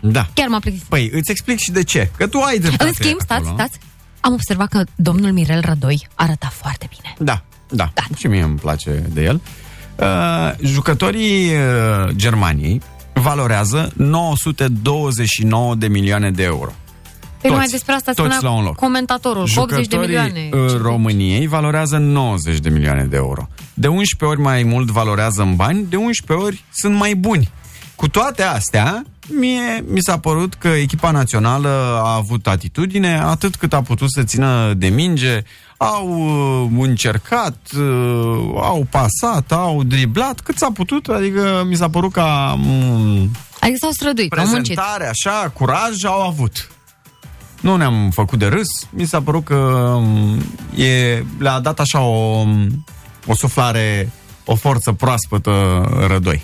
Da. 0.00 0.28
Chiar 0.34 0.48
m-a 0.48 0.58
plictisit. 0.58 0.88
Păi, 0.88 1.10
îți 1.12 1.30
explic 1.30 1.58
și 1.58 1.70
de 1.70 1.84
ce. 1.84 2.10
Că 2.16 2.26
tu 2.26 2.38
ai 2.38 2.58
dreptate 2.58 2.84
În 2.88 2.92
schimb, 2.92 3.20
stați, 3.20 3.40
acolo. 3.46 3.54
stați, 3.54 3.78
am 4.20 4.32
observat 4.32 4.68
că 4.68 4.84
domnul 4.94 5.32
Mirel 5.32 5.60
Rădoi 5.60 6.08
arăta 6.14 6.48
foarte 6.52 6.88
bine. 6.90 7.14
Da, 7.18 7.42
da, 7.68 7.90
da. 7.94 8.02
Și 8.16 8.26
mie 8.26 8.42
îmi 8.42 8.58
place 8.58 8.90
de 9.12 9.22
el. 9.22 9.40
Uh, 10.00 10.52
jucătorii 10.62 11.50
uh, 11.50 12.10
Germaniei 12.16 12.80
valorează 13.12 13.92
929 13.96 15.74
de 15.74 15.88
milioane 15.88 16.30
de 16.30 16.42
euro. 16.42 16.70
Păi 17.40 17.50
numai 17.50 17.66
despre 17.66 17.92
asta 17.92 18.12
toți 18.12 18.34
spunea 18.34 18.52
la 18.52 18.58
un 18.58 18.64
loc. 18.64 18.74
comentatorul, 18.74 19.48
80 19.56 19.86
de 19.86 19.96
Jucătorii 19.96 20.06
milioane. 20.06 20.48
uh, 20.52 20.80
României 20.82 21.46
valorează 21.46 21.96
90 21.96 22.58
de 22.58 22.68
milioane 22.68 23.04
de 23.04 23.16
euro. 23.16 23.48
De 23.74 23.86
11 23.86 24.24
ori 24.24 24.40
mai 24.40 24.62
mult 24.62 24.90
valorează 24.90 25.42
în 25.42 25.56
bani, 25.56 25.86
de 25.88 25.96
11 25.96 26.46
ori 26.46 26.64
sunt 26.72 26.94
mai 26.94 27.14
buni. 27.14 27.48
Cu 27.96 28.08
toate 28.08 28.42
astea, 28.42 29.04
mie 29.38 29.84
mi 29.86 30.00
s-a 30.00 30.18
părut 30.18 30.54
că 30.54 30.68
echipa 30.68 31.10
națională 31.10 32.00
a 32.04 32.14
avut 32.14 32.46
atitudine 32.46 33.20
atât 33.20 33.56
cât 33.56 33.72
a 33.72 33.82
putut 33.82 34.10
să 34.10 34.22
țină 34.22 34.74
de 34.76 34.88
minge, 34.88 35.42
au 35.82 36.08
uh, 36.08 36.86
încercat, 36.86 37.56
uh, 37.76 37.82
au 38.54 38.86
pasat, 38.90 39.52
au 39.52 39.82
driblat 39.82 40.40
cât 40.40 40.58
s-a 40.58 40.70
putut, 40.72 41.06
adică 41.08 41.64
mi 41.66 41.74
s-a 41.74 41.88
părut 41.90 42.12
ca 42.12 42.54
mm, 42.58 43.30
Adică 43.60 43.78
s-au 43.80 43.90
străduit, 43.90 44.32
au 44.32 44.46
muncit. 44.46 44.74
prezentare, 44.74 45.08
așa, 45.08 45.48
curaj 45.54 46.04
au 46.04 46.20
avut. 46.20 46.70
Nu 47.60 47.76
ne-am 47.76 48.10
făcut 48.10 48.38
de 48.38 48.46
râs, 48.46 48.68
mi 48.90 49.04
s-a 49.04 49.22
părut 49.22 49.44
că 49.44 49.94
m, 50.00 50.38
e, 50.80 51.24
le-a 51.38 51.60
dat 51.60 51.80
așa 51.80 52.00
o, 52.00 52.44
o 53.26 53.34
suflare, 53.34 54.12
o 54.44 54.54
forță 54.54 54.92
proaspătă 54.92 55.52
rădoi. 56.06 56.42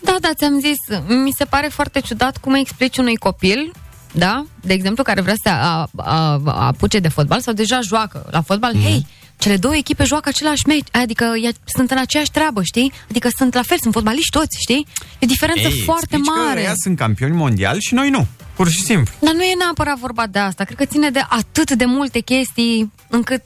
Da, 0.00 0.16
da, 0.20 0.28
ți-am 0.34 0.60
zis, 0.60 0.98
mi 1.24 1.30
se 1.38 1.44
pare 1.44 1.68
foarte 1.68 2.00
ciudat 2.00 2.36
cum 2.36 2.52
îi 2.52 2.60
explici 2.60 2.96
unui 2.98 3.16
copil, 3.16 3.72
da, 4.12 4.44
de 4.60 4.72
exemplu, 4.72 5.02
care 5.02 5.20
vrea 5.20 5.34
să 5.42 5.48
a, 5.48 5.88
a, 5.96 6.40
a, 6.44 6.66
apuce 6.66 6.98
de 6.98 7.08
fotbal 7.08 7.40
sau 7.40 7.52
deja 7.54 7.80
joacă 7.80 8.26
la 8.30 8.40
fotbal, 8.42 8.72
Mhm. 8.74 8.82
mm-hmm. 8.82 8.86
hei, 8.88 9.06
cele 9.38 9.56
două 9.56 9.74
echipe 9.76 10.04
joacă 10.04 10.28
același 10.28 10.66
meci, 10.66 10.86
adică 10.92 11.24
e, 11.42 11.50
sunt 11.74 11.90
în 11.90 11.98
aceeași 11.98 12.30
treabă, 12.30 12.62
știi? 12.62 12.92
Adică 13.10 13.28
sunt 13.36 13.54
la 13.54 13.62
fel, 13.62 13.76
sunt 13.80 13.92
fotbaliști 13.92 14.30
toți, 14.38 14.58
știi? 14.60 14.86
E 15.00 15.04
o 15.22 15.26
diferență 15.26 15.60
Ei, 15.68 15.80
foarte 15.84 16.16
explici 16.16 16.36
mare. 16.36 16.60
Că 16.60 16.66
ea 16.66 16.72
sunt 16.82 16.96
campioni 16.98 17.34
mondiali 17.36 17.80
și 17.80 17.94
noi 17.94 18.10
nu, 18.10 18.26
pur 18.54 18.68
și 18.70 18.80
simplu. 18.82 19.14
Dar 19.20 19.34
nu 19.34 19.42
e 19.42 19.54
neapărat 19.58 19.98
vorba 19.98 20.26
de 20.26 20.38
asta. 20.38 20.64
Cred 20.64 20.76
că 20.76 20.84
ține 20.84 21.10
de 21.10 21.22
atât 21.28 21.70
de 21.72 21.84
multe 21.84 22.20
chestii 22.20 22.92
încât 23.08 23.42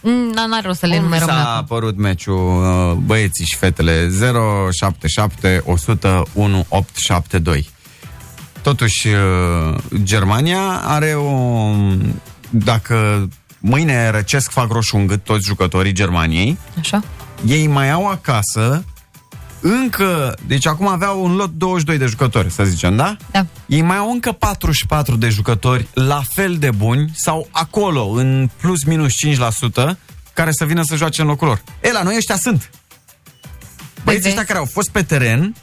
mm, 0.00 0.30
n-are 0.34 0.66
rost 0.66 0.78
să 0.78 0.86
le 0.86 0.96
Cum 0.96 1.08
vi 1.08 1.14
enumerăm. 1.16 1.28
s-a 1.42 1.52
acum. 1.54 1.66
părut 1.66 1.96
meciul 1.96 2.62
uh, 2.90 2.96
băieții 3.04 3.44
și 3.44 3.56
fetele 3.56 4.08
077 4.70 5.62
100 5.64 6.22
1872. 6.34 7.72
Totuși, 8.64 9.08
uh, 9.08 9.76
Germania 10.02 10.80
are 10.84 11.14
o... 11.14 11.70
Dacă 12.50 13.28
mâine 13.58 14.10
răcesc, 14.10 14.50
fac 14.50 14.72
roșu 14.72 14.96
în 14.96 15.06
gât 15.06 15.24
toți 15.24 15.46
jucătorii 15.46 15.92
Germaniei, 15.92 16.58
Așa? 16.78 17.02
ei 17.46 17.66
mai 17.66 17.90
au 17.90 18.08
acasă 18.08 18.84
încă, 19.60 20.36
deci 20.46 20.66
acum 20.66 20.88
aveau 20.88 21.24
un 21.24 21.34
lot 21.34 21.50
22 21.50 21.98
de 21.98 22.06
jucători, 22.06 22.50
să 22.50 22.64
zicem, 22.64 22.96
da? 22.96 23.16
Da. 23.30 23.46
Ei 23.66 23.82
mai 23.82 23.96
au 23.96 24.10
încă 24.10 24.32
44 24.32 25.16
de 25.16 25.28
jucători 25.28 25.86
la 25.94 26.22
fel 26.34 26.56
de 26.56 26.70
buni 26.70 27.10
sau 27.14 27.48
acolo, 27.50 28.06
în 28.06 28.50
plus 28.60 28.84
minus 28.84 29.12
5%, 29.26 29.96
care 30.32 30.50
să 30.52 30.64
vină 30.64 30.82
să 30.84 30.96
joace 30.96 31.20
în 31.20 31.26
locul 31.26 31.46
lor. 31.46 31.62
E, 31.82 31.92
la 31.92 32.02
noi 32.02 32.16
ăștia 32.16 32.36
sunt. 32.36 32.70
Băieții 34.04 34.28
ăștia 34.28 34.44
care 34.44 34.58
au 34.58 34.68
fost 34.72 34.90
pe 34.90 35.02
teren 35.02 35.54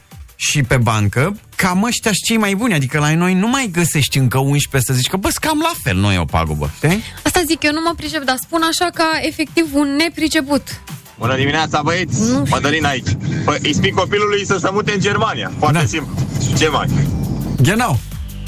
și 0.48 0.62
pe 0.62 0.76
bancă, 0.76 1.36
cam 1.56 1.82
ăștia 1.82 2.12
și 2.12 2.22
cei 2.22 2.36
mai 2.36 2.54
buni. 2.54 2.74
Adică 2.74 2.98
la 2.98 3.14
noi 3.14 3.34
nu 3.34 3.48
mai 3.48 3.68
găsești 3.72 4.18
încă 4.18 4.38
11 4.38 4.92
să 4.92 4.98
zici 4.98 5.08
că, 5.08 5.16
bă, 5.16 5.28
cam 5.40 5.58
la 5.58 5.72
fel, 5.82 5.96
nu 5.96 6.12
e 6.12 6.18
o 6.18 6.24
pagubă, 6.24 6.70
știi? 6.76 7.02
Asta 7.22 7.40
zic, 7.46 7.62
eu 7.62 7.72
nu 7.72 7.80
mă 7.84 7.92
pricep, 7.96 8.24
dar 8.24 8.36
spun 8.40 8.62
așa 8.70 8.90
ca 8.94 9.10
efectiv 9.20 9.66
un 9.72 9.96
nepriceput. 9.96 10.62
Bună 11.18 11.36
dimineața, 11.36 11.80
băieți! 11.82 12.20
Mădălin 12.50 12.84
aici. 12.84 13.08
Păi, 13.44 13.58
îi 13.62 13.74
spui 13.74 13.90
copilului 13.90 14.46
să 14.46 14.56
se 14.60 14.68
mute 14.72 14.92
în 14.92 15.00
Germania. 15.00 15.52
Foarte 15.58 15.78
da. 15.78 15.84
simplu. 15.84 16.14
Și 16.42 16.54
ce 16.54 16.68
mai? 16.68 16.88
Genau. 17.60 17.98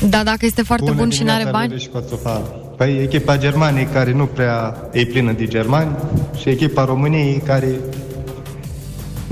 Da, 0.08 0.24
dacă 0.24 0.46
este 0.46 0.62
foarte 0.62 0.84
Bună 0.84 0.96
bun 0.96 1.10
și 1.10 1.22
n-are 1.22 1.42
dimineața, 1.42 1.58
bani. 1.58 1.68
Bebe 1.68 1.80
și 1.80 1.88
Coțofană. 1.88 2.44
Păi 2.76 2.98
echipa 3.02 3.36
Germaniei 3.36 3.88
care 3.92 4.12
nu 4.12 4.26
prea 4.26 4.76
e 4.92 5.04
plină 5.04 5.32
de 5.32 5.46
germani 5.46 5.96
și 6.40 6.48
echipa 6.48 6.84
României 6.84 7.42
care 7.46 7.68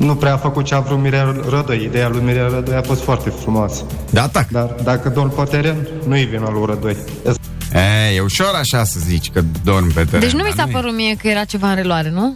nu 0.03 0.15
prea 0.15 0.33
a 0.33 0.37
făcut 0.37 0.65
ce 0.65 0.75
a 0.75 0.81
vrut 0.81 0.99
Mirel 0.99 1.45
Rădoi. 1.49 1.85
Ideea 1.85 2.09
lui 2.09 2.23
Mirel 2.23 2.51
Rădoi 2.51 2.77
a 2.77 2.83
fost 2.83 3.03
foarte 3.03 3.31
frumoasă. 3.31 3.85
De 4.11 4.21
atac. 4.21 4.49
Dar 4.49 4.75
dacă 4.83 5.09
dorm 5.09 5.35
pe 5.35 5.43
teren, 5.51 5.89
nu 6.07 6.19
e 6.19 6.25
vina 6.25 6.51
lui 6.51 6.65
Rădoi. 6.67 6.97
E, 7.73 8.15
e 8.15 8.21
ușor 8.21 8.55
așa 8.55 8.85
să 8.85 8.99
zici 8.99 9.31
că 9.31 9.43
dormi 9.65 9.93
pe 9.93 10.05
teren. 10.05 10.21
Deci 10.21 10.33
nu 10.33 10.43
mi 10.43 10.53
dar 10.57 10.65
s-a 10.65 10.71
e. 10.71 10.73
părut 10.73 10.95
mie 10.95 11.15
că 11.15 11.29
era 11.29 11.45
ceva 11.45 11.69
în 11.69 11.75
reloare, 11.75 12.11
nu? 12.11 12.35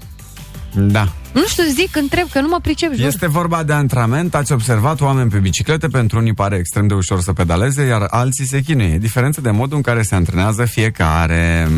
Da. 0.75 1.09
Nu 1.33 1.47
știu, 1.47 1.64
zic, 1.64 1.97
întreb, 1.97 2.29
că 2.33 2.41
nu 2.41 2.49
mă 2.49 2.59
pricep, 2.62 2.95
jur. 2.95 3.07
Este 3.07 3.29
vorba 3.29 3.62
de 3.62 3.73
antrenament, 3.73 4.35
ați 4.35 4.53
observat 4.53 5.01
oameni 5.01 5.31
pe 5.31 5.39
biciclete, 5.39 5.89
pentru 5.89 6.19
unii 6.19 6.35
pare 6.35 6.57
extrem 6.57 6.87
de 6.87 6.95
ușor 6.95 7.21
să 7.21 7.33
pedaleze, 7.33 7.83
iar 7.83 8.07
alții 8.11 8.47
se 8.47 8.61
chinuie. 8.61 8.93
E 8.93 8.99
diferență 8.99 9.41
de 9.41 9.51
modul 9.51 9.77
în 9.77 9.83
care 9.83 10.03
se 10.03 10.14
antrenează 10.14 10.64
fiecare. 10.64 11.69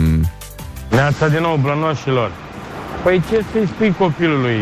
Neața 0.90 1.28
din 1.28 1.40
nou, 1.40 1.56
blănoșilor. 1.56 2.30
Păi 3.02 3.22
ce 3.30 3.44
să-i 3.52 3.66
spui 3.66 3.94
copilului? 3.98 4.58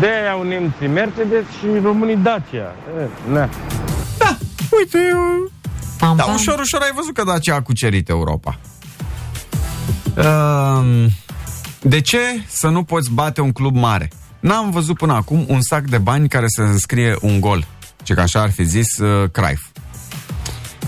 De 0.00 0.10
au 0.32 0.42
nemții 0.42 0.86
Mercedes 0.86 1.44
și 1.58 1.66
românii 1.82 2.16
Dacia. 2.16 2.74
E, 3.00 3.08
na. 3.32 3.48
Uite, 4.78 4.98
eu... 5.10 5.50
Pam, 5.98 6.16
Da, 6.16 6.22
pam. 6.22 6.34
ușor, 6.34 6.58
ușor 6.58 6.80
ai 6.80 6.92
văzut 6.94 7.14
că 7.14 7.24
Dacia 7.24 7.54
a 7.54 7.62
cucerit 7.62 8.08
Europa. 8.08 8.58
Um, 10.16 11.08
de 11.82 12.00
ce 12.00 12.18
să 12.48 12.68
nu 12.68 12.82
poți 12.82 13.10
bate 13.12 13.40
un 13.40 13.52
club 13.52 13.76
mare? 13.76 14.10
N-am 14.40 14.70
văzut 14.70 14.96
până 14.96 15.12
acum 15.12 15.44
un 15.48 15.60
sac 15.60 15.82
de 15.82 15.98
bani 15.98 16.28
care 16.28 16.44
să 16.48 16.62
înscrie 16.62 17.16
un 17.20 17.40
gol. 17.40 17.66
Ce 18.02 18.14
că 18.14 18.20
așa 18.20 18.40
ar 18.40 18.50
fi 18.50 18.64
zis 18.64 18.98
uh, 18.98 19.30
Cruyff. 19.30 19.62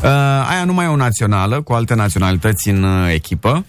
Uh, 0.02 0.08
aia 0.48 0.64
nu 0.64 0.72
mai 0.72 0.84
e 0.84 0.88
o 0.88 0.96
națională, 0.96 1.62
cu 1.62 1.72
alte 1.72 1.94
naționalități 1.94 2.68
în 2.68 2.82
uh, 2.82 3.12
echipă. 3.12 3.64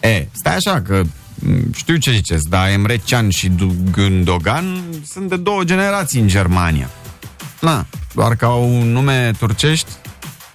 E, 0.00 0.26
stai 0.32 0.54
așa 0.54 0.80
că 0.80 1.02
m, 1.02 1.08
știu 1.74 1.96
ce 1.96 2.10
ziceți, 2.12 2.48
dar 2.48 2.68
Emre 2.68 3.00
Can 3.08 3.28
și 3.30 3.48
Du- 3.48 3.76
Gundogan 3.92 4.82
sunt 5.12 5.28
de 5.28 5.36
două 5.36 5.64
generații 5.64 6.20
în 6.20 6.28
Germania. 6.28 6.90
Na, 7.60 7.86
doar 8.14 8.36
că 8.36 8.44
au 8.44 8.82
nume 8.82 9.30
turcești, 9.38 9.90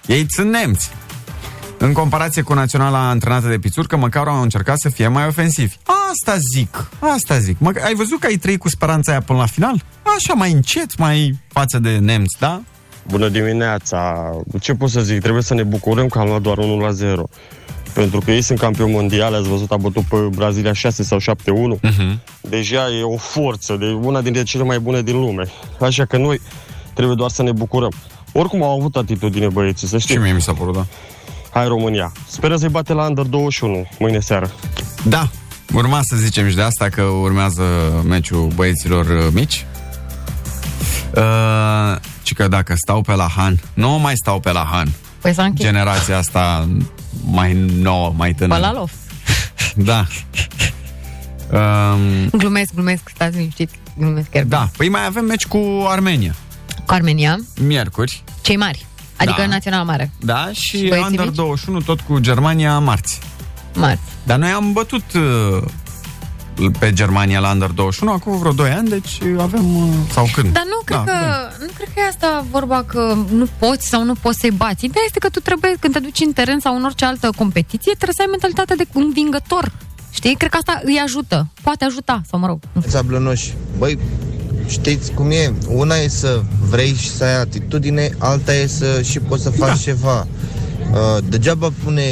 ei 0.06 0.26
sunt 0.28 0.50
nemți. 0.50 0.90
În 1.78 1.92
comparație 1.92 2.42
cu 2.42 2.54
naționala 2.54 3.08
antrenată 3.08 3.48
de 3.48 3.58
pițurcă, 3.58 3.96
măcar 3.96 4.26
au 4.26 4.42
încercat 4.42 4.78
să 4.78 4.88
fie 4.88 5.08
mai 5.08 5.26
ofensivi. 5.26 5.74
Asta 6.10 6.36
zic, 6.54 6.88
asta 6.98 7.38
zic. 7.38 7.58
Mă, 7.58 7.72
ai 7.84 7.94
văzut 7.94 8.20
că 8.20 8.26
ai 8.26 8.36
trăit 8.36 8.58
cu 8.58 8.68
speranța 8.68 9.10
aia 9.10 9.20
până 9.20 9.38
la 9.38 9.46
final? 9.46 9.82
Așa, 10.16 10.34
mai 10.34 10.52
încet, 10.52 10.98
mai 10.98 11.38
față 11.48 11.78
de 11.78 11.98
nemți, 11.98 12.36
da? 12.38 12.62
Bună 13.08 13.28
dimineața! 13.28 14.30
Ce 14.60 14.74
pot 14.74 14.90
să 14.90 15.00
zic? 15.00 15.20
Trebuie 15.20 15.42
să 15.42 15.54
ne 15.54 15.62
bucurăm 15.62 16.08
că 16.08 16.18
am 16.18 16.26
luat 16.26 16.40
doar 16.40 16.58
1 16.58 16.78
la 16.78 16.90
0. 16.90 17.28
Pentru 17.94 18.20
că 18.20 18.30
ei 18.30 18.42
sunt 18.42 18.58
campioni 18.58 18.92
mondiali, 18.92 19.34
ați 19.34 19.48
văzut, 19.48 19.70
a 19.70 19.76
bătut 19.76 20.02
pe 20.02 20.16
Brazilia 20.16 20.72
6 20.72 21.02
sau 21.02 21.18
7-1. 21.18 21.22
Uh-huh. 21.22 22.18
Deja 22.40 22.88
e 22.98 23.02
o 23.02 23.16
forță, 23.16 23.76
de 23.76 23.86
una 23.86 24.20
dintre 24.20 24.42
cele 24.42 24.64
mai 24.64 24.78
bune 24.78 25.02
din 25.02 25.20
lume. 25.20 25.44
Așa 25.80 26.04
că 26.04 26.16
noi 26.16 26.40
trebuie 26.94 27.16
doar 27.16 27.30
să 27.30 27.42
ne 27.42 27.52
bucurăm. 27.52 27.92
Oricum 28.32 28.62
au 28.62 28.78
avut 28.78 28.96
atitudine 28.96 29.48
băieții, 29.48 29.86
să 29.86 29.98
știi. 29.98 30.14
Și 30.14 30.20
mie 30.20 30.32
mi 30.32 30.40
s-a 30.40 30.52
părut, 30.52 30.74
da. 30.74 30.86
Hai 31.50 31.66
România. 31.66 32.12
Speră 32.26 32.56
să-i 32.56 32.68
bate 32.68 32.92
la 32.92 33.06
Under 33.06 33.24
21 33.24 33.88
mâine 33.98 34.20
seară. 34.20 34.50
Da, 35.02 35.28
urma 35.72 36.00
să 36.02 36.16
zicem 36.16 36.48
și 36.48 36.54
de 36.54 36.62
asta 36.62 36.88
că 36.88 37.02
urmează 37.02 37.62
meciul 38.06 38.52
băieților 38.54 39.06
uh, 39.06 39.32
mici. 39.32 39.66
Uh, 41.16 41.96
ci 42.22 42.32
că 42.32 42.48
dacă 42.48 42.74
stau 42.76 43.00
pe 43.00 43.14
la 43.14 43.28
Han, 43.36 43.60
nu 43.74 43.88
mai 43.88 44.12
stau 44.16 44.40
pe 44.40 44.52
la 44.52 44.68
Han. 44.72 44.92
Păi 45.20 45.34
s-a 45.34 45.44
închis. 45.44 45.64
Generația 45.64 46.18
asta 46.18 46.68
mai 47.24 47.52
nouă, 47.80 48.12
mai 48.16 48.28
Pe 48.30 48.34
tânără. 48.38 48.60
la 48.60 48.72
loft. 48.72 48.94
Da. 49.76 50.06
Um, 51.52 52.28
Glumesc, 52.38 52.74
glumesc, 52.74 53.02
stați 53.14 53.36
liniștiți. 53.36 53.74
Glumesc 53.98 54.28
chiar. 54.30 54.44
da, 54.44 54.68
păi 54.76 54.88
mai 54.88 55.04
avem 55.06 55.24
meci 55.24 55.46
cu 55.46 55.84
Armenia. 55.88 56.34
Cu 56.86 56.92
Armenia, 56.92 57.36
Miercuri. 57.60 58.22
cei 58.42 58.56
mari. 58.56 58.86
Adică 59.16 59.34
Da. 59.40 59.46
național 59.46 59.84
mare. 59.84 60.10
Da, 60.20 60.48
și, 60.52 60.60
Și 60.76 60.86
băieții 60.88 61.08
Under 61.10 61.24
mici? 61.24 61.34
21 61.34 61.80
tot 61.80 62.00
cu 62.00 62.18
Germania 62.18 62.78
marți. 62.78 63.18
Marți. 63.74 64.02
Dar 64.22 64.38
noi 64.38 64.50
am 64.50 64.72
bătut 64.72 65.04
uh, 65.14 65.62
pe 66.78 66.92
Germania 66.92 67.40
la 67.40 67.50
Under 67.50 67.70
21 67.70 68.12
acum 68.12 68.38
vreo 68.38 68.52
2 68.52 68.70
ani, 68.70 68.88
deci 68.88 69.18
avem... 69.38 69.76
Uh, 69.76 69.94
sau 70.12 70.28
când? 70.34 70.52
Dar 70.52 70.64
nu 70.66 70.82
cred, 70.84 71.02
Da, 71.04 71.12
că, 71.12 71.18
nu 71.60 71.70
cred 71.76 71.88
că 71.94 72.00
e 72.00 72.08
asta 72.08 72.44
vorba 72.50 72.82
că 72.82 73.16
nu 73.30 73.46
poți 73.58 73.88
sau 73.88 74.04
nu 74.04 74.14
poți 74.14 74.38
să-i 74.40 74.50
bați. 74.50 74.84
Ideea 74.84 75.04
este 75.06 75.18
că 75.18 75.28
tu 75.28 75.40
trebuie, 75.40 75.74
când 75.80 75.92
te 75.94 76.00
duci 76.00 76.20
în 76.20 76.32
teren 76.32 76.58
sau 76.58 76.76
în 76.76 76.84
orice 76.84 77.04
altă 77.04 77.30
competiție, 77.36 77.92
trebuie 77.92 78.14
să 78.16 78.22
ai 78.22 78.28
mentalitatea 78.30 78.76
de 78.76 78.86
învingător. 78.92 79.72
Știi? 80.10 80.34
Cred 80.34 80.50
că 80.50 80.56
asta 80.56 80.80
îi 80.84 81.00
ajută. 81.04 81.46
Poate 81.62 81.84
ajuta, 81.84 82.20
sau 82.30 82.40
mă 82.40 82.46
rog. 82.46 82.58
Ța 82.88 83.02
blănoși. 83.02 83.54
Băi, 83.78 83.98
știți 84.66 85.12
cum 85.12 85.30
e? 85.30 85.52
Una 85.68 85.96
e 85.96 86.08
să 86.08 86.42
vrei 86.68 86.94
și 86.94 87.10
să 87.10 87.24
ai 87.24 87.40
atitudine, 87.40 88.10
alta 88.18 88.54
e 88.54 88.66
să 88.66 89.02
și 89.02 89.18
poți 89.18 89.42
să 89.42 89.50
faci 89.50 89.68
da. 89.68 89.74
ceva. 89.74 90.26
Uh, 90.92 91.24
degeaba 91.28 91.72
pune, 91.84 92.02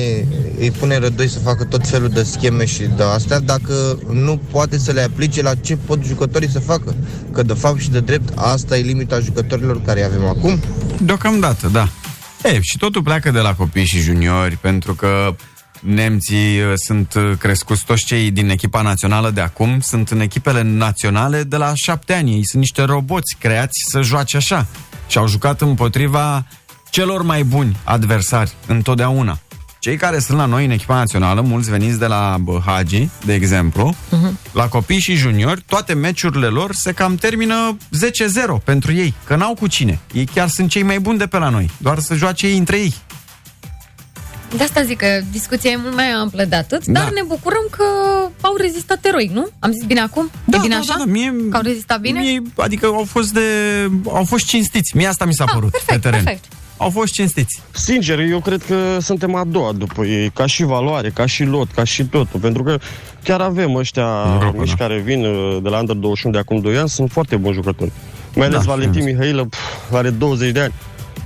îi 0.58 0.70
pune 0.70 0.98
rădoi 0.98 1.28
să 1.28 1.38
facă 1.38 1.64
tot 1.64 1.86
felul 1.88 2.08
de 2.08 2.22
scheme 2.22 2.64
și 2.64 2.82
de 2.96 3.02
astea 3.02 3.40
dacă 3.40 3.98
nu 4.10 4.40
poate 4.50 4.78
să 4.78 4.92
le 4.92 5.00
aplice 5.00 5.42
la 5.42 5.54
ce 5.54 5.76
pot 5.76 6.04
jucătorii 6.04 6.50
să 6.50 6.60
facă. 6.60 6.94
Că 7.32 7.42
de 7.42 7.52
fapt 7.52 7.80
și 7.80 7.90
de 7.90 8.00
drept 8.00 8.32
asta 8.34 8.76
e 8.76 8.80
limita 8.80 9.18
jucătorilor 9.18 9.82
care 9.82 10.04
avem 10.04 10.24
acum. 10.24 10.60
Deocamdată, 11.00 11.68
da. 11.68 11.88
E, 12.44 12.60
și 12.60 12.78
totul 12.78 13.02
pleacă 13.02 13.30
de 13.30 13.38
la 13.38 13.54
copii 13.54 13.84
și 13.86 13.98
juniori, 13.98 14.56
pentru 14.56 14.94
că 14.94 15.34
nemții 15.80 16.60
uh, 16.60 16.72
sunt 16.74 17.14
uh, 17.14 17.32
crescuți, 17.38 17.84
toți 17.84 18.04
cei 18.04 18.30
din 18.30 18.48
echipa 18.48 18.82
națională 18.82 19.30
de 19.30 19.40
acum 19.40 19.80
sunt 19.80 20.10
în 20.10 20.20
echipele 20.20 20.62
naționale 20.62 21.42
de 21.42 21.56
la 21.56 21.72
șapte 21.74 22.12
ani. 22.12 22.32
Ei 22.32 22.46
sunt 22.46 22.62
niște 22.62 22.82
roboți 22.82 23.36
creați 23.38 23.78
să 23.90 24.00
joace 24.02 24.36
așa. 24.36 24.66
Și 25.06 25.18
au 25.18 25.26
jucat 25.26 25.60
împotriva 25.60 26.46
celor 26.92 27.22
mai 27.22 27.42
buni 27.42 27.76
adversari 27.84 28.52
întotdeauna. 28.66 29.38
Cei 29.78 29.96
care 29.96 30.18
sunt 30.18 30.38
la 30.38 30.44
noi 30.44 30.64
în 30.64 30.70
echipa 30.70 30.94
națională, 30.94 31.40
mulți 31.40 31.70
veniți 31.70 31.98
de 31.98 32.06
la 32.06 32.36
Hagi, 32.66 33.08
de 33.24 33.34
exemplu, 33.34 33.94
uh-huh. 33.94 34.52
la 34.52 34.68
copii 34.68 35.00
și 35.00 35.14
juniori, 35.14 35.64
toate 35.66 35.94
meciurile 35.94 36.46
lor 36.46 36.72
se 36.72 36.92
cam 36.92 37.14
termină 37.14 37.76
10-0 38.58 38.64
pentru 38.64 38.92
ei, 38.92 39.14
că 39.24 39.36
n-au 39.36 39.54
cu 39.54 39.66
cine. 39.66 40.00
Ei 40.12 40.24
chiar 40.24 40.48
sunt 40.48 40.70
cei 40.70 40.82
mai 40.82 40.98
buni 40.98 41.18
de 41.18 41.26
pe 41.26 41.38
la 41.38 41.48
noi, 41.48 41.70
doar 41.78 41.98
să 41.98 42.14
joace 42.14 42.46
ei 42.46 42.58
între 42.58 42.78
ei. 42.78 42.94
De 44.56 44.62
asta 44.62 44.82
zic 44.82 44.98
că 44.98 45.20
discuția 45.30 45.70
e 45.70 45.76
mult 45.76 45.94
mai 45.94 46.10
amplă 46.10 46.44
de 46.44 46.56
atât, 46.56 46.86
da. 46.86 47.00
dar 47.00 47.12
ne 47.12 47.22
bucurăm 47.26 47.66
că 47.70 47.84
au 48.40 48.56
rezistat 48.56 49.04
eroic, 49.04 49.30
nu? 49.30 49.48
Am 49.58 49.72
zis 49.72 49.84
bine 49.84 50.00
acum? 50.00 50.30
Da, 50.44 50.56
e 50.56 50.60
bine 50.60 50.74
da, 50.74 50.80
așa? 50.80 50.94
Da, 50.98 51.04
da, 51.04 51.10
mie, 51.10 51.34
că 51.50 51.56
au 51.56 51.62
rezistat 51.62 52.00
bine? 52.00 52.20
Mie, 52.20 52.42
adică 52.56 52.86
au 52.86 53.06
fost 53.08 53.32
de, 53.32 53.40
au 54.04 54.24
fost 54.24 54.46
cinstiți. 54.46 54.96
Mie 54.96 55.06
asta 55.06 55.24
mi 55.24 55.34
s-a 55.34 55.44
ah, 55.44 55.50
părut 55.54 55.70
perfect, 55.70 56.00
pe 56.00 56.08
teren. 56.08 56.24
Perfect. 56.24 56.60
Au 56.82 56.90
fost 56.90 57.12
cinstiți. 57.12 57.62
Sincer, 57.70 58.18
eu 58.18 58.40
cred 58.40 58.62
că 58.62 58.98
suntem 59.00 59.34
a 59.34 59.44
doua 59.44 59.72
după 59.72 60.04
ei, 60.04 60.30
ca 60.30 60.46
și 60.46 60.64
valoare, 60.64 61.10
ca 61.10 61.26
și 61.26 61.44
lot, 61.44 61.70
ca 61.70 61.84
și 61.84 62.04
totul, 62.04 62.40
pentru 62.40 62.62
că 62.62 62.78
chiar 63.22 63.40
avem 63.40 63.74
ăștia 63.74 64.08
Europa, 64.32 64.60
mici 64.60 64.68
da. 64.68 64.74
care 64.74 64.98
vin 64.98 65.24
uh, 65.24 65.58
de 65.62 65.68
la 65.68 65.78
Under 65.78 65.96
21 65.96 66.34
de 66.34 66.40
acum 66.40 66.60
2 66.60 66.76
ani, 66.76 66.88
sunt 66.88 67.10
foarte 67.10 67.36
buni 67.36 67.54
jucători. 67.54 67.92
Mai 68.34 68.46
ales 68.46 68.64
Da, 68.64 68.72
Valentin 68.72 69.04
Mihailă, 69.04 69.44
pf, 69.44 69.92
are 69.92 70.10
20 70.10 70.52
de 70.52 70.60
ani. 70.60 70.72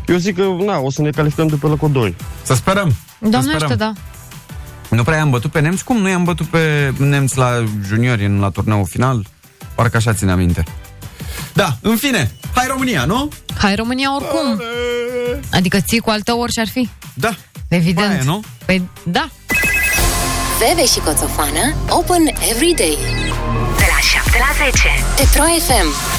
Eu 0.07 0.17
zic 0.17 0.37
că, 0.37 0.43
na, 0.65 0.79
o 0.79 0.91
să 0.91 1.03
ne 1.03 1.11
calificăm 1.11 1.47
după 1.47 1.69
locul 1.69 1.91
2. 1.93 2.15
Să 2.43 2.55
sperăm. 2.55 2.95
Doamne 3.19 3.51
să 3.51 3.59
sperăm. 3.59 3.77
da. 3.77 3.93
Nu 4.91 5.03
prea 5.03 5.17
i-am 5.17 5.31
bătut 5.31 5.51
pe 5.51 5.61
nemți? 5.61 5.85
Cum 5.85 5.97
nu 5.97 6.09
i-am 6.09 6.25
bătut 6.25 6.47
pe 6.47 6.93
nemți 6.99 7.39
la 7.39 7.65
juniori 7.87 8.25
în 8.25 8.41
la 8.41 8.49
turneul 8.49 8.87
final? 8.87 9.27
Parcă 9.75 9.97
așa 9.97 10.13
ține 10.13 10.31
aminte. 10.31 10.65
Da, 11.57 11.77
în 11.81 11.97
fine, 11.97 12.31
hai 12.55 12.67
România, 12.69 13.05
nu? 13.05 13.29
Hai 13.59 13.75
România 13.75 14.15
oricum. 14.15 14.63
Adică 15.53 15.81
ții 15.81 15.99
cu 15.99 16.11
altă 16.11 16.33
ori 16.37 16.53
și-ar 16.53 16.69
fi. 16.69 16.89
Da. 17.15 17.35
Evident. 17.69 18.11
Aia, 18.11 18.23
nu? 18.25 18.43
Păi 18.65 18.89
da. 19.05 19.29
Bebe 20.59 20.87
și 20.87 20.99
Coțofană 20.99 21.75
Open 21.89 22.27
every 22.51 22.75
day 22.77 22.99
De 23.77 23.85
la 23.93 24.21
7 24.23 24.39
la 24.39 24.65
10 24.65 24.89
Pe 25.17 25.29
Pro 25.33 25.43
FM 25.45 26.17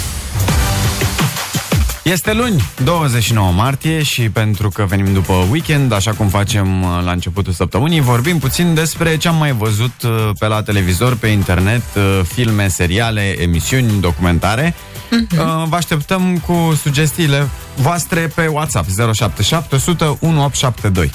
Este 2.03 2.33
luni, 2.33 2.63
29 2.83 3.51
martie 3.51 4.03
și 4.03 4.29
pentru 4.29 4.69
că 4.69 4.85
venim 4.85 5.13
după 5.13 5.47
weekend, 5.51 5.91
așa 5.91 6.11
cum 6.11 6.27
facem 6.27 6.83
uh, 6.83 6.89
la 7.03 7.11
începutul 7.11 7.53
săptămânii, 7.53 7.99
vorbim 7.99 8.39
puțin 8.39 8.73
despre 8.73 9.17
ce 9.17 9.27
am 9.27 9.35
mai 9.35 9.51
văzut 9.51 10.01
uh, 10.03 10.29
pe 10.39 10.47
la 10.47 10.63
televizor, 10.63 11.15
pe 11.15 11.27
internet, 11.27 11.83
uh, 11.95 12.21
filme, 12.33 12.67
seriale, 12.67 13.41
emisiuni, 13.41 14.01
documentare. 14.01 14.75
Uh-huh. 15.07 15.65
Vă 15.69 15.75
așteptăm 15.75 16.37
cu 16.37 16.79
sugestiile 16.81 17.47
voastre 17.75 18.31
pe 18.35 18.47
WhatsApp 18.47 18.87
077 19.13 19.75
100 19.75 20.17
1872. 20.21 21.11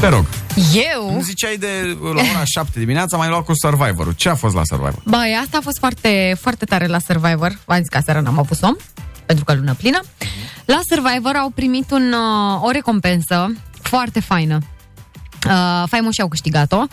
Te 0.00 0.08
rog. 0.08 0.24
Eu? 0.94 1.12
Îmi 1.12 1.22
ziceai 1.22 1.56
de 1.56 1.96
la 2.02 2.20
ora 2.20 2.44
7 2.54 2.78
dimineața, 2.78 3.16
mai 3.16 3.28
luat 3.28 3.44
cu 3.44 3.52
Survivor-ul. 3.54 4.12
Ce 4.12 4.28
a 4.28 4.34
fost 4.34 4.54
la 4.54 4.60
Survivor? 4.64 5.02
Băi, 5.04 5.38
asta 5.42 5.56
a 5.56 5.60
fost 5.60 5.78
foarte, 5.78 6.36
foarte 6.40 6.64
tare 6.64 6.86
la 6.86 6.98
Survivor. 6.98 7.58
V-am 7.64 7.78
zis 7.78 7.88
că 7.88 7.96
aseară 7.96 8.20
n-am 8.20 8.38
avut 8.38 8.56
somn, 8.56 8.76
pentru 9.26 9.44
că 9.44 9.54
lună 9.54 9.74
plină. 9.74 10.00
La 10.64 10.80
Survivor 10.88 11.34
au 11.34 11.50
primit 11.50 11.90
un, 11.90 12.12
uh, 12.12 12.62
o 12.62 12.70
recompensă 12.70 13.52
foarte 13.82 14.20
faină. 14.20 14.58
Uh, 15.46 15.84
faimoși 15.86 16.20
au 16.20 16.28
câștigat-o 16.28 16.84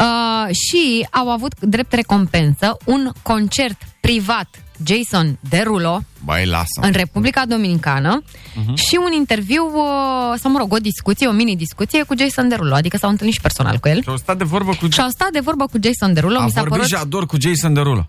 uh, 0.00 0.54
și 0.54 1.06
au 1.10 1.30
avut 1.30 1.60
drept 1.60 1.92
recompensă 1.92 2.76
un 2.84 3.12
concert 3.22 3.82
privat 4.00 4.48
Jason 4.84 5.38
Derulo 5.48 6.02
Băi, 6.24 6.46
lasă. 6.46 6.80
în 6.80 6.92
Republica 6.92 7.46
Dominicană 7.46 8.22
uh-huh. 8.22 8.74
și 8.74 8.98
un 9.04 9.12
interviu, 9.12 9.64
uh, 9.64 10.38
sau 10.38 10.50
mă 10.50 10.58
rog, 10.58 10.72
o 10.72 10.76
discuție, 10.76 11.26
o 11.26 11.32
mini-discuție 11.32 12.02
cu 12.02 12.14
Jason 12.18 12.48
Derulo, 12.48 12.74
adică 12.74 12.96
s-au 12.96 13.10
întâlnit 13.10 13.34
și 13.34 13.40
personal 13.40 13.78
cu 13.78 13.88
el. 13.88 14.02
Și 14.02 14.08
au 14.08 14.16
stat 14.16 14.36
de 14.36 14.44
vorbă 14.44 14.74
cu... 14.80 14.88
Și 14.90 15.00
au 15.00 15.08
stat 15.08 15.30
de 15.30 15.40
vorbă 15.40 15.66
cu 15.66 15.78
Jason 15.82 16.12
Derulo. 16.12 16.38
A 16.38 16.44
mi 16.44 16.50
s-a 16.50 16.60
vorbit 16.60 16.76
părut... 16.76 16.88
Jador 16.88 17.26
cu 17.26 17.36
Jason 17.40 17.74
Derulo. 17.74 18.08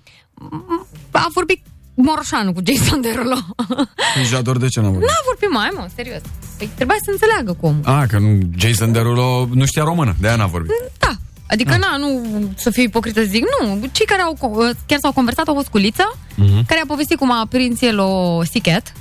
A 1.11 1.27
vorbit 1.33 1.61
Moroșanu 1.95 2.53
cu 2.53 2.61
Jason 2.65 3.01
Derulo. 3.01 3.37
Păi 4.13 4.23
Jador 4.23 4.57
de 4.57 4.67
ce 4.67 4.79
n-a 4.79 4.89
vorbit? 4.89 5.07
N-a 5.07 5.21
vorbit 5.25 5.49
mai, 5.51 5.69
mă, 5.73 5.87
serios. 5.95 6.21
Păi 6.57 6.69
trebuia 6.75 6.97
să 7.03 7.11
înțeleagă 7.11 7.53
cum. 7.53 7.81
A, 7.83 8.05
că 8.05 8.19
nu, 8.19 8.39
Jason 8.57 8.91
Derulo 8.91 9.47
nu 9.53 9.65
știa 9.65 9.83
română, 9.83 10.15
de 10.19 10.27
aia 10.27 10.35
n-a 10.35 10.45
vorbit. 10.45 10.71
Da. 10.97 11.15
Adică, 11.47 11.77
na, 11.77 11.97
nu 11.97 12.21
să 12.57 12.69
fiu 12.69 12.83
ipocrită 12.83 13.19
să 13.21 13.27
zic, 13.29 13.43
nu. 13.61 13.79
Cei 13.91 14.05
care 14.05 14.21
au, 14.21 14.33
co- 14.37 14.85
chiar 14.85 14.99
s-au 15.01 15.11
conversat 15.11 15.47
au 15.47 15.53
fost 15.53 15.67
cu 15.67 15.77
Lița, 15.77 16.11
Mhm. 16.35 16.65
care 16.65 16.79
a 16.83 16.85
povestit 16.87 17.17
cum 17.17 17.31
a 17.31 17.45
prins 17.49 17.81
el 17.81 17.99
o 17.99 18.43
sichet. 18.43 18.91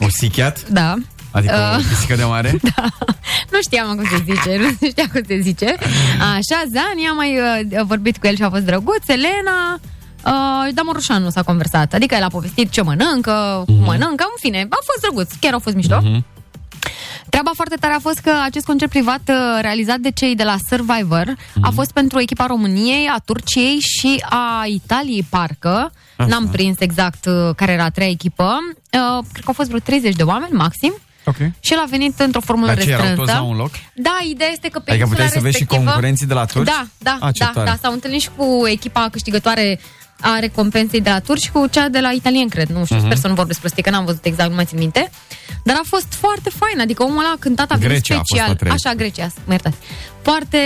O 0.00 0.06
sichiat? 0.10 0.68
Da. 0.68 0.94
Adică 1.30 1.54
Uh, 1.72 1.84
o 1.84 1.88
pisică 1.88 2.14
de 2.14 2.24
mare? 2.24 2.58
Da. 2.76 2.84
Nu 3.50 3.58
știam 3.62 3.96
cum 3.96 4.04
se 4.10 4.16
zice, 4.24 4.56
nu 4.58 4.68
știa 4.90 5.08
cum 5.12 5.20
se 5.26 5.40
zice. 5.40 5.76
Așa, 6.20 6.62
Zani 6.72 7.06
a 7.10 7.12
mai 7.12 7.38
uh, 7.38 7.82
vorbit 7.84 8.18
cu 8.18 8.26
el 8.26 8.36
și 8.36 8.42
a 8.42 8.50
fost 8.50 8.62
drăguț. 8.64 9.08
Elena, 9.08 9.72
uh, 10.24 10.74
da, 10.74 10.82
Moroșanu 10.84 11.30
s-a 11.30 11.42
conversat. 11.42 11.92
Adică 11.94 12.14
el 12.14 12.22
a 12.22 12.26
povestit 12.28 12.70
ce 12.70 12.82
mănâncă, 12.82 13.62
cum 13.66 13.74
mănâncă, 13.74 14.24
în 14.24 14.36
fine, 14.40 14.66
a 14.70 14.76
fost 14.84 15.00
drăguț, 15.00 15.30
chiar 15.40 15.54
a 15.54 15.58
fost 15.58 15.74
mișto. 15.76 15.98
Mhm. 16.02 16.24
Treaba 17.28 17.50
foarte 17.54 17.76
tare 17.80 17.92
a 17.94 17.98
fost 17.98 18.18
că 18.18 18.32
acest 18.44 18.66
concert 18.66 18.90
privat 18.90 19.20
uh, 19.28 19.34
realizat 19.60 19.98
de 19.98 20.10
cei 20.10 20.34
de 20.34 20.42
la 20.42 20.56
Survivor 20.68 21.26
a 21.28 21.34
Mhm. 21.54 21.74
fost 21.74 21.92
pentru 21.92 22.20
echipa 22.20 22.46
României, 22.46 23.06
a 23.06 23.18
Turciei 23.24 23.78
și 23.78 24.24
a 24.30 24.62
Italiei, 24.66 25.26
parcă. 25.30 25.92
Așa. 26.16 26.28
N-am 26.28 26.48
prins 26.48 26.76
exact 26.80 27.24
uh, 27.26 27.54
care 27.56 27.72
era 27.72 27.84
a 27.84 27.90
treia 27.90 28.10
echipă. 28.10 28.44
Uh, 28.44 29.24
cred 29.32 29.44
că 29.44 29.48
au 29.48 29.52
fost 29.52 29.68
vreo 29.68 29.80
30 29.80 30.14
de 30.14 30.22
oameni, 30.22 30.52
maxim. 30.52 30.94
Ok. 31.24 31.36
Și 31.60 31.72
el 31.72 31.78
a 31.78 31.86
venit 31.90 32.20
într-o 32.20 32.40
formulă 32.40 32.68
Dar 32.74 32.82
ce, 32.82 32.90
erau 32.90 33.00
restrânsă. 33.04 33.32
toți 33.32 33.42
la 33.44 33.48
un 33.48 33.56
loc? 33.56 33.70
Da, 33.94 34.18
ideea 34.30 34.50
este 34.52 34.68
că 34.68 34.78
pe 34.78 34.90
Adică 34.90 35.04
insula 35.06 35.08
puteai 35.10 35.28
să 35.28 35.40
vezi 35.40 35.56
și 35.56 35.60
respectivă- 35.60 35.84
concurenții 35.90 36.26
de 36.26 36.34
la 36.34 36.44
turci? 36.44 36.66
Da, 36.66 36.86
da, 36.98 37.16
A, 37.20 37.30
ce 37.30 37.44
da, 37.44 37.50
tare. 37.54 37.66
da. 37.70 37.76
S-au 37.82 37.92
întâlnit 37.92 38.20
și 38.20 38.28
cu 38.36 38.62
echipa 38.66 39.08
câștigătoare 39.12 39.80
a 40.22 40.38
recompensei 40.38 41.00
de 41.00 41.10
la 41.10 41.18
turci 41.20 41.42
și 41.42 41.50
cu 41.50 41.66
cea 41.66 41.88
de 41.88 42.00
la 42.00 42.10
italien, 42.10 42.48
cred. 42.48 42.68
Nu 42.68 42.84
știu, 42.84 42.96
Mhm. 42.96 43.04
sper 43.04 43.16
să 43.16 43.28
nu 43.28 43.34
vorbesc 43.34 43.58
prostii, 43.60 43.82
că 43.82 43.90
n-am 43.90 44.04
văzut 44.04 44.24
exact, 44.24 44.48
nu 44.48 44.54
mai 44.54 44.64
țin 44.64 44.78
minte. 44.78 45.10
Dar 45.64 45.76
a 45.76 45.82
fost 45.84 46.06
foarte 46.12 46.50
fain, 46.50 46.80
adică 46.80 47.02
omul 47.02 47.18
ăla 47.18 47.32
a 47.34 47.38
cântat, 47.38 47.70
a 47.70 47.74
venit 47.74 47.88
Grecia 47.88 48.14
a 48.14 48.16
fost 48.16 48.28
special. 48.30 48.50
a 48.50 48.54
treia. 48.54 48.74
Așa, 48.84 48.94
Grecia, 48.94 49.26
mă 49.44 49.52
iertați. 49.52 49.76
Foarte, 50.22 50.58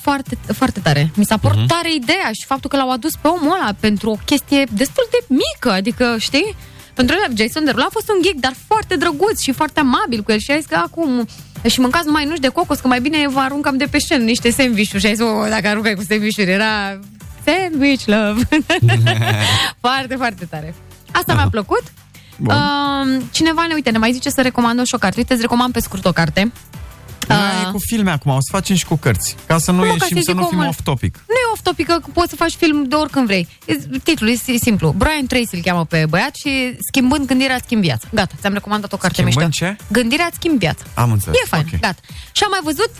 foarte, 0.00 0.36
foarte 0.54 0.80
tare. 0.80 1.10
Mi 1.14 1.24
s-a 1.24 1.36
părut 1.36 1.56
Mhm. 1.58 1.66
tare 1.66 1.94
ideea 1.94 2.30
și 2.32 2.46
faptul 2.46 2.70
că 2.70 2.76
l-au 2.76 2.90
adus 2.90 3.12
pe 3.20 3.28
omul 3.28 3.52
ăla 3.60 3.74
pentru 3.80 4.10
o 4.10 4.16
chestie 4.24 4.64
destul 4.72 5.06
de 5.10 5.34
mică, 5.34 5.70
adică, 5.70 6.16
știi? 6.18 6.54
Pentru 6.94 7.16
el, 7.28 7.36
Jason 7.36 7.64
Derulo 7.64 7.84
a 7.84 7.88
fost 7.90 8.08
un 8.10 8.22
gig, 8.22 8.34
dar 8.40 8.52
foarte 8.66 8.96
drăguț 8.96 9.40
și 9.40 9.52
foarte 9.52 9.80
amabil 9.80 10.20
cu 10.22 10.32
el 10.32 10.38
și 10.38 10.50
a 10.50 10.56
zis 10.56 10.66
că 10.66 10.74
acum 10.74 11.26
și 11.66 11.80
mâncați 11.80 12.06
numai 12.06 12.24
nuși 12.24 12.40
de 12.40 12.48
cocos, 12.48 12.78
că 12.78 12.88
mai 12.88 13.00
bine 13.00 13.28
vă 13.28 13.38
aruncam 13.40 13.76
de 13.76 13.84
pe 13.90 13.98
scenă 13.98 14.24
niște 14.24 14.50
sandwich-uri 14.50 15.00
și 15.02 15.06
a 15.06 15.12
zis, 15.12 15.20
oh, 15.24 15.46
dacă 15.48 15.68
aruncai 15.68 15.94
cu 15.94 16.02
sandwich-uri, 16.08 16.50
era 16.50 16.98
sandwich 17.44 18.04
love. 18.04 18.48
foarte, 19.80 20.14
foarte 20.16 20.44
tare. 20.44 20.74
Asta 21.12 21.34
mi-a 21.34 21.48
plăcut. 21.50 21.82
Bun. 22.38 22.54
Uh, 22.54 23.22
cineva 23.30 23.64
ne 23.68 23.74
uite, 23.74 23.90
ne 23.90 23.98
mai 23.98 24.12
zice 24.12 24.30
să 24.30 24.42
recomandăm 24.42 24.84
și 24.84 24.94
o 24.94 24.98
carte. 24.98 25.18
Uite, 25.18 25.32
îți 25.32 25.42
recomand 25.42 25.72
pe 25.72 25.80
scurt 25.80 26.04
o 26.04 26.12
carte. 26.12 26.52
Da, 27.26 27.34
e 27.68 27.70
cu 27.72 27.78
filme 27.86 28.10
acum, 28.10 28.32
o 28.32 28.38
să 28.40 28.48
facem 28.50 28.76
și 28.76 28.84
cu 28.84 28.96
cărți. 28.96 29.36
Ca 29.46 29.58
să 29.58 29.70
nu 29.70 29.76
Nu, 29.76 29.82
ca 29.84 29.88
ieșim, 29.92 30.06
să 30.16 30.22
să 30.24 30.32
zic 30.32 30.34
nu 30.40 30.46
fim 30.46 30.58
omul- 30.58 30.68
off-topic. 30.68 31.14
Nu 31.28 31.34
e 31.34 31.50
off-topic, 31.52 31.86
că 31.86 31.98
poți 32.12 32.28
să 32.30 32.36
faci 32.36 32.52
film 32.54 32.84
de 32.88 32.94
oricând 32.94 33.26
vrei. 33.26 33.48
E- 33.66 33.98
Titlul 34.02 34.30
e 34.46 34.56
simplu. 34.56 34.94
Brian 34.96 35.26
Tracy 35.26 35.54
îl 35.54 35.60
cheamă 35.62 35.84
pe 35.84 36.06
băiat 36.08 36.34
și 36.34 36.76
schimbând 36.88 37.26
gândirea 37.26 37.54
îți 37.54 37.64
schimb 37.64 37.82
viața. 37.82 38.08
Gata, 38.12 38.34
ți-am 38.40 38.52
recomandat 38.52 38.92
o 38.92 38.96
carte 38.96 39.20
Schimbând 39.22 39.46
mișto. 39.46 39.64
ce? 39.66 39.76
Gândirea 39.92 40.24
îți 40.26 40.36
schimb 40.36 40.58
viața. 40.58 40.82
Am 40.94 41.12
înțeles. 41.12 41.40
E 41.40 41.46
fain, 41.46 41.64
Ok. 41.72 41.80
gata. 41.80 42.00
Și 42.32 42.42
am 42.44 42.50
mai 42.50 42.60
văzut 42.62 42.90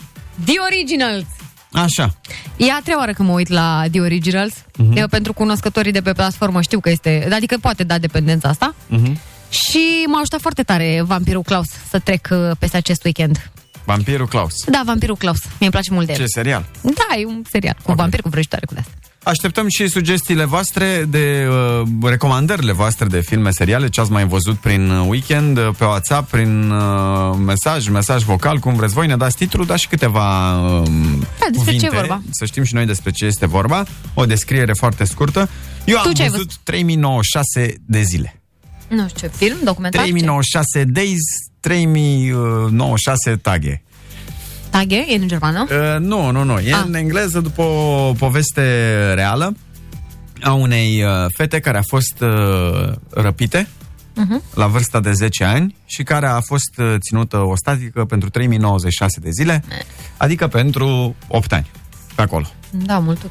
The 0.45 0.55
Originals. 0.69 1.25
Așa. 1.73 2.15
E 2.57 2.71
a 2.71 2.79
treia 2.81 2.97
oară 2.97 3.13
când 3.13 3.27
mă 3.27 3.33
uit 3.33 3.47
la 3.47 3.83
The 3.91 4.01
Originals. 4.01 4.53
Mhm. 4.77 4.97
Eu, 4.97 5.07
pentru 5.07 5.33
cunoscătorii 5.33 5.91
de 5.91 6.01
pe 6.01 6.11
platformă 6.11 6.61
știu 6.61 6.79
că 6.79 6.89
este... 6.89 7.29
Adică 7.31 7.57
poate 7.61 7.83
da 7.83 7.97
dependența 7.97 8.49
asta. 8.49 8.75
Mhm. 8.87 9.19
Și 9.49 10.03
m-a 10.07 10.19
ajutat 10.19 10.41
foarte 10.41 10.63
tare 10.63 11.01
Vampirul 11.05 11.41
Klaus 11.41 11.67
să 11.89 11.99
trec 11.99 12.27
uh, 12.31 12.51
peste 12.59 12.77
acest 12.77 13.03
weekend. 13.03 13.51
Vampirul 13.85 14.27
Klaus. 14.27 14.53
Da, 14.65 14.81
Vampirul 14.85 15.15
Klaus. 15.15 15.39
Mie 15.43 15.53
îmi 15.59 15.71
place 15.71 15.91
mult 15.91 16.05
de 16.05 16.11
el. 16.11 16.17
Ce 16.17 16.25
serial? 16.25 16.65
Da, 16.81 17.19
e 17.19 17.25
un 17.25 17.41
serial 17.49 17.73
cu 17.73 17.81
okay. 17.83 17.95
vampir, 17.95 18.21
cu 18.21 18.29
vrăjitoare, 18.29 18.65
cu 18.65 18.73
de-asta. 18.73 18.91
Așteptăm 19.23 19.67
și 19.67 19.87
sugestiile 19.87 20.43
voastre 20.45 21.05
de 21.09 21.47
uh, 21.49 21.87
recomandările 22.01 22.71
voastre 22.71 23.05
de 23.05 23.21
filme, 23.21 23.51
seriale, 23.51 23.89
ce 23.89 24.01
ați 24.01 24.11
mai 24.11 24.25
văzut 24.27 24.57
prin 24.57 24.89
weekend, 24.89 25.57
uh, 25.57 25.69
pe 25.77 25.83
WhatsApp, 25.83 26.29
prin 26.31 26.69
uh, 26.71 27.35
mesaj, 27.45 27.87
mesaj 27.87 28.23
vocal, 28.23 28.57
cum 28.57 28.75
vreți 28.75 28.93
voi, 28.93 29.07
ne 29.07 29.17
dați 29.17 29.35
titlul, 29.37 29.65
dați 29.65 29.81
și 29.81 29.87
câteva 29.87 30.57
uh, 30.59 30.89
Da, 31.39 31.45
despre 31.51 31.75
ce 31.75 31.85
e 31.85 31.89
vorba? 31.89 32.21
să 32.29 32.45
știm 32.45 32.63
și 32.63 32.73
noi 32.73 32.85
despre 32.85 33.11
ce 33.11 33.25
este 33.25 33.45
vorba, 33.45 33.85
o 34.13 34.25
descriere 34.25 34.73
foarte 34.73 35.03
scurtă. 35.03 35.49
Eu 35.85 35.95
Tu 36.01 36.07
am 36.07 36.13
ce 36.13 36.21
ai 36.21 36.29
văzut 36.29 36.55
3096 36.63 37.75
de 37.85 38.01
zile. 38.01 38.41
Nu 38.87 39.07
știu 39.07 39.27
ce 39.27 39.33
film, 39.35 39.57
documentar? 39.63 40.03
ce? 40.05 40.09
3096 40.11 40.83
days, 40.83 41.21
3096 41.59 43.35
tage. 43.35 43.81
Tage? 44.73 44.95
E 45.07 45.15
în 45.21 45.27
germană? 45.27 45.65
Uh, 45.69 45.99
nu, 45.99 46.31
nu, 46.31 46.43
nu. 46.43 46.59
E 46.59 46.73
Ah. 46.73 46.83
în 46.85 46.93
engleză 46.93 47.39
după 47.39 47.61
o 47.61 48.11
poveste 48.17 48.63
reală 49.13 49.55
a 50.41 50.53
unei 50.53 51.03
uh, 51.03 51.25
fete 51.37 51.59
care 51.59 51.77
a 51.77 51.81
fost 51.87 52.21
uh, 52.21 52.91
răpite 53.09 53.67
Mhm. 54.15 54.41
la 54.55 54.67
vârsta 54.67 54.99
de 54.99 55.11
10 55.11 55.43
ani 55.43 55.75
și 55.85 56.03
care 56.03 56.27
a 56.27 56.39
fost 56.39 56.71
uh, 56.77 56.95
ținută 56.99 57.37
ostatică 57.37 58.05
pentru 58.05 58.29
3096 58.29 59.19
de 59.19 59.29
zile, 59.31 59.63
adică 60.17 60.47
pentru 60.47 61.15
8 61.27 61.53
ani, 61.53 61.71
pe 62.15 62.21
acolo. 62.21 62.45
Da, 62.69 62.97
mult. 62.99 63.29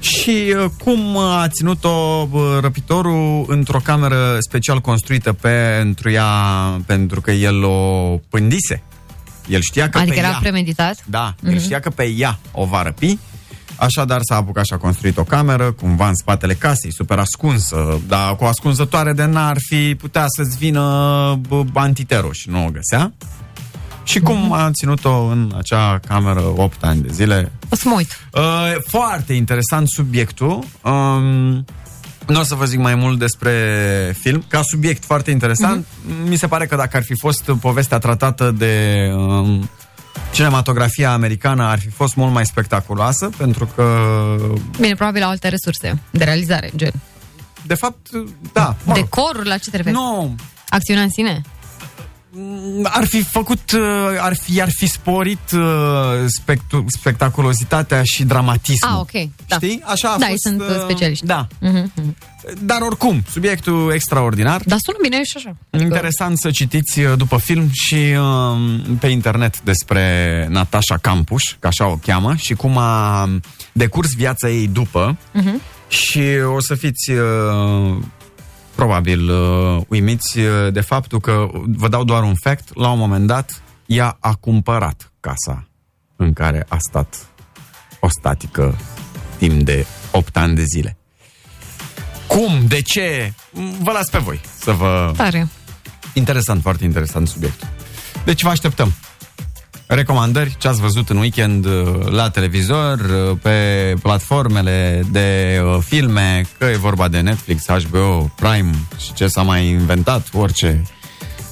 Și 0.00 0.54
uh, 0.56 0.70
cum 0.84 1.16
a 1.16 1.48
ținut-o 1.48 2.28
uh, 2.32 2.40
răpitorul 2.60 3.44
într-o 3.48 3.80
cameră 3.84 4.36
special 4.40 4.80
construită 4.80 5.32
pentru 5.32 6.10
ea, 6.10 6.32
pentru 6.86 7.20
că 7.20 7.30
el 7.30 7.64
o 7.64 8.18
pândise. 8.28 8.82
El 9.48 9.60
știa 9.60 9.88
că 9.88 9.98
Adică 9.98 10.12
pe 10.14 10.18
era 10.20 10.28
ea, 10.28 10.38
premeditat? 10.40 11.04
da, 11.06 11.34
el 11.44 11.52
Mhm. 11.52 11.62
știa 11.62 11.80
că 11.80 11.90
pe 11.90 12.04
ea 12.16 12.38
o 12.52 12.64
va 12.64 12.82
răpi, 12.82 13.18
așadar 13.76 14.20
s-a 14.22 14.36
apucat 14.36 14.64
și 14.64 14.72
a 14.72 14.76
construit 14.76 15.16
o 15.16 15.24
cameră, 15.24 15.72
cumva 15.72 16.08
în 16.08 16.14
spatele 16.14 16.54
casei, 16.54 16.92
super 16.92 17.18
ascunsă, 17.18 18.00
dar 18.06 18.36
cu 18.36 18.44
o 18.44 18.46
ascunzătoare 18.46 19.12
de 19.12 19.24
n-ar 19.24 19.56
fi, 19.68 19.94
putea 19.94 20.24
să-ți 20.36 20.56
vină 20.58 20.80
bă, 21.48 21.62
antitero 21.74 22.32
și 22.32 22.48
nu 22.50 22.64
o 22.66 22.70
găsea. 22.70 23.12
Și 24.04 24.20
cum 24.20 24.52
a 24.52 24.70
ținut-o 24.72 25.24
în 25.24 25.52
acea 25.58 25.98
cameră 26.06 26.40
8 26.56 26.84
ani 26.84 27.00
de 27.00 27.08
zile, 27.12 27.52
O 27.70 27.76
să 27.76 27.82
mă 27.88 27.94
uit. 27.96 28.18
Uh, 28.32 28.42
foarte 28.86 29.32
interesant 29.32 29.88
subiectul. 29.88 30.64
Um, 30.82 31.64
nu 32.28 32.40
o 32.40 32.42
să 32.42 32.54
vă 32.54 32.64
zic 32.64 32.78
mai 32.78 32.94
mult 32.94 33.18
despre 33.18 33.52
film. 34.18 34.44
Ca 34.48 34.60
subiect 34.62 35.04
foarte 35.04 35.30
interesant. 35.30 35.86
Mi 36.24 36.36
se 36.36 36.46
pare 36.46 36.66
că 36.66 36.76
dacă 36.76 36.96
ar 36.96 37.02
fi 37.02 37.14
fost 37.18 37.50
povestea 37.60 37.98
tratată 37.98 38.50
de 38.50 39.04
um, 39.14 39.70
cinematografia 40.32 41.12
americană, 41.12 41.64
ar 41.64 41.78
fi 41.78 41.88
fost 41.88 42.14
mult 42.14 42.32
mai 42.32 42.46
spectaculoasă, 42.46 43.30
pentru 43.36 43.70
că, 43.74 44.04
Bine, 44.80 44.94
probabil 44.94 45.22
au 45.22 45.30
alte 45.30 45.48
resurse 45.48 46.02
de 46.10 46.24
realizare, 46.24 46.70
gen. 46.76 46.92
de 47.66 47.74
fapt, 47.74 48.06
da. 48.52 48.76
mă 48.84 48.92
rog, 48.94 49.02
Decorul, 49.02 49.46
la 49.46 49.56
ce 49.56 49.70
te 49.70 49.76
referi? 49.76 49.94
Nu. 49.94 50.34
Acțiunea 50.68 51.02
în 51.02 51.10
sine? 51.10 51.40
Ar 52.82 53.04
fi 53.06 53.22
făcut, 53.22 53.72
uh, 53.72 53.80
ar 54.18 54.36
fi, 54.36 54.60
ar 54.60 54.68
fi 54.70 54.86
sporit 54.86 55.50
uh, 55.54 55.60
spectu- 56.26 56.84
spectaculozitatea 56.86 58.02
și 58.04 58.24
dramatismul. 58.24 58.92
Ah, 58.92 59.00
ok. 59.00 59.28
Da. 59.46 59.56
Știi? 59.56 59.82
Așa 59.84 60.08
a 60.08 60.18
da, 60.18 60.26
fost, 60.26 60.30
ei 60.30 60.50
sunt 60.50 60.60
uh, 60.60 60.66
uh, 60.68 60.82
specialiști. 60.82 61.26
Da. 61.26 61.46
Mhm, 61.60 61.92
mhm. 61.94 62.16
Dar 62.62 62.80
oricum, 62.80 63.22
subiectul 63.30 63.90
extraordinar. 63.94 64.62
Dar 64.64 64.78
sună 64.80 64.98
bine 65.02 65.22
și 65.24 65.36
așa. 65.36 65.56
Interesant 65.70 66.38
să 66.38 66.50
citiți 66.50 67.00
uh, 67.00 67.12
după 67.16 67.38
film 67.38 67.68
și 67.72 67.94
uh, 67.94 68.80
pe 69.00 69.06
internet 69.06 69.60
despre 69.60 70.46
Natasha 70.50 70.96
Campuș, 70.96 71.42
că 71.58 71.66
așa 71.66 71.86
o 71.86 71.96
cheamă, 71.96 72.34
și 72.36 72.54
cum 72.54 72.76
a 72.76 73.28
decurs 73.72 74.14
viața 74.14 74.48
ei 74.48 74.68
după. 74.68 75.16
Mhm. 75.32 75.60
Și 75.88 76.22
o 76.56 76.60
să 76.60 76.74
fiți 76.74 77.10
uh, 77.10 77.96
probabil 78.78 79.30
uh, 79.30 79.82
uimiți 79.88 80.38
uh, 80.38 80.72
de 80.72 80.80
faptul 80.80 81.20
că, 81.20 81.48
vă 81.66 81.88
dau 81.88 82.04
doar 82.04 82.22
un 82.22 82.34
fact, 82.34 82.74
la 82.74 82.90
un 82.90 82.98
moment 82.98 83.26
dat 83.26 83.62
ea 83.86 84.16
a 84.20 84.34
cumpărat 84.34 85.12
casa 85.20 85.68
în 86.16 86.32
care 86.32 86.66
a 86.68 86.76
stat 86.78 87.26
o 88.00 88.08
statică 88.08 88.76
timp 89.38 89.62
de 89.62 89.86
8 90.10 90.36
ani 90.36 90.54
de 90.54 90.62
zile. 90.64 90.96
Cum? 92.26 92.66
De 92.66 92.80
ce? 92.80 93.32
Vă 93.82 93.92
las 93.92 94.10
pe 94.10 94.18
voi 94.18 94.40
să 94.58 94.72
vă... 94.72 95.12
Tare. 95.16 95.48
Interesant, 96.14 96.62
foarte 96.62 96.84
interesant 96.84 97.28
subiect. 97.28 97.66
Deci 98.24 98.42
vă 98.42 98.48
așteptăm. 98.48 98.92
Recomandări, 99.90 100.56
ce 100.58 100.68
ați 100.68 100.80
văzut 100.80 101.08
în 101.08 101.16
weekend 101.16 101.64
uh, 101.64 102.06
la 102.10 102.30
televizor, 102.30 102.98
uh, 102.98 103.36
pe 103.42 103.94
platformele 104.02 105.02
de 105.10 105.60
uh, 105.64 105.78
filme, 105.84 106.44
că 106.58 106.64
e 106.64 106.76
vorba 106.76 107.08
de 107.08 107.20
Netflix, 107.20 107.64
HBO, 107.66 108.30
Prime 108.36 108.70
și 108.98 109.12
ce 109.12 109.26
s-a 109.26 109.42
mai 109.42 109.66
inventat, 109.66 110.26
orice 110.32 110.82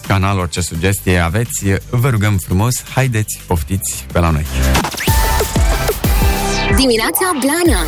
canal, 0.06 0.38
orice 0.38 0.60
sugestie 0.60 1.18
aveți, 1.18 1.64
vă 1.90 2.08
rugăm 2.08 2.36
frumos, 2.36 2.84
haideți, 2.94 3.40
poftiți 3.46 4.06
pe 4.12 4.18
la 4.18 4.30
noi. 4.30 4.46
Dimineața 6.76 7.30
Blana 7.40 7.80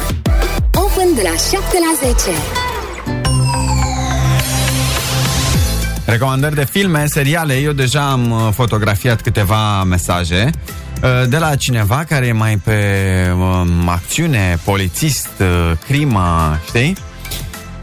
Open 0.73 1.15
de 1.15 1.23
la 1.23 1.37
7 1.37 1.59
la 1.59 2.09
10 2.09 2.68
Recomandări 6.11 6.55
de 6.55 6.65
filme, 6.65 7.07
seriale. 7.07 7.59
Eu 7.61 7.73
deja 7.73 8.11
am 8.11 8.31
uh, 8.31 8.49
fotografiat 8.53 9.21
câteva 9.21 9.85
mesaje 9.85 10.51
uh, 11.03 11.29
de 11.29 11.39
la 11.39 11.57
cineva 11.57 12.05
care 12.05 12.27
e 12.27 12.33
mai 12.33 12.57
pe 12.57 12.81
um, 13.33 13.89
acțiune, 13.89 14.59
polițist, 14.65 15.29
uh, 15.41 15.73
crimă, 15.87 16.59
știi? 16.67 16.97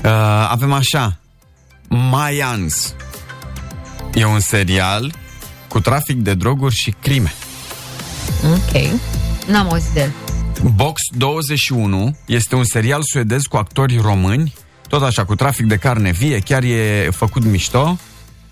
Uh, 0.04 0.12
avem 0.50 0.72
așa, 0.72 1.18
Mayans. 1.88 2.96
E 4.14 4.26
un 4.26 4.40
serial 4.40 5.14
cu 5.68 5.80
trafic 5.80 6.18
de 6.18 6.34
droguri 6.34 6.76
și 6.76 6.96
crime. 7.02 7.34
Ok. 8.44 9.00
N-am 9.48 9.72
auzit 9.72 9.92
de 9.94 10.00
el. 10.02 10.12
Box 10.76 11.02
21 11.18 12.16
este 12.26 12.56
un 12.56 12.64
serial 12.64 13.02
suedez 13.04 13.42
cu 13.44 13.58
actori 13.58 14.00
români, 14.02 14.54
tot 14.88 15.02
așa, 15.02 15.26
cu 15.26 15.36
trafic 15.36 15.66
de 15.66 15.76
carne 15.76 16.12
vie, 16.12 16.40
chiar 16.40 16.64
e 16.64 17.10
făcut 17.12 17.44
mișto. 17.44 17.98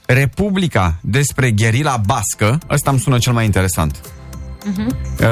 Republica 0.06 0.95
despre 1.01 1.51
gherila 1.51 1.97
bască, 2.06 2.60
ăsta 2.70 2.89
îmi 2.89 2.99
sună 2.99 3.18
cel 3.18 3.34
mai 3.34 3.45
interesant. 3.45 3.99
Mhm. 4.66 4.97
Uh, 5.20 5.28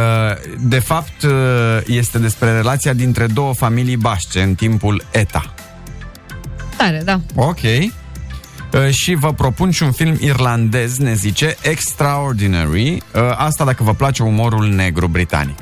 De 0.60 0.80
fapt, 0.80 1.24
uh, 1.24 1.32
este 1.86 2.18
despre 2.20 2.52
relația 2.52 2.94
dintre 2.94 3.28
două 3.28 3.54
familii 3.54 3.98
bașce 3.98 4.42
în 4.42 4.56
timpul 4.56 5.04
ETA. 5.12 5.54
Tare, 6.78 7.02
da. 7.06 7.20
Ok. 7.36 7.60
Uh, 7.62 8.90
Și 8.90 9.14
vă 9.14 9.34
propun 9.34 9.72
și 9.72 9.84
un 9.84 9.92
film 9.92 10.18
irlandez, 10.20 10.98
ne 10.98 11.14
zice, 11.14 11.56
Extraordinary. 11.62 12.92
Uh, 12.94 13.22
Asta 13.38 13.66
dacă 13.66 13.84
vă 13.84 13.94
place 13.94 14.24
umorul 14.24 14.68
negru 14.68 15.08
britanic. 15.08 15.60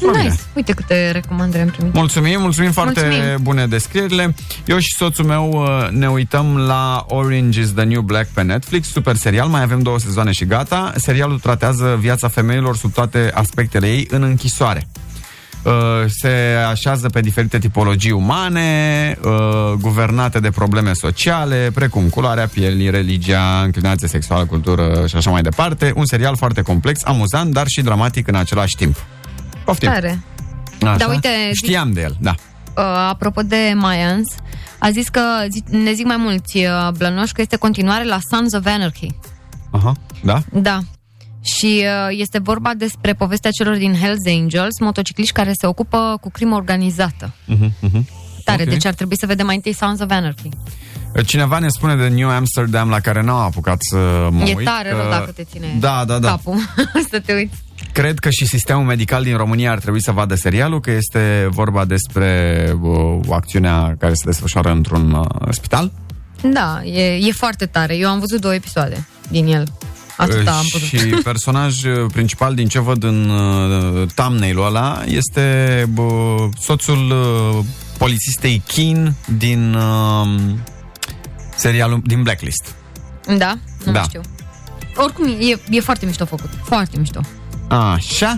Nice. 0.00 0.34
Uite 0.54 0.72
câte 0.72 1.10
recomandări 1.10 1.62
am 1.62 1.68
primit. 1.68 1.94
Mulțumim, 1.94 2.40
mulțumim 2.40 2.70
foarte 2.72 3.00
Mulțumim. 3.00 3.38
bune 3.42 3.66
descrierile. 3.66 4.34
Eu 4.64 4.78
și 4.78 4.94
soțul 4.96 5.24
meu 5.24 5.50
uh, 5.50 5.88
ne 5.90 6.08
uităm 6.08 6.56
la 6.56 7.04
Orange 7.08 7.60
is 7.60 7.72
the 7.72 7.84
New 7.84 8.00
Black 8.00 8.28
pe 8.28 8.42
Netflix, 8.42 8.88
super 8.88 9.16
serial, 9.16 9.48
mai 9.48 9.62
avem 9.62 9.82
două 9.82 9.98
sezoane 9.98 10.32
și 10.32 10.44
gata. 10.44 10.92
Serialul 10.96 11.38
tratează 11.38 11.96
viața 12.00 12.28
femeilor 12.28 12.76
sub 12.76 12.92
toate 12.92 13.30
aspectele 13.34 13.86
ei 13.86 14.06
în 14.10 14.22
închisoare. 14.22 14.86
Uh, 15.62 15.72
se 16.06 16.56
așează 16.70 17.08
pe 17.08 17.20
diferite 17.20 17.58
tipologii 17.58 18.10
umane, 18.10 19.18
uh, 19.24 19.30
guvernate 19.80 20.40
de 20.40 20.50
probleme 20.50 20.92
sociale, 20.92 21.70
precum 21.74 22.08
culoarea 22.08 22.46
pielii, 22.46 22.90
religia, 22.90 23.60
înclinație 23.64 24.08
sexuală, 24.08 24.44
cultură 24.44 25.04
și 25.06 25.16
așa 25.16 25.30
mai 25.30 25.42
departe. 25.42 25.92
Un 25.96 26.04
serial 26.06 26.36
foarte 26.36 26.62
complex, 26.62 27.00
amuzant, 27.04 27.52
dar 27.52 27.66
și 27.66 27.82
dramatic 27.82 28.28
în 28.28 28.34
același 28.34 28.76
timp. 28.76 28.96
Poftim! 29.68 29.88
Tare. 29.92 30.20
Așa? 30.82 30.96
Da, 30.96 31.06
uite, 31.08 31.28
zic- 31.28 31.64
Știam 31.64 31.92
de 31.92 32.00
el, 32.00 32.16
da. 32.20 32.34
Uh, 32.76 32.84
apropo 33.08 33.42
de 33.42 33.72
Mayans, 33.76 34.26
a 34.78 34.90
zis 34.90 35.08
că, 35.08 35.20
zi, 35.50 35.62
ne 35.70 35.92
zic 35.92 36.06
mai 36.06 36.16
mulți 36.16 36.56
uh, 36.56 36.88
blănoși, 36.96 37.32
că 37.32 37.40
este 37.40 37.56
continuare 37.56 38.04
la 38.04 38.18
Sons 38.30 38.52
of 38.52 38.66
Anarchy. 38.66 39.06
Aha, 39.70 39.92
da? 40.22 40.42
Da. 40.52 40.78
Și 41.42 41.84
uh, 41.84 42.16
este 42.20 42.38
vorba 42.38 42.70
despre 42.76 43.12
povestea 43.12 43.50
celor 43.50 43.76
din 43.76 43.94
Hells 43.94 44.26
Angels, 44.26 44.78
motocicliști 44.80 45.32
care 45.32 45.52
se 45.60 45.66
ocupă 45.66 46.18
cu 46.20 46.30
crimă 46.30 46.54
organizată. 46.54 47.32
Mhm, 47.44 47.72
mhm. 47.80 48.08
Tare, 48.44 48.62
Ok. 48.62 48.68
deci 48.68 48.84
ar 48.86 48.94
trebui 48.94 49.18
să 49.18 49.26
vedem 49.26 49.46
mai 49.46 49.54
întâi 49.54 49.72
Sons 49.72 50.00
of 50.00 50.10
Anarchy. 50.10 50.48
Cineva 51.26 51.58
ne 51.58 51.68
spune 51.68 51.96
de 51.96 52.08
New 52.08 52.28
Amsterdam 52.28 52.88
la 52.88 53.00
care 53.00 53.22
n-am 53.22 53.36
apucat 53.36 53.76
să 53.80 54.28
mă 54.30 54.42
e 54.44 54.54
uit. 54.56 54.64
tare 54.66 54.88
că- 54.88 54.96
rău 54.96 55.10
dacă 55.10 55.30
te 55.30 55.44
ține 55.44 55.66
Da, 55.80 56.04
da, 56.06 56.18
da. 56.18 56.28
capul 56.28 56.54
să 57.10 57.20
te 57.20 57.32
uiți. 57.34 57.54
Cred 57.92 58.18
că 58.18 58.30
și 58.30 58.46
sistemul 58.46 58.84
medical 58.84 59.22
din 59.22 59.36
România 59.36 59.70
ar 59.70 59.78
trebui 59.78 60.02
să 60.02 60.12
vadă 60.12 60.34
serialul, 60.34 60.80
că 60.80 60.90
este 60.90 61.48
vorba 61.50 61.84
despre 61.84 62.62
uh, 62.80 63.18
o 63.26 63.34
acțiunea 63.34 63.96
care 63.98 64.14
se 64.14 64.22
desfășoară 64.24 64.70
într-un 64.70 65.12
uh, 65.12 65.24
spital. 65.50 65.92
Da, 66.52 66.80
e, 66.84 67.02
e 67.16 67.32
foarte 67.32 67.66
tare. 67.66 67.96
Eu 67.96 68.08
am 68.08 68.18
văzut 68.18 68.40
două 68.40 68.54
episoade 68.54 69.06
din 69.28 69.46
el. 69.46 69.66
Atâta 70.16 70.50
am 70.50 70.64
Uh, 70.64 70.68
putut. 70.72 70.86
Și 70.88 71.06
personaj 71.30 71.84
uh, 71.84 71.92
principal 72.12 72.54
din 72.54 72.68
ce 72.68 72.80
văd 72.80 73.02
în 73.04 73.28
uh, 73.30 74.06
thumbnail-ul 74.14 74.66
ăla 74.66 75.02
este 75.06 75.86
bă, 75.92 76.36
soțul 76.60 77.10
uh, 77.10 77.64
polițistei 77.98 78.62
Keen 78.66 79.14
din 79.36 79.74
uh, 79.74 80.28
serialul 81.56 82.02
din 82.04 82.22
Blacklist. 82.22 82.74
Da? 83.38 83.58
Nu 83.84 83.92
Da. 83.92 84.02
știu. 84.02 84.20
Oricum, 84.96 85.26
e, 85.26 85.58
e 85.70 85.80
foarte 85.80 86.06
mișto 86.06 86.24
făcut. 86.24 86.50
Foarte 86.62 86.98
mișto. 86.98 87.20
Așa. 87.68 88.36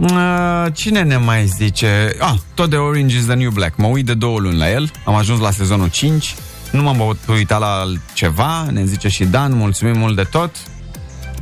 Uh, 0.00 0.66
Cine 0.72 1.02
ne 1.02 1.16
mai 1.16 1.46
zice? 1.46 2.16
Ah, 2.18 2.34
tot 2.54 2.70
de 2.70 2.76
Orange 2.76 3.16
is 3.16 3.24
the 3.24 3.34
New 3.34 3.50
Black. 3.50 3.76
Mă 3.76 3.86
uit 3.86 4.06
de 4.06 4.14
două 4.14 4.38
luni 4.38 4.58
la 4.58 4.70
el. 4.70 4.90
Am 5.04 5.14
ajuns 5.14 5.40
la 5.40 5.50
sezonul 5.50 5.88
5. 5.90 6.34
Nu 6.70 6.82
m-am 6.82 6.96
putut 6.96 7.34
uita 7.34 7.58
la 7.58 7.66
altceva. 7.66 8.66
Ne 8.70 8.84
zice 8.84 9.08
și 9.08 9.24
Dan. 9.24 9.56
Mulțumim 9.56 9.98
mult 9.98 10.16
de 10.16 10.22
tot. 10.22 10.50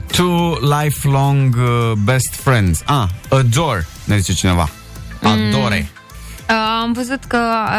Two 0.07 0.59
lifelong 0.83 1.57
uh, 1.57 1.93
best 2.05 2.35
friends. 2.35 2.83
Ah, 2.85 3.09
Adore, 3.29 3.87
ne 4.05 4.17
zice 4.19 4.33
cineva. 4.33 4.69
Adore. 5.23 5.91
Uh, 5.91 6.57
am 6.83 6.93
văzut 6.93 7.25
că 7.25 7.39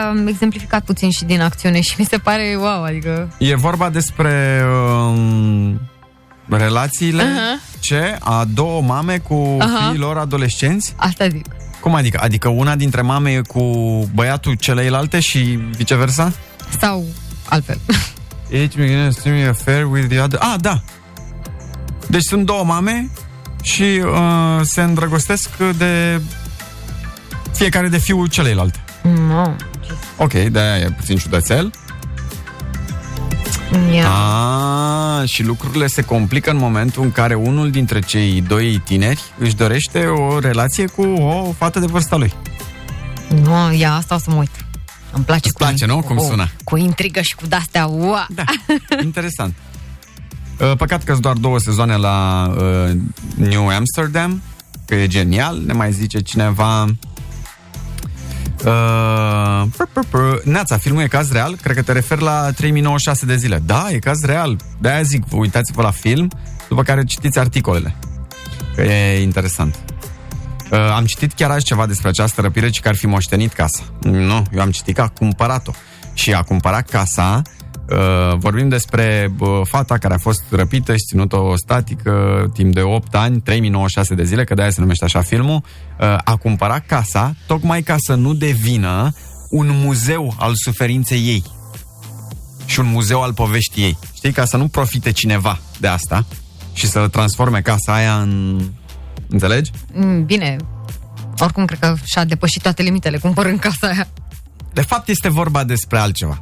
am 0.10 0.28
exemplificat 0.28 0.84
puțin 0.86 1.10
și 1.10 1.24
din 1.24 1.42
acțiune 1.42 1.82
și 1.82 1.96
mi 1.98 2.06
se 2.06 2.18
pare 2.18 2.56
wow, 2.60 2.84
adică... 2.84 3.34
E 3.38 3.56
vorba 3.56 3.90
despre 3.90 4.64
um, 4.96 5.80
relațiile 6.50 7.22
Aha. 7.22 7.60
ce? 7.80 8.18
A 8.20 8.46
două 8.54 8.82
mame 8.82 9.18
cu 9.18 9.58
Aha. 9.60 9.88
fiii 9.88 10.00
lor 10.00 10.18
adolescenți? 10.18 10.94
Asta 10.96 11.28
zic. 11.28 11.46
Cum 11.80 11.96
adică? 11.96 12.20
Adică 12.24 12.50
una 12.50 12.76
dintre 12.76 13.02
mame 13.02 13.32
e 13.32 13.42
cu 13.48 13.62
băiatul 14.14 14.54
celeilalte 14.54 15.20
și 15.20 15.40
viceversa? 15.76 16.32
Sau 16.80 17.06
altfel. 17.50 17.80
Each 18.52 18.76
begins 18.76 19.16
to 19.16 19.30
be 19.30 19.48
affair 19.50 19.86
with 19.86 20.08
the 20.08 20.20
other... 20.20 20.40
Ah, 20.42 20.56
da! 20.62 20.82
Deci 22.08 22.24
sunt 22.24 22.46
două 22.46 22.64
mame 22.64 23.10
și 23.62 23.84
uh, 23.84 24.62
se 24.62 24.82
îndrăgostesc 24.82 25.50
de 25.78 26.22
fiecare 27.54 27.88
de 27.88 27.98
fiul 27.98 28.28
celeilalte. 28.28 28.84
No. 29.28 29.56
Ok, 30.18 30.34
de-aia 30.34 30.78
e 30.78 30.90
puțin 30.98 31.18
ciudățel. 31.18 31.72
Yeah. 33.92 34.08
Ah, 34.08 35.30
și 35.30 35.44
lucrurile 35.44 35.88
se 35.88 36.02
complică 36.02 36.50
în 36.52 36.58
momentul 36.58 37.04
în 37.04 37.12
care 37.12 37.34
unul 37.34 37.72
dintre 37.72 38.00
cei 38.00 38.44
doi 38.48 38.82
tineri 38.86 39.22
își 39.40 39.56
dorește 39.56 40.06
o 40.06 40.40
relație 40.40 40.86
cu 40.86 41.02
o 41.02 41.54
fată 41.58 41.80
de 41.80 41.86
vârsta 41.86 42.16
lui. 42.16 42.34
No, 43.44 43.72
ia 43.72 43.94
asta 43.94 44.16
o 44.16 44.18
să 44.18 44.30
mă 44.30 44.36
uit. 44.36 44.66
Îmi 45.12 45.24
place 45.26 45.48
Îți 45.48 45.58
place, 45.58 45.86
nu? 45.86 46.02
Cum 46.02 46.16
cu, 46.16 46.24
sună? 46.24 46.50
Cu 46.64 46.78
intrigă 46.78 47.22
și 47.22 47.36
cu 47.36 47.46
de-astea. 47.48 47.86
Ua. 47.86 48.28
Da. 48.30 48.44
Interesant. 49.04 49.54
Uh, 50.60 50.72
Păcat 50.78 51.04
că 51.04 51.12
sunt 51.12 51.24
doar 51.24 51.36
două 51.36 51.60
sezoane 51.60 51.96
la 51.96 52.48
uh, 52.58 52.98
New 53.36 53.68
Amsterdam, 53.68 54.42
că 54.86 54.96
e 54.96 55.08
genial. 55.08 55.62
Ne 55.66 55.74
mai 55.74 55.92
zice 55.92 56.20
cineva... 56.20 56.86
Uh, 58.66 59.64
pr- 59.78 59.90
pr- 59.94 60.10
pr- 60.10 60.44
Neața, 60.44 60.78
filmul 60.78 61.02
e 61.02 61.08
caz 61.08 61.32
real? 61.32 61.56
Cred 61.62 61.76
că 61.76 61.82
te 61.82 61.92
referi 61.92 62.22
la 62.22 62.52
3096 62.52 63.26
de 63.26 63.36
zile. 63.36 63.62
Da, 63.66 63.88
e 63.90 64.00
caz 64.00 64.24
real. 64.24 64.58
De-aia 64.80 65.02
zic, 65.02 65.24
uitați-vă 65.32 65.82
la 65.82 65.92
film, 65.92 66.32
după 66.70 66.84
care 66.84 67.04
citiți 67.04 67.40
articolele. 67.40 67.96
Că 68.76 68.82
e 68.82 69.22
interesant. 69.22 69.76
Uh, 70.72 70.80
am 70.96 71.06
citit 71.06 71.34
chiar 71.34 71.52
azi 71.52 71.66
ceva 71.66 71.86
despre 71.86 72.08
această 72.08 72.42
răpire, 72.42 72.70
ci 72.70 72.80
că 72.80 72.88
ar 72.88 72.96
fi 72.96 73.08
moștenit 73.08 73.54
casa. 73.54 73.84
Nu, 74.02 74.44
eu 74.54 74.62
am 74.62 74.72
citit 74.72 74.96
că 74.96 75.02
a 75.02 75.08
cumpărat-o. 75.08 75.72
Și 76.14 76.34
a 76.34 76.42
cumpărat 76.42 76.90
casa, 76.90 77.42
uh, 77.94 78.38
vorbim 78.38 78.70
despre 78.70 79.34
uh, 79.40 79.48
fata 79.64 79.98
care 79.98 80.14
a 80.14 80.18
fost 80.18 80.44
răpită 80.50 80.92
și 80.92 81.06
ținută 81.08 81.38
statică 81.56 82.46
timp 82.54 82.74
de 82.74 82.82
8 82.82 83.16
ani, 83.16 83.42
3096 83.42 84.16
de 84.16 84.24
zile, 84.24 84.44
că 84.44 84.54
de-aia 84.54 84.72
se 84.72 84.82
numește 84.82 85.06
așa 85.06 85.22
filmul, 85.22 85.56
uh, 86.00 86.18
a 86.24 86.36
cumpărat 86.36 86.86
casa 86.86 87.36
tocmai 87.48 87.82
ca 87.82 87.96
să 87.98 88.14
nu 88.14 88.34
devină 88.34 89.14
un 89.50 89.70
muzeu 89.84 90.36
al 90.40 90.52
suferinței 90.56 91.20
ei 91.28 91.44
și 92.66 92.80
un 92.80 92.86
muzeu 92.86 93.22
al 93.22 93.34
poveștii 93.34 93.84
ei. 93.84 93.98
Știi, 94.14 94.32
ca 94.32 94.46
să 94.46 94.58
nu 94.58 94.68
profite 94.68 95.12
cineva 95.12 95.60
de 95.80 95.88
asta 95.88 96.26
și 96.74 96.88
să 96.88 97.08
transforme 97.08 97.62
casa 97.62 97.94
aia 97.94 98.16
în... 98.22 98.62
Înțelegi? 99.30 99.72
Mm, 99.94 100.26
Bine. 100.26 100.56
Oricum, 101.40 101.66
cred 101.66 101.80
că 101.80 101.96
și-a 102.04 102.24
depășit 102.24 102.62
toate 102.62 102.82
limitele 102.82 103.18
cumpărând 103.18 103.60
casa 103.60 103.88
aia. 103.88 104.08
De 104.74 104.82
fapt, 104.82 105.08
este 105.08 105.30
vorba 105.30 105.64
despre 105.64 105.98
altceva. 105.98 106.42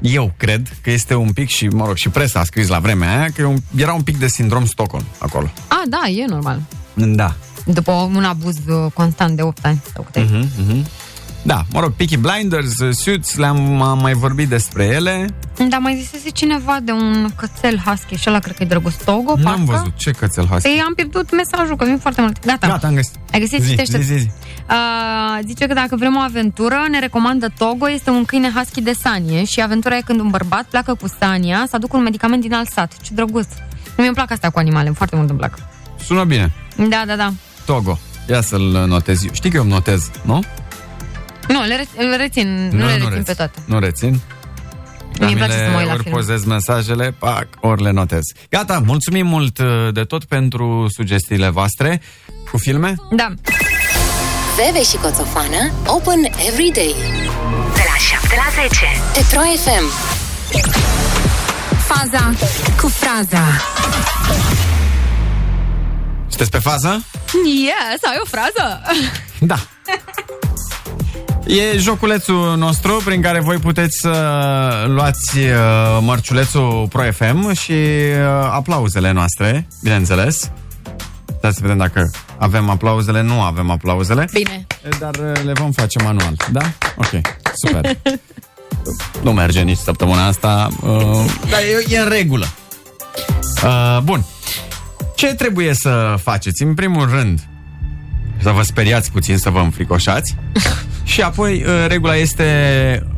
Eu 0.00 0.32
cred 0.36 0.68
că 0.82 0.90
este 0.90 1.14
un 1.14 1.32
pic 1.32 1.48
și, 1.48 1.66
mă 1.66 1.86
rog, 1.86 1.96
și 1.96 2.08
presa 2.08 2.40
a 2.40 2.44
scris 2.44 2.68
la 2.68 2.78
vremea 2.78 3.18
aia 3.18 3.28
că 3.34 3.40
e 3.40 3.44
un, 3.44 3.58
era 3.76 3.92
un 3.92 4.02
pic 4.02 4.18
de 4.18 4.28
sindrom 4.28 4.66
Stockholm 4.66 5.04
acolo. 5.18 5.50
A, 5.68 5.82
da, 5.88 6.08
e 6.08 6.24
normal. 6.26 6.60
Da. 6.94 7.34
După 7.64 7.92
un 7.92 8.24
abuz 8.24 8.56
uh, 8.68 8.92
constant 8.94 9.36
de 9.36 9.42
8 9.42 9.64
ani. 9.64 9.82
Sau 9.94 10.02
câte. 10.02 10.20
Mhm, 10.20 10.48
mhm. 10.66 10.86
Da, 11.42 11.62
mă 11.72 11.80
rog, 11.80 11.92
Peaky 11.92 12.16
Blinders, 12.16 12.78
uh, 12.78 12.94
Suits, 12.94 13.36
le-am 13.36 13.82
am 13.82 13.98
mai 14.00 14.12
vorbit 14.12 14.48
despre 14.48 14.84
ele. 14.84 15.26
Dar 15.68 15.78
mai 15.80 15.96
zisese 15.96 16.28
cineva 16.30 16.78
de 16.82 16.92
un 16.92 17.28
cățel 17.36 17.82
husky 17.84 18.14
și 18.16 18.24
ăla 18.28 18.38
cred 18.38 18.56
că 18.56 18.62
e 18.62 18.66
drăguț 18.66 18.94
Togo, 18.94 19.34
N-am 19.36 19.42
parcă? 19.42 19.62
văzut 19.64 19.92
ce 19.96 20.10
cățel 20.10 20.44
husky. 20.46 20.62
Păi 20.62 20.82
am 20.86 20.94
pierdut 20.94 21.30
mesajul, 21.36 21.76
că 21.76 21.84
vin 21.84 21.98
foarte 21.98 22.20
mult. 22.20 22.46
Gata. 22.46 22.66
Gata, 22.66 22.86
am 22.86 22.94
găsit. 22.94 23.14
Ai 23.32 23.40
găsit? 23.40 23.62
Zi, 23.62 23.68
Citește. 23.70 24.00
zi, 24.00 24.06
zi, 24.06 24.18
zi. 24.18 24.30
Uh, 24.70 25.38
zice 25.46 25.66
că 25.66 25.74
dacă 25.74 25.96
vrem 25.96 26.16
o 26.16 26.20
aventură, 26.20 26.76
ne 26.90 26.98
recomandă 26.98 27.52
Togo, 27.58 27.90
este 27.90 28.10
un 28.10 28.24
câine 28.24 28.52
husky 28.54 28.80
de 28.80 28.92
sanie 28.92 29.44
și 29.44 29.60
aventura 29.60 29.96
e 29.96 30.00
când 30.00 30.20
un 30.20 30.28
bărbat 30.28 30.64
pleacă 30.64 30.94
cu 30.94 31.06
sania 31.18 31.64
să 31.68 31.76
aducă 31.76 31.96
un 31.96 32.02
medicament 32.02 32.42
din 32.42 32.54
alt 32.54 32.68
sat. 32.70 32.92
Ce 33.02 33.10
drăguț. 33.14 33.46
Mie 33.96 34.06
îmi 34.06 34.14
plac 34.14 34.30
astea 34.30 34.50
cu 34.50 34.58
animale, 34.58 34.90
foarte 34.90 35.16
mult 35.16 35.28
îmi 35.28 35.38
plac. 35.38 35.54
Sună 36.04 36.24
bine. 36.24 36.52
Da, 36.88 37.02
da, 37.06 37.16
da. 37.16 37.32
Togo. 37.64 37.98
Ia 38.28 38.40
să-l 38.40 38.84
notez 38.86 39.24
eu. 39.24 39.30
Știi 39.32 39.50
că 39.50 39.56
eu 39.56 39.62
îmi 39.62 39.72
notez, 39.72 40.10
nu? 40.22 40.42
Nu, 41.52 41.62
le, 41.66 41.76
re- 41.76 42.04
le 42.04 42.16
rețin, 42.16 42.68
nu, 42.72 42.86
le 42.86 42.94
rețin 42.96 43.22
pe 43.22 43.32
toate. 43.32 43.58
Nu 43.64 43.78
rețin. 43.78 44.20
Mie 45.18 45.28
îmi 45.28 45.36
place 45.36 45.52
Mine 45.52 45.64
să 45.64 45.70
mă 45.70 45.76
uit 45.78 45.86
la 45.86 45.92
ori 45.92 46.02
film. 46.02 46.14
pozez 46.14 46.44
mesajele, 46.44 47.14
pac, 47.18 47.46
ori 47.60 47.82
le 47.82 47.90
notez. 47.90 48.22
Gata, 48.50 48.82
mulțumim 48.86 49.26
mult 49.26 49.58
uh, 49.58 49.66
de 49.92 50.02
tot 50.04 50.24
pentru 50.24 50.86
sugestiile 50.96 51.48
voastre 51.48 52.00
cu 52.50 52.58
filme. 52.58 52.94
Da. 53.10 53.34
Veve 54.64 54.82
și 54.82 54.96
Coțofană 54.96 55.70
Open 55.86 56.24
every 56.48 56.70
day 56.74 56.94
De 57.74 57.82
la 57.90 57.96
7 58.18 58.34
la 58.36 58.62
10 58.62 58.86
Pe 59.14 59.24
Pro 59.30 59.40
FM 59.40 59.84
Faza 61.86 62.32
cu 62.80 62.88
fraza. 62.88 63.44
Sunteți 66.28 66.50
pe 66.50 66.58
fază? 66.58 67.04
Yes, 67.44 68.02
ai 68.10 68.16
o 68.22 68.26
frază. 68.26 68.80
Da. 69.40 69.56
E 71.50 71.78
joculețul 71.78 72.56
nostru 72.56 73.00
prin 73.04 73.22
care 73.22 73.40
voi 73.40 73.56
puteți 73.56 73.98
să 74.00 74.84
luați 74.86 75.38
uh, 75.38 75.98
mărciulețul 76.00 76.86
Pro 76.88 77.02
FM 77.02 77.52
și 77.52 77.72
uh, 77.72 78.50
aplauzele 78.50 79.12
noastre, 79.12 79.66
bineînțeles. 79.82 80.50
Dar 81.40 81.52
să 81.52 81.58
vedem 81.60 81.76
dacă 81.76 82.10
avem 82.36 82.70
aplauzele, 82.70 83.22
nu 83.22 83.40
avem 83.42 83.70
aplauzele. 83.70 84.28
Bine. 84.32 84.66
Dar 84.98 85.14
uh, 85.14 85.42
le 85.44 85.52
vom 85.52 85.72
face 85.72 86.02
manual, 86.02 86.36
da? 86.52 86.72
Ok, 86.96 87.20
super. 87.54 87.96
nu 89.24 89.32
merge 89.32 89.62
nici 89.62 89.78
săptămâna 89.78 90.26
asta, 90.26 90.68
uh, 90.82 91.24
dar 91.50 91.60
e, 91.60 91.94
e 91.94 91.98
în 91.98 92.08
regulă. 92.08 92.46
Uh, 93.64 93.98
bun. 94.02 94.24
Ce 95.14 95.26
trebuie 95.26 95.74
să 95.74 96.14
faceți? 96.22 96.62
În 96.62 96.74
primul 96.74 97.08
rând, 97.08 97.40
să 98.42 98.50
vă 98.50 98.62
speriați 98.62 99.10
puțin, 99.10 99.38
să 99.38 99.50
vă 99.50 99.58
înfricoșați. 99.58 100.34
și 101.10 101.22
apoi, 101.22 101.64
uh, 101.66 101.86
regula 101.88 102.16
este 102.16 102.46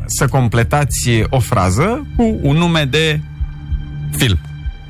să 0.05 0.27
completați 0.27 1.23
o 1.29 1.39
frază 1.39 2.05
cu 2.15 2.37
un 2.41 2.57
nume 2.57 2.85
de 2.85 3.19
film. 4.17 4.39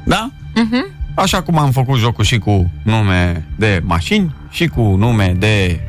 Da? 0.04 0.30
Mhm. 0.56 0.86
Așa 1.16 1.41
cum 1.41 1.58
am 1.58 1.72
făcut 1.72 1.97
jocul 1.97 2.24
și 2.24 2.38
cu 2.38 2.72
nume 2.84 3.45
de 3.56 3.82
mașini 3.86 4.36
și 4.49 4.68
cu 4.68 4.82
nume 4.82 5.36
de... 5.38 5.80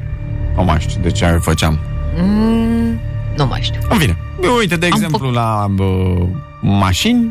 Nu 0.56 0.64
mai 0.64 0.80
știu 0.80 1.00
de 1.02 1.10
ce 1.10 1.26
făceam. 1.26 1.78
Mm, 2.16 2.98
nu 3.36 3.46
mai 3.46 3.60
știu. 3.62 3.80
În 3.88 3.98
fine, 3.98 4.16
uite, 4.58 4.76
de 4.76 4.86
exemplu, 4.86 5.30
la 5.30 5.66
bă, 5.70 6.16
mașini, 6.60 7.30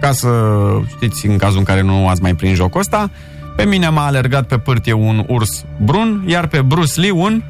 ca 0.00 0.12
să 0.12 0.28
știți, 0.96 1.26
în 1.26 1.36
cazul 1.36 1.58
în 1.58 1.64
care 1.64 1.82
nu 1.82 2.08
ați 2.08 2.22
mai 2.22 2.34
prins 2.34 2.56
jocul 2.56 2.80
ăsta, 2.80 3.10
pe 3.56 3.64
mine 3.64 3.88
m-a 3.88 4.06
alergat 4.06 4.46
pe 4.46 4.58
pârtie 4.58 4.92
un 4.92 5.24
urs 5.28 5.64
brun, 5.80 6.24
iar 6.26 6.46
pe 6.46 6.60
Bruce 6.60 7.00
Lee 7.00 7.10
un... 7.10 7.42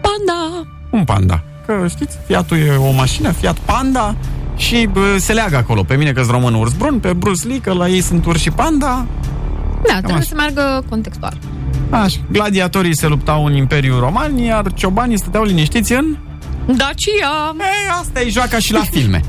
Panda! 0.00 0.68
Un 0.90 1.04
panda. 1.04 1.42
Că 1.66 1.86
știți, 1.88 2.18
Fiatul 2.26 2.56
e 2.56 2.76
o 2.76 2.90
mașină, 2.90 3.30
Fiat 3.30 3.58
Panda, 3.58 4.14
și 4.56 4.88
bă, 4.92 5.16
se 5.18 5.32
leagă 5.32 5.56
acolo. 5.56 5.82
Pe 5.82 5.94
mine 5.94 6.12
că 6.12 6.20
sunt 6.20 6.32
român 6.32 6.54
urs 6.54 6.72
brun, 6.72 6.98
pe 6.98 7.12
Bruce 7.12 7.46
Lee, 7.46 7.60
că 7.60 7.72
la 7.72 7.88
ei 7.88 8.00
sunt 8.00 8.26
urși 8.26 8.42
și 8.42 8.50
panda. 8.50 9.06
Da, 9.86 10.00
trebuie 10.00 10.24
să 10.24 10.34
meargă 10.34 10.84
contextual. 10.88 11.38
Așa, 11.90 12.18
gladiatorii 12.32 12.96
se 12.96 13.06
luptau 13.06 13.44
în 13.44 13.54
Imperiul 13.54 14.00
Roman, 14.00 14.36
iar 14.36 14.72
ciobanii 14.74 15.18
stăteau 15.18 15.44
liniștiți 15.44 15.92
în... 15.92 16.16
Dacia! 16.66 17.56
Ei, 17.58 17.88
asta 18.00 18.20
e 18.20 18.28
joaca 18.28 18.58
și 18.58 18.72
la 18.72 18.80
filme. 18.90 19.20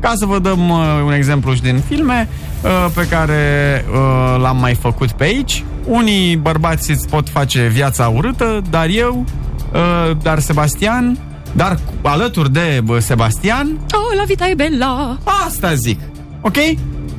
Ca 0.00 0.12
să 0.14 0.26
vă 0.26 0.38
dăm 0.38 0.68
uh, 0.68 1.02
un 1.04 1.12
exemplu 1.12 1.54
și 1.54 1.60
din 1.62 1.82
filme 1.88 2.28
uh, 2.62 2.86
pe 2.94 3.06
care 3.08 3.84
uh, 3.92 4.40
l-am 4.40 4.56
mai 4.56 4.74
făcut 4.74 5.10
pe 5.10 5.24
aici. 5.24 5.64
Unii 5.84 6.36
bărbați 6.36 6.90
îți 6.90 7.08
pot 7.08 7.28
face 7.28 7.66
viața 7.66 8.08
urâtă, 8.08 8.62
dar 8.70 8.86
eu, 8.88 9.24
uh, 9.72 10.16
dar 10.22 10.38
Sebastian, 10.38 11.18
dar 11.52 11.74
cu- 12.02 12.08
alături 12.08 12.52
de 12.52 12.80
bă, 12.84 12.98
Sebastian, 12.98 13.78
Oh, 13.92 14.16
la 14.16 14.24
vita 14.24 14.48
e 14.48 14.54
bella! 14.54 15.18
asta 15.46 15.74
zic. 15.74 16.00
Ok? 16.40 16.56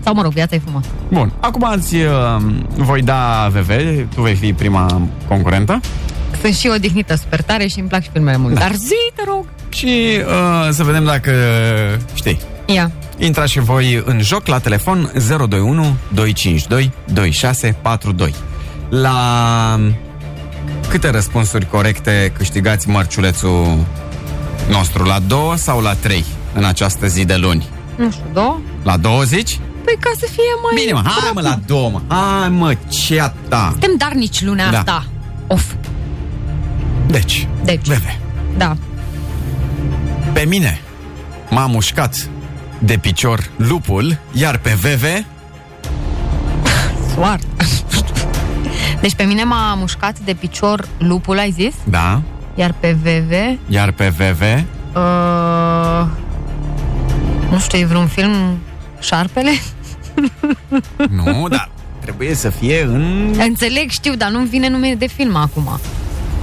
Sau, 0.03 0.14
mă 0.14 0.22
rog, 0.22 0.32
viața 0.32 0.55
e 0.55 0.59
frumoasă. 0.59 0.88
Bun. 1.11 1.32
Acum 1.39 1.68
îți 1.76 1.95
uh, 1.95 2.11
voi 2.76 3.01
da 3.01 3.47
VV, 3.51 3.70
tu 4.16 4.22
vei 4.22 4.36
fi 4.36 4.53
prima 4.53 5.01
concurentă. 5.28 5.80
Sunt 6.41 6.55
și 6.55 6.68
odihnită 6.76 7.16
super 7.16 7.41
tare 7.41 7.68
și 7.68 7.80
îmi 7.80 7.88
plac 7.88 8.03
și 8.03 8.09
filmele 8.11 8.38
mult. 8.38 8.53
Da. 8.53 8.59
Dar 8.59 8.74
zi, 8.74 8.95
te 9.16 9.24
rog! 9.28 9.45
Și 9.70 9.88
uh, 10.20 10.70
să 10.72 10.84
vedem 10.84 11.03
dacă 11.03 11.32
știi. 12.14 12.39
Ia. 12.66 12.91
Intrați 13.18 13.51
și 13.51 13.59
voi 13.59 14.03
în 14.05 14.22
joc 14.22 14.47
la 14.47 14.59
telefon 14.59 15.11
021 15.28 15.95
252 16.14 16.91
2642. 17.14 18.34
La 19.01 19.79
câte 20.89 21.09
răspunsuri 21.09 21.65
corecte 21.69 22.31
câștigați 22.37 22.89
mărciulețul 22.89 23.85
nostru? 24.69 25.03
La 25.03 25.19
două 25.27 25.55
sau 25.55 25.81
la 25.81 25.93
trei 25.93 26.25
în 26.53 26.63
această 26.63 27.07
zi 27.07 27.25
de 27.25 27.35
luni? 27.35 27.67
Nu 27.95 28.11
știu, 28.11 28.23
două? 28.33 28.59
La 28.83 28.97
20? 28.97 29.59
Păi 29.83 29.97
ca 29.99 30.11
să 30.19 30.25
fie 30.31 30.43
mai... 30.63 30.83
Bine, 30.83 30.93
mă, 30.93 31.01
hai 31.05 31.31
mă 31.33 31.41
la 31.41 31.59
două, 31.65 31.89
mă. 31.89 32.01
Hai 32.15 32.49
mă, 32.49 32.75
ce 32.89 33.21
a 33.21 33.27
ta. 33.47 33.67
Suntem 33.71 33.95
darnici 33.97 34.41
lunea 34.43 34.71
Da. 34.71 34.77
asta. 34.77 35.05
Of. 35.47 35.73
Deci, 37.07 37.47
Deci. 37.63 37.87
Veve, 37.87 38.19
Da. 38.57 38.77
pe 40.33 40.45
mine 40.47 40.81
m-a 41.49 41.65
mușcat 41.65 42.27
de 42.79 42.97
picior 42.97 43.49
lupul, 43.55 44.17
iar 44.31 44.57
pe 44.57 44.77
Veve 44.81 45.25
Soartă. 47.15 47.45
Deci 49.03 49.15
pe 49.15 49.23
mine 49.23 49.43
m-a 49.43 49.73
mușcat 49.73 50.19
de 50.19 50.33
picior 50.33 50.87
lupul, 50.97 51.37
ai 51.37 51.51
zis? 51.51 51.73
Da, 51.83 52.21
Iar 52.55 52.75
pe 52.79 52.97
VV... 53.01 53.59
iar 53.67 53.91
pe 53.91 54.13
Veve 54.17 54.65
Uh, 54.95 56.07
nu 57.51 57.59
știu, 57.59 57.79
e 57.79 57.85
vreun 57.85 58.07
film 58.07 58.57
Șarpele? 58.99 59.51
Nu, 61.23 61.47
dar 61.49 61.69
trebuie 61.99 62.33
să 62.35 62.49
fie 62.49 62.81
în... 62.83 63.33
Înțeleg, 63.37 63.89
știu, 63.89 64.15
dar 64.15 64.29
nu-mi 64.29 64.47
vine 64.47 64.69
numele 64.69 64.95
de 64.95 65.07
film 65.07 65.35
acum. 65.35 65.79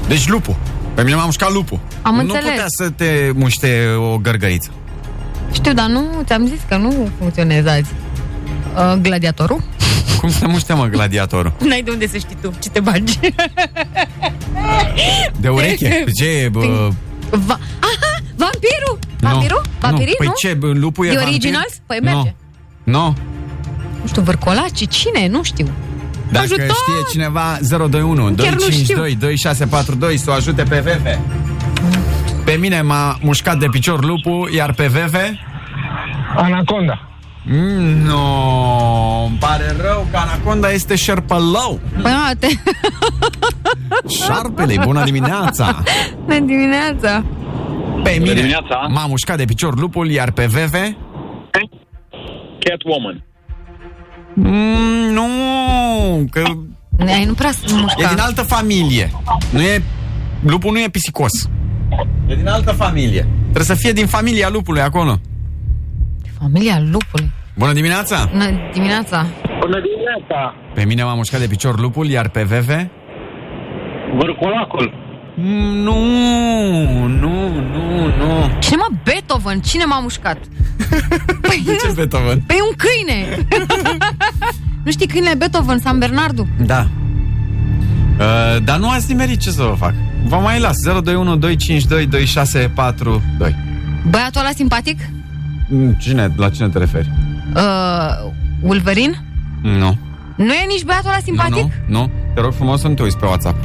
Deci 0.08 0.28
lupul. 0.28 0.56
Pe 0.94 1.02
mine 1.02 1.14
m-a 1.14 1.24
mușcat 1.24 1.52
lupul. 1.52 1.80
Am 2.02 2.14
nu 2.14 2.20
înțeles. 2.20 2.50
putea 2.50 2.64
să 2.68 2.90
te 2.90 3.30
muște 3.34 3.84
o 4.12 4.18
gărgăriță. 4.18 4.70
Știu, 5.52 5.72
dar 5.72 5.86
nu, 5.86 6.06
ți-am 6.24 6.46
zis 6.46 6.60
că 6.68 6.76
nu 6.76 7.08
funcționează 7.18 7.70
azi. 7.70 7.90
Uh, 8.76 8.94
gladiatorul? 9.02 9.62
Cum 10.20 10.30
să 10.30 10.38
te 10.38 10.46
muște, 10.46 10.72
mă, 10.72 10.84
gladiatorul? 10.86 11.52
N-ai 11.68 11.82
de 11.82 11.90
unde 11.90 12.06
să 12.06 12.18
știi 12.18 12.36
tu 12.40 12.52
ce 12.60 12.68
te 12.68 12.80
bagi. 12.80 13.18
De 15.40 15.48
ureche? 15.48 16.04
Ce 16.18 16.28
e, 16.28 16.48
bă... 16.48 16.88
Va- 17.30 17.58
Aha, 17.80 18.16
vampirul! 18.36 18.98
Vampirul? 19.20 19.62
Nu, 19.64 19.70
Vampirii, 19.88 20.14
Păi 20.18 20.26
nu? 20.26 20.32
ce, 20.36 20.54
bă, 20.54 20.66
lupul 20.66 21.04
e 21.06 21.08
The 21.08 21.16
vampir? 21.18 21.34
Originals? 21.34 21.72
Păi 21.86 21.98
merge. 22.02 22.34
Nu. 22.84 22.92
Nu. 22.92 23.16
Nu 24.00 24.06
știu, 24.06 24.22
Vârcolaci, 24.22 24.88
cine? 24.88 25.26
Nu 25.28 25.42
știu. 25.42 25.68
Dacă 26.30 26.44
Ajutor! 26.44 26.64
știe 26.76 27.10
cineva 27.10 27.58
021 27.68 28.22
Chiar 28.22 28.52
nu 28.52 28.58
252 28.58 29.14
2642 29.14 30.16
să 30.16 30.30
o 30.30 30.32
ajute 30.32 30.62
pe 30.62 30.80
Veve. 30.80 31.20
Pe 32.44 32.52
mine 32.52 32.80
m-a 32.82 33.18
mușcat 33.22 33.58
de 33.58 33.66
picior 33.70 34.04
lupul, 34.04 34.50
iar 34.54 34.72
pe 34.72 34.86
Veve... 34.86 35.38
Anaconda. 36.36 37.09
Mm, 37.44 38.06
no, 38.06 39.24
îmi 39.24 39.36
pare 39.40 39.64
rău 39.80 40.06
că 40.10 40.16
Anaconda 40.16 40.70
este 40.70 40.96
șerpălău. 40.96 41.80
Păi, 42.02 42.12
na, 42.12 42.30
te... 42.38 42.46
Șarpele, 44.24 44.74
bună 44.84 45.04
dimineața! 45.04 45.82
Bună 46.24 46.38
dimineața! 46.38 47.24
Pe 48.02 48.16
mine 48.20 48.32
dimineața. 48.34 48.86
m-a 48.90 49.06
mușcat 49.06 49.36
de 49.36 49.44
picior 49.44 49.78
lupul, 49.78 50.10
iar 50.10 50.30
pe 50.30 50.46
Veve... 50.46 50.96
Catwoman. 52.58 53.24
Mm, 54.34 55.12
nu, 55.12 55.26
că 56.30 56.42
Ai 57.06 57.24
nu 57.24 57.32
prea 57.32 57.50
sunt 57.50 57.70
e 57.78 57.80
mușcat. 57.80 58.08
din 58.14 58.18
altă 58.22 58.42
familie. 58.42 59.10
Nu 59.50 59.60
e... 59.60 59.82
Lupul 60.42 60.72
nu 60.72 60.78
e 60.80 60.88
pisicos. 60.90 61.48
E 62.26 62.34
din 62.34 62.48
altă 62.48 62.72
familie. 62.72 63.28
Trebuie 63.42 63.64
să 63.64 63.74
fie 63.74 63.92
din 63.92 64.06
familia 64.06 64.48
lupului 64.48 64.80
acolo. 64.80 65.20
Familia 66.40 66.78
lupului. 66.90 67.32
Bună 67.56 67.72
dimineața! 67.72 68.28
Bună 68.32 68.44
dimineața! 68.72 69.26
Bună 69.60 69.80
dimineața. 69.80 70.54
Pe 70.74 70.84
mine 70.84 71.02
m-a 71.04 71.14
mușcat 71.14 71.40
de 71.40 71.46
picior 71.46 71.80
lupul, 71.80 72.06
iar 72.06 72.28
pe 72.28 72.42
Veve... 72.42 72.90
Vârcolacul. 74.18 74.92
Mm, 75.36 75.74
Nu, 75.82 75.94
nu, 77.06 77.48
nu, 77.48 78.04
nu. 78.18 78.50
Cine 78.58 78.76
mă? 78.76 78.96
Beethoven? 79.04 79.60
Cine 79.60 79.84
m-a 79.84 79.98
mușcat? 80.00 80.38
Păi, 81.46 81.62
De 81.64 81.76
ce 81.86 81.92
Beethoven? 81.94 82.40
Păi 82.46 82.56
un 82.70 82.76
câine! 82.76 83.46
nu 84.84 84.90
știi 84.90 85.06
câinele 85.06 85.34
Beethoven, 85.34 85.78
San 85.78 85.98
Bernardu? 85.98 86.48
Da. 86.66 86.86
Uh, 88.18 88.62
dar 88.64 88.78
nu 88.78 88.90
ați 88.90 89.08
nimerit 89.08 89.38
ce 89.40 89.50
să 89.50 89.62
vă 89.62 89.74
fac. 89.78 89.94
Vă 90.24 90.36
mai 90.36 90.60
las 90.60 90.82
021 90.82 91.36
252 91.36 92.06
2642. 92.06 93.54
Băiatul 94.10 94.40
ăla 94.40 94.50
simpatic? 94.54 94.98
Mm, 95.70 95.92
Cine, 95.98 96.32
la 96.36 96.48
cine 96.50 96.68
te 96.68 96.78
referi? 96.78 97.10
Uh, 97.54 98.30
Wolverine? 98.62 99.24
Nu. 99.62 99.96
Nu 100.36 100.52
e 100.52 100.64
nici 100.68 100.84
băiatul 100.84 101.08
ăla 101.08 101.18
simpatic? 101.24 101.54
Nu, 101.54 101.70
nu, 101.86 102.00
nu. 102.00 102.10
Te 102.34 102.40
rog 102.40 102.52
frumos 102.52 102.80
să 102.80 102.88
nu 102.88 102.94
te 102.94 103.02
uiți 103.02 103.16
pe 103.18 103.26
WhatsApp. 103.26 103.64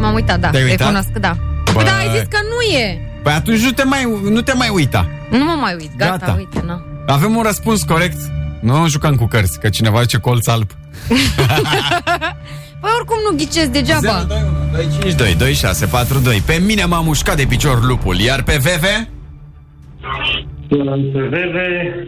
M-am 0.00 0.14
uitat, 0.14 0.40
da. 0.40 0.50
Te-ai 0.50 0.62
uitat? 0.62 0.78
Recunosc, 0.78 1.08
da. 1.08 1.36
Bă. 1.64 1.72
Păi 1.72 1.84
da, 1.84 1.90
ai 1.96 2.08
zis 2.12 2.22
că 2.28 2.38
nu 2.48 2.76
e. 2.78 2.98
Păi 3.22 3.32
atunci 3.32 3.60
nu 3.60 3.70
te 3.70 3.84
mai, 3.84 4.12
nu 4.30 4.40
te 4.40 4.52
mai 4.52 4.68
uita. 4.68 5.08
Nu 5.30 5.44
mă 5.44 5.56
mai 5.60 5.74
uit. 5.78 5.90
Gata, 5.96 6.16
Gata. 6.16 6.34
uite, 6.38 6.62
na. 6.66 6.82
Avem 7.06 7.36
un 7.36 7.42
răspuns 7.42 7.82
corect. 7.82 8.18
Nu 8.60 8.88
jucăm 8.88 9.14
cu 9.14 9.26
cărți, 9.26 9.60
că 9.60 9.68
cineva 9.68 10.00
zice 10.00 10.18
colț 10.18 10.46
alb. 10.46 10.70
Păi 12.80 12.90
oricum 12.96 13.16
nu 13.30 13.36
ghicesc 13.36 13.70
degeaba. 13.70 14.24
252 14.28 15.34
2642. 15.34 16.42
Pe 16.46 16.62
mine 16.66 16.84
m-a 16.84 17.00
mușcat 17.00 17.36
de 17.36 17.44
picior 17.48 17.84
lupul, 17.84 18.18
iar 18.18 18.42
pe 18.42 18.58
Veve... 18.62 19.08
Se 20.70 21.22
vede... 21.28 22.06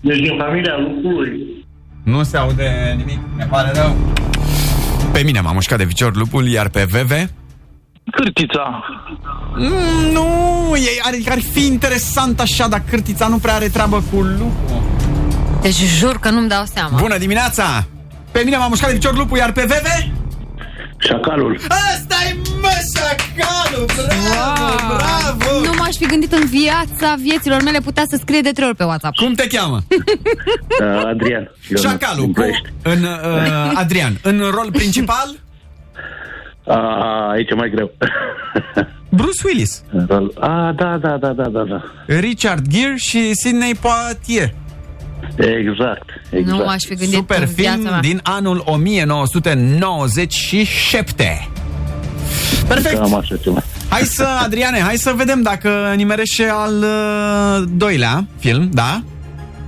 Deci 0.00 0.18
din 0.18 0.38
familia 0.38 0.74
lupului. 0.78 1.64
Nu 2.02 2.22
se 2.22 2.36
aude 2.36 2.94
nimic, 2.96 3.18
ne 3.36 3.44
pare 3.44 3.70
rău. 3.74 3.96
Pe 5.12 5.22
mine 5.24 5.40
m-a 5.40 5.52
mușcat 5.52 5.78
de 5.78 5.84
picior 5.84 6.16
lupul, 6.16 6.48
iar 6.48 6.68
pe 6.68 6.86
Veve... 6.90 7.30
Cârtița. 8.10 8.84
Mm, 9.56 10.12
nu, 10.12 10.26
e, 10.76 11.00
ar, 11.02 11.32
ar 11.32 11.40
fi 11.52 11.66
interesant 11.66 12.40
așa, 12.40 12.68
dar 12.68 12.82
cârtița 12.90 13.28
nu 13.28 13.38
prea 13.38 13.54
are 13.54 13.68
treabă 13.68 14.02
cu 14.10 14.16
lupul. 14.20 14.82
Deci 15.62 15.82
jur 15.98 16.18
că 16.18 16.30
nu-mi 16.30 16.48
dau 16.48 16.64
seama. 16.64 16.98
Bună 16.98 17.18
dimineața! 17.18 17.86
Pe 18.32 18.42
mine 18.44 18.56
m-a 18.56 18.68
mușcat 18.68 18.88
de 18.88 18.94
picior 18.94 19.16
lupul, 19.16 19.36
iar 19.36 19.52
pe 19.52 19.60
Veve... 19.60 20.12
Șacalul. 20.98 21.60
asta 21.68 22.16
e 22.30 22.36
mă, 22.66 22.76
șacalul! 22.96 23.86
Bravo, 23.96 24.96
bravo! 24.96 25.50
Nu 25.64 25.72
m-aș 25.78 25.94
fi 25.96 26.06
gândit 26.06 26.32
în 26.32 26.44
viața 26.46 27.14
vieților 27.22 27.62
mele, 27.62 27.78
putea 27.78 28.02
să 28.08 28.16
scrie 28.20 28.40
de 28.40 28.50
trei 28.50 28.66
ori 28.66 28.76
pe 28.76 28.84
WhatsApp. 28.84 29.16
Cum 29.16 29.32
te 29.34 29.46
cheamă? 29.46 29.78
Uh, 30.80 31.02
Adrian. 31.04 31.50
Șacalul, 31.82 32.26
cu, 32.26 32.42
în, 32.82 33.02
uh, 33.02 33.70
Adrian, 33.82 34.18
în 34.22 34.38
rol 34.38 34.68
principal? 34.72 35.28
Uh, 36.64 36.74
aici 37.32 37.50
e 37.50 37.54
mai 37.54 37.70
greu. 37.70 37.92
Bruce 39.08 39.40
Willis. 39.44 39.82
Ah, 40.40 40.74
da, 40.76 40.96
da, 41.00 41.16
da, 41.20 41.28
da, 41.32 41.48
da, 41.48 41.62
da. 41.62 41.82
Richard 42.06 42.66
Gere 42.68 42.94
și 42.96 43.34
Sidney 43.34 43.74
Poitier. 43.74 44.54
Exact, 45.36 46.08
exact. 46.30 46.58
Nu 46.58 46.64
m-aș 46.64 46.82
fi 46.84 46.94
gândit 46.94 47.14
Super 47.14 47.38
în 47.40 47.46
viața 47.54 47.76
film 47.76 47.88
mea. 47.90 48.00
din 48.00 48.20
anul 48.22 48.62
1997. 48.66 51.48
Perfect. 52.68 52.98
Cam 52.98 53.14
așa 53.14 53.36
ceva. 53.36 53.62
Hai 53.88 54.00
să, 54.02 54.26
Adriane, 54.44 54.78
hai 54.78 54.96
să 54.96 55.12
vedem 55.16 55.42
dacă 55.42 55.92
nimerești 55.96 56.34
și 56.34 56.42
al 56.42 56.82
uh, 56.82 57.68
doilea 57.76 58.26
film, 58.38 58.70
da? 58.72 59.02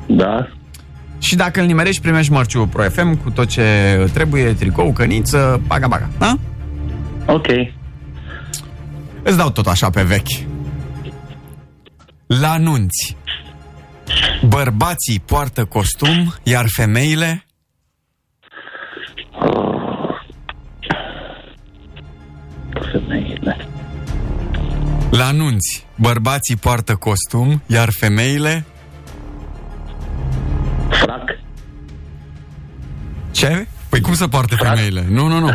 Da. 0.07 0.49
Și 1.19 1.37
dacă 1.37 1.61
îl 1.61 1.67
nimerești, 1.67 2.03
primești 2.03 2.33
mărciul 2.33 2.67
Pro 2.67 2.83
FM 2.83 3.23
cu 3.23 3.31
tot 3.31 3.47
ce 3.49 3.63
trebuie, 4.13 4.53
tricou, 4.53 4.93
căniță, 4.93 5.61
baga-baga, 5.67 6.09
da? 6.19 6.39
Ok. 7.27 7.47
Îți 9.23 9.37
dau 9.37 9.51
tot 9.51 9.67
așa 9.67 9.91
pe 9.91 10.03
vechi. 10.03 10.47
La 12.27 12.51
anunți. 12.51 13.17
Bărbații 14.49 15.23
poartă 15.25 15.65
costum, 15.65 16.35
iar 16.43 16.65
femeile... 16.77 17.43
femeile. 22.93 23.67
La 25.11 25.27
anunți, 25.27 25.87
bărbații 25.97 26.57
poartă 26.57 26.95
costum, 26.95 27.63
iar 27.67 27.89
femeile... 27.91 28.65
Frac. 30.91 31.39
Ce? 33.31 33.67
Păi 33.89 34.01
cum 34.01 34.15
să 34.15 34.29
poartă 34.29 34.55
Frac? 34.55 34.75
femeile? 34.75 35.05
Nu, 35.09 35.27
nu, 35.27 35.39
nu. 35.39 35.51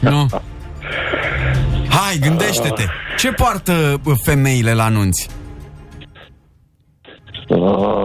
nu. 0.00 0.26
Hai, 1.88 2.18
gândește-te. 2.20 2.84
Ce 3.16 3.32
poartă 3.32 4.00
femeile 4.22 4.72
la 4.74 4.88
nunți? 4.88 5.28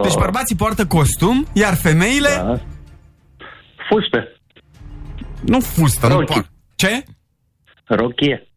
Deci 0.03 0.15
bărbații 0.15 0.55
poartă 0.55 0.85
costum, 0.85 1.47
iar 1.53 1.75
femeile... 1.75 2.29
Da. 2.35 2.59
Fuste. 3.89 4.39
Nu 5.41 5.59
fustă, 5.59 6.07
Rochii. 6.07 6.19
nu 6.19 6.25
poartă. 6.25 6.49
Ce? 6.75 7.03
Rochie. 7.87 8.47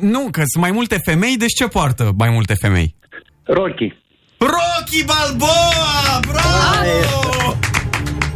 Nu, 0.00 0.28
că 0.30 0.42
sunt 0.44 0.62
mai 0.62 0.70
multe 0.70 0.98
femei, 1.04 1.36
deci 1.36 1.52
ce 1.54 1.66
poartă 1.66 2.12
mai 2.16 2.30
multe 2.30 2.54
femei? 2.60 2.94
Rocky. 3.42 4.00
Rocky 4.38 5.04
Balboa! 5.04 6.20
Bravo! 6.20 7.56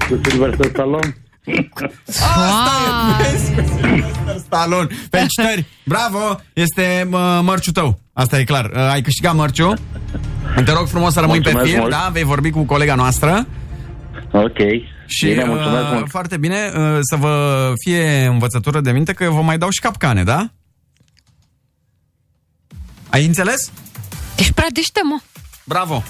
Cu 0.08 0.20
Sylvester 0.24 0.66
Stallone. 0.72 1.16
Asta 2.06 2.72
e, 3.18 3.22
vezi? 3.22 3.54
Cu 3.54 3.60
Sylvester 3.80 4.36
Stallone. 4.38 4.88
Felicitări! 5.10 5.64
Bravo! 5.84 6.40
Este 6.52 7.06
mă, 7.10 7.40
mărciu 7.44 7.70
tău. 7.72 7.98
Asta 8.12 8.38
e 8.38 8.44
clar. 8.44 8.64
Uh, 8.64 8.90
Ai 8.90 9.00
câștigat 9.02 9.34
mărciu. 9.34 9.74
Te 10.64 10.72
rog 10.72 10.86
frumos 10.86 11.12
să 11.12 11.20
rămâi 11.20 11.40
pe 11.40 11.50
Mulțumesc 11.50 11.70
fir, 11.72 11.80
mult. 11.80 11.92
da? 11.92 12.08
Vei 12.12 12.22
vorbi 12.24 12.50
cu 12.50 12.62
colega 12.64 12.94
noastră. 12.94 13.46
Ok. 14.32 14.58
Și 15.06 15.26
Bine, 15.26 15.44
mulțumesc 15.44 15.84
uh, 15.84 15.90
mult. 15.92 16.10
foarte 16.10 16.36
bine 16.36 16.72
uh, 16.76 16.98
să 17.00 17.16
vă 17.16 17.72
fie 17.84 18.26
învățătură 18.26 18.80
de 18.80 18.92
minte 18.92 19.12
că 19.12 19.24
eu 19.24 19.32
vă 19.32 19.42
mai 19.42 19.58
dau 19.58 19.70
și 19.70 19.80
capcane, 19.80 20.22
da? 20.24 20.50
Ai 23.10 23.26
înțeles? 23.26 23.70
Ești 24.36 24.52
prea 24.52 24.66
deștept, 24.72 25.06
mă. 25.06 25.20
Bravo! 25.64 26.02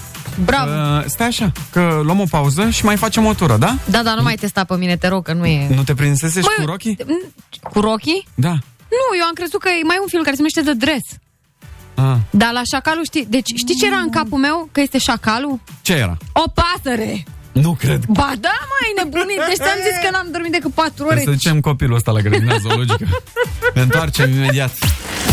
Bravo. 0.45 0.71
Uh, 0.71 1.03
stai 1.05 1.27
așa, 1.27 1.51
că 1.71 2.01
luăm 2.03 2.19
o 2.19 2.23
pauză 2.29 2.69
și 2.69 2.85
mai 2.85 2.95
facem 2.95 3.25
o 3.25 3.33
tură, 3.33 3.57
da? 3.57 3.75
Da, 3.85 4.03
dar 4.03 4.15
nu 4.15 4.21
mai 4.23 4.35
testa 4.35 4.63
pe 4.63 4.75
mine, 4.75 4.97
te 4.97 5.07
rog, 5.07 5.23
că 5.23 5.33
nu 5.33 5.45
e... 5.45 5.67
Nu 5.75 5.83
te 5.83 5.93
prinsese 5.93 6.41
și 6.41 6.47
Măi, 6.57 6.65
cu 6.65 6.71
Rocky? 6.71 6.95
Cu 7.61 7.79
Rocky? 7.79 8.27
Da. 8.35 8.51
Nu, 8.97 9.17
eu 9.19 9.25
am 9.25 9.33
crezut 9.33 9.59
că 9.59 9.69
e 9.69 9.83
mai 9.83 9.97
un 10.01 10.07
film 10.07 10.23
care 10.23 10.35
se 10.35 10.41
numește 10.41 10.61
The 10.61 10.73
Dress. 10.85 11.05
Ah. 11.95 12.17
Dar 12.29 12.51
la 12.51 12.61
șacalul 12.71 13.03
știi... 13.03 13.25
Deci 13.29 13.47
știi 13.55 13.75
ce 13.75 13.85
era 13.85 13.97
în 13.97 14.09
capul 14.09 14.37
meu? 14.37 14.69
Că 14.71 14.81
este 14.81 14.97
șacalul? 14.97 15.59
Ce 15.81 15.93
era? 15.93 16.17
O 16.33 16.43
pasăre! 16.49 17.23
Nu 17.61 17.71
cred. 17.79 18.03
Ba 18.05 18.31
da, 18.39 18.55
mai 18.73 18.87
nebunit. 18.97 19.39
Deci 19.47 19.55
ți-am 19.65 19.79
zis 19.87 19.97
că 20.03 20.09
n-am 20.11 20.27
dormit 20.31 20.51
decât 20.51 20.73
patru 20.73 21.03
ore. 21.05 21.13
Trebuie 21.15 21.35
să 21.35 21.41
ducem 21.43 21.59
copilul 21.59 21.95
ăsta 21.95 22.11
la 22.11 22.19
grădina 22.19 22.57
zoologică. 22.65 23.05
ne 23.73 23.81
întoarcem 23.81 24.31
imediat. 24.31 24.71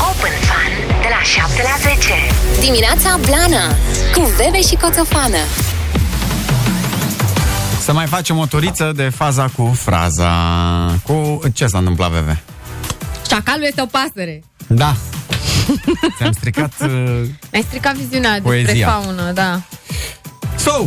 Open 0.08 0.34
Fun 0.48 0.72
de 1.02 1.08
la 1.16 1.22
7 1.22 1.62
la 1.62 1.76
10. 1.94 2.12
Dimineața 2.60 3.18
Blana 3.26 3.64
cu 4.14 4.22
Bebe 4.36 4.60
și 4.68 4.74
Coțofană. 4.74 5.42
Să 7.80 7.92
mai 7.92 8.06
facem 8.06 8.38
o 8.38 8.46
turiță 8.46 8.92
de 8.96 9.08
faza 9.08 9.48
cu 9.56 9.76
fraza. 9.78 10.32
Cu 11.02 11.40
ce 11.54 11.66
s-a 11.66 11.78
întâmplat, 11.78 12.10
Veve? 12.10 12.42
Șacalul 13.30 13.64
este 13.64 13.80
o 13.82 13.86
pasăre. 13.86 14.42
Da. 14.66 14.94
Ți-am 16.16 16.32
stricat... 16.32 16.72
Uh... 16.80 17.20
Ai 17.52 17.64
stricat 17.66 17.94
viziunea 17.94 18.32
despre 18.40 18.62
Poezia. 18.64 18.88
faună, 18.88 19.32
da. 19.34 19.60
So, 20.56 20.84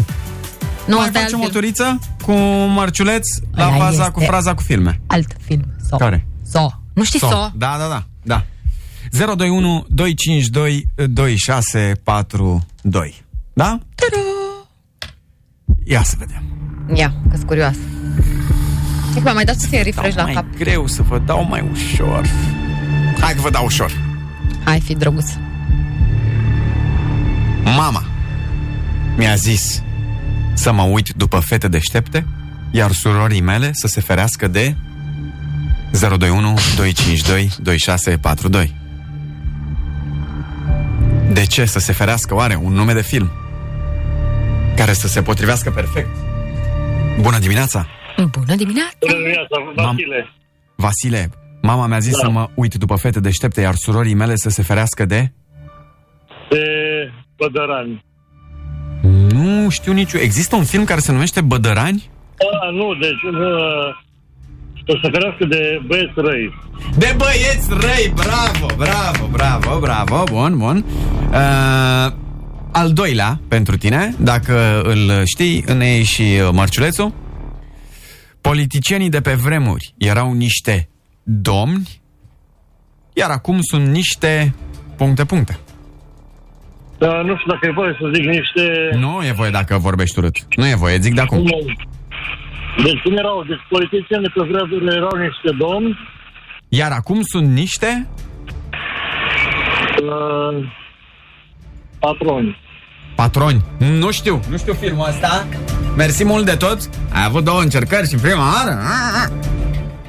Nu, 0.87 0.95
mai 0.95 1.05
asta 1.05 1.19
e 1.19 1.21
alt 1.21 1.31
facem 1.31 1.39
o 1.39 1.41
film. 1.41 1.53
turiță 1.53 1.99
cu 2.23 2.31
Marciuleț 2.75 3.27
la 3.51 3.65
Ăla 3.67 3.75
faza 3.77 3.99
este 3.99 4.11
cu 4.11 4.19
fraza 4.19 4.53
cu 4.53 4.61
filme. 4.61 5.01
Alt 5.07 5.35
film. 5.45 5.63
So. 5.89 5.97
Care? 5.97 6.27
So. 6.51 6.67
Nu 6.93 7.03
știi 7.03 7.19
So? 7.19 7.27
so? 7.27 7.49
Da, 7.55 7.75
da, 7.79 7.87
da. 7.87 8.03
da. 8.23 8.45
021 9.35 9.85
252 9.89 10.85
2642. 11.07 13.23
Da? 13.53 13.79
Ia 15.85 16.03
să 16.03 16.15
vedem. 16.19 16.43
Ia, 16.93 17.13
că 17.29 17.35
sunt 17.35 17.47
curios. 17.47 17.75
Hai 19.13 19.21
că 19.23 19.31
mai 19.33 19.43
dați 19.45 19.61
să-ți 19.61 19.81
refresh 19.83 20.15
la 20.15 20.23
mai 20.23 20.33
cap. 20.33 20.45
greu 20.57 20.87
să 20.87 21.01
vă 21.01 21.19
dau 21.25 21.45
mai 21.49 21.69
ușor. 21.71 22.27
Hai 23.19 23.33
că 23.33 23.41
vă 23.41 23.49
dau 23.49 23.65
ușor. 23.65 23.91
Hai, 24.63 24.79
fi 24.79 24.95
drăguț. 24.95 25.29
Mama 27.63 28.03
mi-a 29.17 29.35
zis 29.35 29.81
să 30.57 30.71
mă 30.71 30.81
uit 30.83 31.09
după 31.09 31.39
fete 31.39 31.67
deștepte, 31.67 32.25
iar 32.71 32.91
surorii 32.91 33.41
mele 33.41 33.69
să 33.73 33.87
se 33.87 34.01
ferească 34.01 34.47
de 34.47 34.75
021 35.91 36.53
252 36.75 37.49
2642. 37.59 38.75
De 41.31 41.45
ce 41.45 41.65
să 41.65 41.79
se 41.79 41.93
ferească 41.93 42.35
oare 42.35 42.55
un 42.55 42.73
nume 42.73 42.93
de 42.93 43.01
film 43.01 43.31
care 44.75 44.93
să 44.93 45.07
se 45.07 45.21
potrivească 45.21 45.71
perfect? 45.71 46.09
Bună 47.21 47.39
dimineața! 47.39 47.87
Bună 48.17 48.55
dimineața! 48.55 48.91
Bună 48.99 49.13
dimineața, 49.17 49.73
Vasile. 49.75 50.29
Vasile, 50.75 51.29
mama 51.61 51.87
mi-a 51.87 51.99
zis 51.99 52.11
Da. 52.11 52.17
să 52.17 52.29
mă 52.29 52.49
uit 52.55 52.73
după 52.73 52.95
fete 52.95 53.19
deștepte, 53.19 53.61
iar 53.61 53.75
surorii 53.75 54.13
mele 54.13 54.35
să 54.35 54.49
se 54.49 54.63
ferească 54.63 55.05
de... 55.05 55.31
De 56.49 56.63
Bădărani. 57.37 58.05
Nu 59.29 59.69
știu 59.69 59.93
niciun... 59.93 60.19
Există 60.19 60.55
un 60.55 60.63
film 60.63 60.83
care 60.83 60.99
se 60.99 61.11
numește 61.11 61.41
Bădărani? 61.41 62.09
A, 62.61 62.69
nu, 62.71 62.93
deci 62.93 63.23
uh, 63.23 64.05
să 64.85 64.99
se 65.01 65.09
ferească 65.11 65.45
de 65.45 65.81
băieți 65.87 66.13
răi. 66.15 66.53
De 66.97 67.15
băieți 67.17 67.69
răi, 67.69 68.13
bravo, 68.15 68.67
bravo, 68.77 69.27
bravo, 69.31 69.79
bravo, 69.79 70.23
bun, 70.31 70.57
bun. 70.57 70.85
Uh, 71.29 72.13
al 72.71 72.93
doilea 72.93 73.39
pentru 73.47 73.77
tine, 73.77 74.15
dacă 74.19 74.81
îl 74.81 75.25
știi, 75.25 75.63
ne 75.77 75.85
iei 75.85 76.03
și 76.03 76.21
uh, 76.21 76.49
mărciulețul. 76.51 77.13
Politicienii 78.41 79.09
de 79.09 79.21
pe 79.21 79.33
vremuri 79.33 79.93
erau 79.97 80.33
niște 80.33 80.89
domni, 81.23 82.01
iar 83.13 83.29
acum 83.29 83.57
sunt 83.61 83.87
niște 83.87 84.53
puncte-puncte. 84.95 85.59
Dar 86.99 87.15
nu 87.23 87.33
știu 87.37 87.51
dacă 87.53 87.65
e 87.67 87.71
voie 87.71 87.97
să 87.99 88.09
zic 88.13 88.25
niște... 88.25 88.63
Nu 88.97 89.19
e 89.25 89.31
voie 89.31 89.49
dacă 89.49 89.77
vorbești 89.77 90.19
urât. 90.19 90.35
Nu 90.55 90.67
e 90.67 90.75
voie, 90.75 90.97
zic 90.99 91.13
de 91.13 91.21
acum. 91.21 91.43
Deci 92.83 93.01
cum 93.03 93.17
erau? 93.17 93.43
Deci 93.47 93.65
politicieni 93.69 94.23
de 94.23 94.31
pe 94.33 94.41
vremuri 94.49 94.95
erau 94.95 95.15
niște 95.17 95.49
domni. 95.57 95.97
Iar 96.69 96.91
acum 96.91 97.21
sunt 97.21 97.47
niște 97.47 98.07
Uh, 100.03 100.65
patroni. 101.99 102.57
patroni. 103.15 103.61
Nu 103.77 104.11
știu, 104.11 104.39
nu 104.49 104.57
știu 104.57 104.73
filmul 104.73 105.05
ăsta. 105.09 105.47
Mersi 105.95 106.23
mult 106.25 106.45
de 106.45 106.51
tot. 106.55 106.77
Ai 107.13 107.23
avut 107.25 107.43
două 107.43 107.61
încercări 107.61 108.07
și 108.09 108.15
prima 108.15 108.53
oară. 108.53 108.79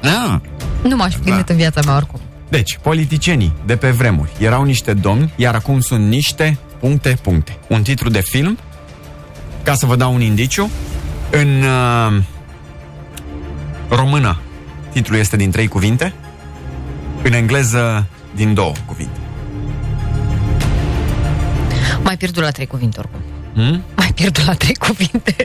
Ah. 0.03 0.39
Nu 0.83 0.95
m-aș 0.95 1.13
fi 1.15 1.21
gândit 1.23 1.49
în 1.49 1.55
viața 1.55 1.81
mea 1.85 1.95
oricum. 1.95 2.19
Deci, 2.49 2.77
politicienii 2.81 3.53
de 3.65 3.75
pe 3.75 3.89
vremuri 3.89 4.31
erau 4.39 4.63
niște 4.63 4.93
domni, 4.93 5.33
iar 5.35 5.55
acum 5.55 5.79
sunt 5.79 6.07
niște 6.07 6.57
puncte, 6.79 7.17
puncte. 7.21 7.57
Un 7.67 7.83
titlu 7.83 8.09
de 8.09 8.21
film, 8.21 8.57
ca 9.63 9.73
să 9.73 9.85
vă 9.85 9.95
dau 9.95 10.13
un 10.13 10.21
indiciu, 10.21 10.69
în 11.31 11.61
uh, 11.61 12.23
română 13.89 14.39
titlul 14.91 15.19
este 15.19 15.37
din 15.37 15.51
trei 15.51 15.67
cuvinte, 15.67 16.13
în 17.23 17.33
engleză 17.33 18.07
din 18.35 18.53
două 18.53 18.71
cuvinte. 18.85 19.19
Mai 22.03 22.17
pierdut 22.17 22.43
la 22.43 22.51
trei 22.51 22.67
cuvinte 22.67 22.99
oricum. 22.99 23.19
Hmm? 23.53 23.83
Mai 23.95 24.11
pierdut 24.15 24.45
la 24.45 24.53
trei 24.53 24.75
cuvinte. 24.75 25.35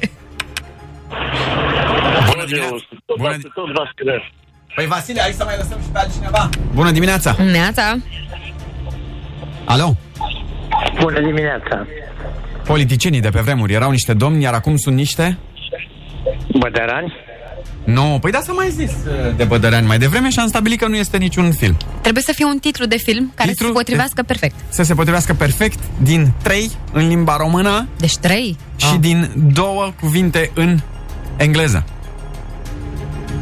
Bună 2.31 2.45
dimineața. 2.47 2.75
Bună 3.17 3.37
dimineața. 3.37 3.49
Tot 3.55 3.73
Vasile. 3.73 4.33
Păi 4.75 4.87
Vasile, 4.87 5.21
hai 5.21 5.33
să 5.33 5.45
mai 5.45 5.55
lăsăm 5.59 5.79
și 5.83 5.89
pe 5.93 5.99
altcineva. 5.99 6.49
Bună 6.75 6.91
dimineața! 6.91 7.37
Neața. 7.39 7.97
Alo? 9.65 9.97
Bună 11.01 11.21
dimineața. 11.21 11.87
Politicienii 12.65 13.21
de 13.21 13.29
pe 13.29 13.41
vremuri 13.41 13.73
erau 13.73 13.91
niște 13.91 14.13
domni, 14.15 14.43
iar 14.43 14.55
acum 14.55 14.77
sunt 14.77 14.95
niște... 14.97 15.39
Bădărani? 16.59 17.13
Nu, 17.85 18.19
păi 18.21 18.31
da 18.31 18.41
să 18.41 18.53
mai 18.57 18.69
zis 18.71 18.91
uh, 18.91 19.37
de 19.37 19.45
Bădăreani 19.45 19.87
mai 19.87 19.99
devreme 19.99 20.31
și 20.31 20.39
am 20.39 20.49
stabilit 20.49 20.79
că 20.81 20.89
nu 20.89 20.97
este 20.97 21.17
niciun 21.17 21.53
film. 21.53 21.77
Trebuie 22.01 22.23
să 22.23 22.33
fie 22.35 22.45
un 22.45 22.59
titlu 22.59 22.85
de 22.87 22.97
film 22.97 23.33
care 23.35 23.49
Titlu 23.51 23.67
să 23.67 23.73
se 23.73 23.79
potrivească 23.79 24.23
perfect. 24.23 24.55
Să 24.69 24.83
se 24.83 24.95
potrivească 24.95 25.35
perfect 25.35 25.79
din 26.03 26.33
trei 26.43 26.71
în 26.93 27.09
limba 27.09 27.37
română 27.37 27.89
Deci 27.99 28.17
trei? 28.17 28.57
și 28.77 28.87
Ah. 28.93 28.97
din 29.01 29.31
două 29.53 29.93
cuvinte 30.01 30.51
în 30.55 30.79
engleză. 31.37 31.85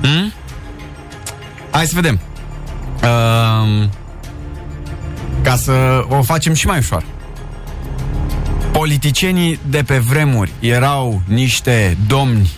Hmm? 0.03 0.33
Hai 1.71 1.85
să 1.87 1.93
vedem. 1.95 2.19
Um, 3.03 3.91
ca 5.43 5.57
să 5.57 6.05
o 6.09 6.23
facem 6.23 6.53
și 6.53 6.67
mai 6.67 6.79
ușor. 6.79 7.05
Politicienii 8.73 9.59
de 9.71 9.83
pe 9.87 9.99
vremuri 9.99 10.53
erau 10.61 11.23
niște 11.29 11.97
domni 12.07 12.51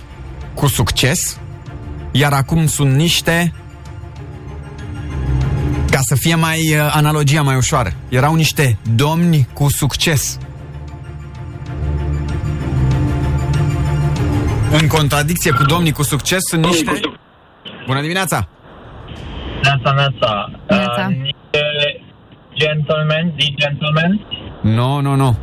cu 0.54 0.66
succes, 0.66 1.40
iar 2.12 2.32
acum 2.32 2.66
sunt 2.66 2.94
niște 2.94 3.52
ca 5.90 5.98
să 6.00 6.14
fie 6.14 6.34
mai 6.34 6.58
uh, 6.58 6.92
analogia 6.94 7.42
mai 7.42 7.56
ușoară. 7.56 7.92
Erau 8.08 8.34
niște 8.34 8.78
domni 8.94 9.48
cu 9.52 9.68
succes. 9.70 10.38
În 14.80 14.86
contradicție 14.88 15.50
cu 15.50 15.62
domnii 15.62 15.92
cu 15.92 16.02
succes 16.02 16.40
sunt 16.50 16.64
niște... 16.64 17.00
Bună 17.86 18.00
dimineața! 18.00 18.48
Neața, 19.62 19.92
neața. 19.92 20.50
Neața. 20.68 21.06
Uh, 21.10 21.16
niște 21.16 21.60
gentlemen, 22.54 23.34
the 23.36 23.54
gentlemen. 23.56 24.26
Nu, 24.62 25.00
nu, 25.00 25.14
nu. 25.14 25.38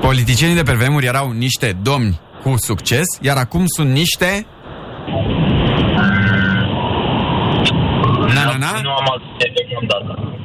Politicienii 0.00 0.56
de 0.56 0.62
pe 0.62 0.72
vremuri 0.72 1.06
erau 1.06 1.30
niște 1.30 1.76
domni 1.82 2.20
cu 2.42 2.54
succes, 2.56 3.06
iar 3.20 3.36
acum 3.36 3.64
sunt 3.66 3.90
niște... 3.90 4.46
Na, 8.34 8.44
na, 8.44 8.56
na. 8.58 8.80
Nu 8.82 8.90
am 8.90 9.06
alte 9.10 9.52
deocamdată. 9.54 10.36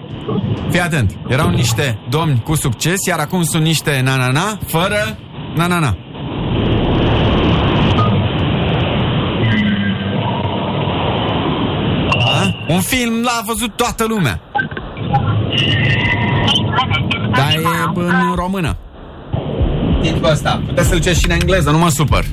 Fii 0.70 0.80
atent. 0.80 1.18
Erau 1.28 1.49
niște 1.49 1.99
domni 2.09 2.41
cu 2.43 2.55
succes, 2.55 3.05
iar 3.07 3.20
acum 3.20 3.43
sunt 3.43 3.63
niște 3.63 4.01
na, 4.03 4.15
na, 4.15 4.28
na, 4.28 4.57
fără 4.65 5.18
na, 5.55 5.68
na, 5.68 5.80
na. 5.80 5.97
Da? 12.18 12.74
Un 12.74 12.80
film 12.82 13.22
l-a 13.24 13.41
văzut 13.45 13.76
toată 13.76 14.05
lumea. 14.07 14.41
Dar 17.32 17.49
e 17.53 17.91
în 17.95 18.36
română. 18.36 18.78
Titlul 20.02 20.32
ăsta. 20.32 20.62
Puteți 20.66 20.88
să-l 20.88 20.98
citești 20.98 21.20
și 21.20 21.26
în 21.26 21.32
engleză, 21.32 21.72
nu 21.72 21.78
mă 21.78 21.89
supăr. 21.89 22.26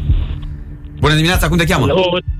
Bună 1.00 1.14
dimineața, 1.14 1.48
cum 1.48 1.56
te 1.56 1.64
cheamă? 1.64 1.86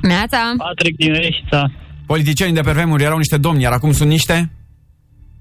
Neața. 0.01 0.39
Patrick 0.57 0.99
din 0.99 1.13
Reșița. 1.13 1.71
Politicienii 2.07 2.55
de 2.55 2.61
pe 2.61 2.73
vremuri 2.73 3.03
erau 3.03 3.17
niște 3.17 3.37
domni, 3.37 3.63
iar 3.63 3.73
acum 3.73 3.93
sunt 3.93 4.09
niște... 4.09 4.51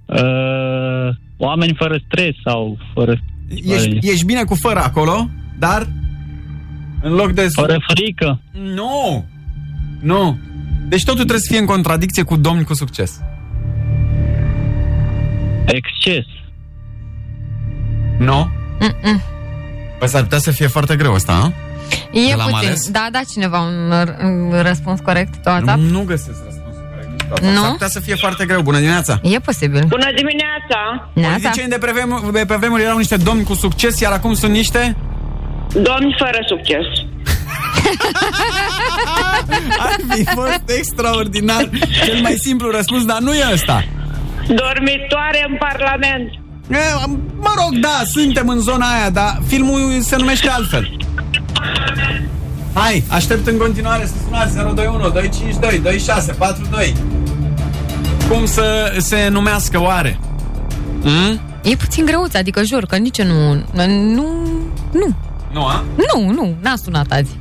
Uh, 0.05 1.15
oameni 1.37 1.75
fără 1.77 1.99
stres 2.05 2.35
sau 2.43 2.77
fără... 2.93 3.19
Ești, 3.49 3.97
ești 4.01 4.25
bine 4.25 4.43
cu 4.43 4.55
fără 4.55 4.79
acolo, 4.79 5.29
dar 5.59 5.87
în 7.01 7.13
loc 7.13 7.31
de... 7.31 7.47
Fără 7.53 7.77
frică. 7.87 8.41
Nu! 8.51 9.25
Nu! 10.01 10.37
Deci 10.87 11.03
totul 11.03 11.19
trebuie 11.19 11.39
să 11.39 11.51
fie 11.51 11.59
în 11.59 11.65
contradicție 11.65 12.23
cu 12.23 12.35
domni 12.35 12.63
cu 12.63 12.73
succes. 12.73 13.21
Exces. 15.65 16.25
Nu? 18.17 18.49
Mm-mm. 18.79 19.32
Păi 20.03 20.11
s-ar 20.11 20.21
putea 20.21 20.37
să 20.39 20.51
fie 20.51 20.67
foarte 20.67 20.95
greu 20.95 21.13
ăsta, 21.13 21.31
a? 21.43 21.51
E 22.11 22.27
De 22.29 22.33
l-am 22.35 22.49
puțin. 22.51 22.67
ales? 22.67 22.89
Da, 22.89 23.07
da, 23.11 23.19
cineva 23.31 23.59
un, 23.59 23.91
un 24.23 24.61
răspuns 24.61 24.99
corect 24.99 25.35
pe 25.43 25.49
WhatsApp? 25.49 25.79
Nu 25.79 26.01
găsesc 26.01 26.37
răspunsul 26.45 26.85
corect. 27.29 27.55
Nu? 27.55 27.61
S-ar 27.61 27.71
putea 27.71 27.87
să 27.87 27.99
fie 27.99 28.15
foarte 28.15 28.45
greu. 28.45 28.61
Bună 28.61 28.77
dimineața! 28.77 29.19
E 29.23 29.39
posibil. 29.39 29.83
Bună 29.87 30.09
dimineața! 30.15 31.09
Politicienii 31.13 31.69
de 31.69 31.77
pe, 31.77 31.91
vremuri, 31.91 32.33
de 32.33 32.45
pe 32.47 32.55
vremuri 32.55 32.81
erau 32.83 32.97
niște 32.97 33.15
domni 33.17 33.43
cu 33.43 33.53
succes, 33.53 33.99
iar 33.99 34.11
acum 34.11 34.33
sunt 34.33 34.51
niște... 34.51 34.95
Domni 35.73 36.15
fără 36.19 36.37
succes. 36.47 36.85
Ar 39.79 39.95
fi 40.09 40.23
fost 40.25 40.63
extraordinar. 40.77 41.69
Cel 42.05 42.21
mai 42.21 42.35
simplu 42.39 42.71
răspuns, 42.71 43.05
dar 43.05 43.19
nu 43.19 43.33
e 43.33 43.43
ăsta. 43.53 43.83
Dormitoare 44.47 45.45
în 45.49 45.55
Parlament. 45.59 46.29
E, 46.69 46.77
Mă 47.39 47.53
rog, 47.55 47.79
da, 47.81 48.01
suntem 48.05 48.47
în 48.47 48.59
zona 48.59 48.85
aia, 48.97 49.09
dar 49.09 49.41
filmul 49.47 50.01
se 50.01 50.15
numește 50.15 50.49
altfel. 50.49 50.97
Hai, 52.73 53.03
aștept 53.09 53.47
în 53.47 53.57
continuare 53.57 54.05
să 54.05 54.13
sunați 54.25 54.55
021 54.55 54.97
252 55.09 55.79
2642. 55.79 56.95
Cum 58.29 58.45
să 58.45 58.95
se 58.97 59.27
numească 59.31 59.81
oare? 59.81 60.19
Mm? 61.01 61.39
E 61.63 61.75
puțin 61.75 62.05
greuț, 62.05 62.33
adică 62.33 62.63
jur 62.63 62.85
că 62.85 62.97
nici 62.97 63.21
nu... 63.21 63.53
Nu... 63.73 64.25
Nu. 64.91 65.15
Nu, 65.51 65.65
a? 65.65 65.83
Nu, 66.13 66.31
nu, 66.31 66.55
n-a 66.61 66.75
sunat 66.75 67.11
azi. 67.11 67.37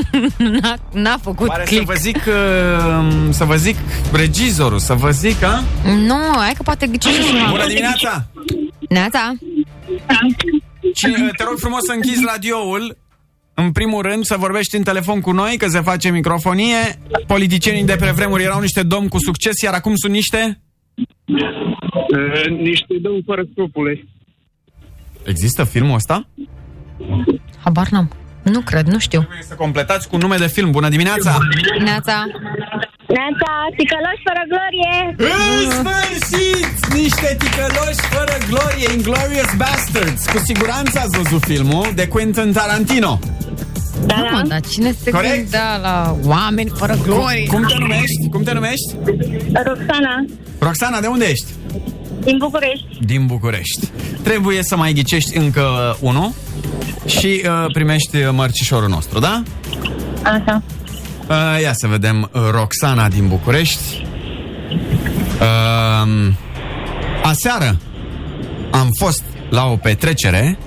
n-a, 0.60 0.74
n-a 0.92 1.16
făcut 1.22 1.46
Pare 1.46 1.64
să 1.64 1.68
click. 1.68 1.84
vă 1.84 1.94
zic 1.94 2.16
uh, 2.16 3.28
să 3.30 3.44
vă 3.44 3.56
zic 3.56 3.76
regizorul, 4.12 4.78
să 4.78 4.94
vă 4.94 5.10
zic, 5.10 5.42
a? 5.42 5.62
Nu, 5.84 6.18
hai 6.36 6.52
că 6.56 6.62
poate 6.62 6.86
ghici 6.86 7.04
și 7.04 7.22
sunat. 7.22 7.50
Bună 7.50 7.66
dimineața! 7.66 8.26
Neața. 8.88 9.32
Cine, 10.94 11.30
te 11.36 11.44
rog 11.44 11.58
frumos 11.58 11.80
să 11.84 11.92
închizi 11.92 12.24
radioul 12.26 12.96
în 13.54 13.72
primul 13.72 14.02
rând, 14.02 14.24
să 14.24 14.36
vorbești 14.38 14.76
în 14.76 14.82
telefon 14.82 15.20
cu 15.20 15.32
noi, 15.32 15.56
că 15.56 15.68
se 15.68 15.80
face 15.80 16.10
microfonie. 16.10 16.98
Politicienii 17.26 17.84
de 17.84 17.96
pe 17.96 18.10
vremuri 18.14 18.42
erau 18.42 18.60
niște 18.60 18.82
domni 18.82 19.08
cu 19.08 19.18
succes, 19.18 19.60
iar 19.60 19.74
acum 19.74 19.94
sunt 19.94 20.12
niște... 20.12 20.60
niște 22.58 22.94
domni 23.00 23.22
fără 23.26 23.42
scrupule. 23.50 24.04
Există 25.24 25.64
filmul 25.64 25.94
ăsta? 25.94 26.26
Habar 27.64 27.88
n-am. 27.88 28.10
Nu 28.42 28.60
cred, 28.60 28.86
nu 28.86 28.98
știu. 28.98 29.20
Trebuie 29.20 29.44
să 29.48 29.54
completați 29.54 30.08
cu 30.08 30.14
un 30.14 30.20
nume 30.20 30.36
de 30.36 30.46
film. 30.46 30.70
Bună 30.70 30.88
dimineața! 30.88 31.38
Neața. 31.84 32.24
Neața, 33.16 33.50
ticăloși 33.76 34.22
fără 34.28 34.42
glorie! 34.52 34.94
În 35.16 35.70
sfârșit! 35.70 36.94
Niște 36.94 37.36
ticăloși 37.38 38.00
fără 38.14 38.34
glorie, 38.48 38.88
Inglorious 38.94 39.52
Bastards. 39.56 40.24
Cu 40.26 40.38
siguranță 40.44 40.98
ați 40.98 41.18
văzut 41.18 41.42
filmul 41.44 41.86
de 41.94 42.08
Quentin 42.08 42.52
Tarantino. 42.52 43.18
Da, 44.06 44.14
da. 44.14 44.30
Mă, 44.30 44.42
dar 44.48 44.60
cine 44.60 44.92
se 45.02 45.10
Corect? 45.10 45.34
gândea 45.36 45.76
la 45.76 46.16
oameni 46.24 46.70
fără 46.76 46.98
glorie? 47.02 47.46
Cum 47.46 47.64
te 47.68 47.74
numești? 47.78 48.28
Cum 48.30 48.42
te 48.42 48.52
numești? 48.52 48.94
Roxana, 49.52 50.24
Roxana, 50.58 51.00
de 51.00 51.06
unde 51.06 51.24
ești? 51.28 51.46
din 52.24 52.36
București. 52.38 52.86
Din 53.00 53.26
București. 53.26 53.88
Trebuie 54.22 54.62
să 54.62 54.76
mai 54.76 54.92
ghicești 54.92 55.36
încă 55.36 55.96
unul 56.00 56.32
și 57.18 57.42
uh, 57.46 57.64
primești 57.72 58.16
mărcișorul 58.30 58.88
nostru, 58.88 59.18
da? 59.18 59.42
Așa. 60.22 60.62
Uh, 61.28 61.60
ia 61.62 61.72
să 61.72 61.86
vedem 61.86 62.30
uh, 62.32 62.42
Roxana 62.50 63.08
din 63.08 63.28
București. 63.28 64.06
Uh, 65.40 66.32
aseară 67.22 67.76
am 68.70 68.88
fost 68.98 69.22
la 69.50 69.64
o 69.64 69.76
petrecere, 69.76 70.58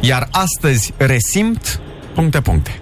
iar 0.00 0.28
astăzi 0.30 0.92
resimt 0.96 1.80
puncte 2.14 2.40
puncte. 2.40 2.80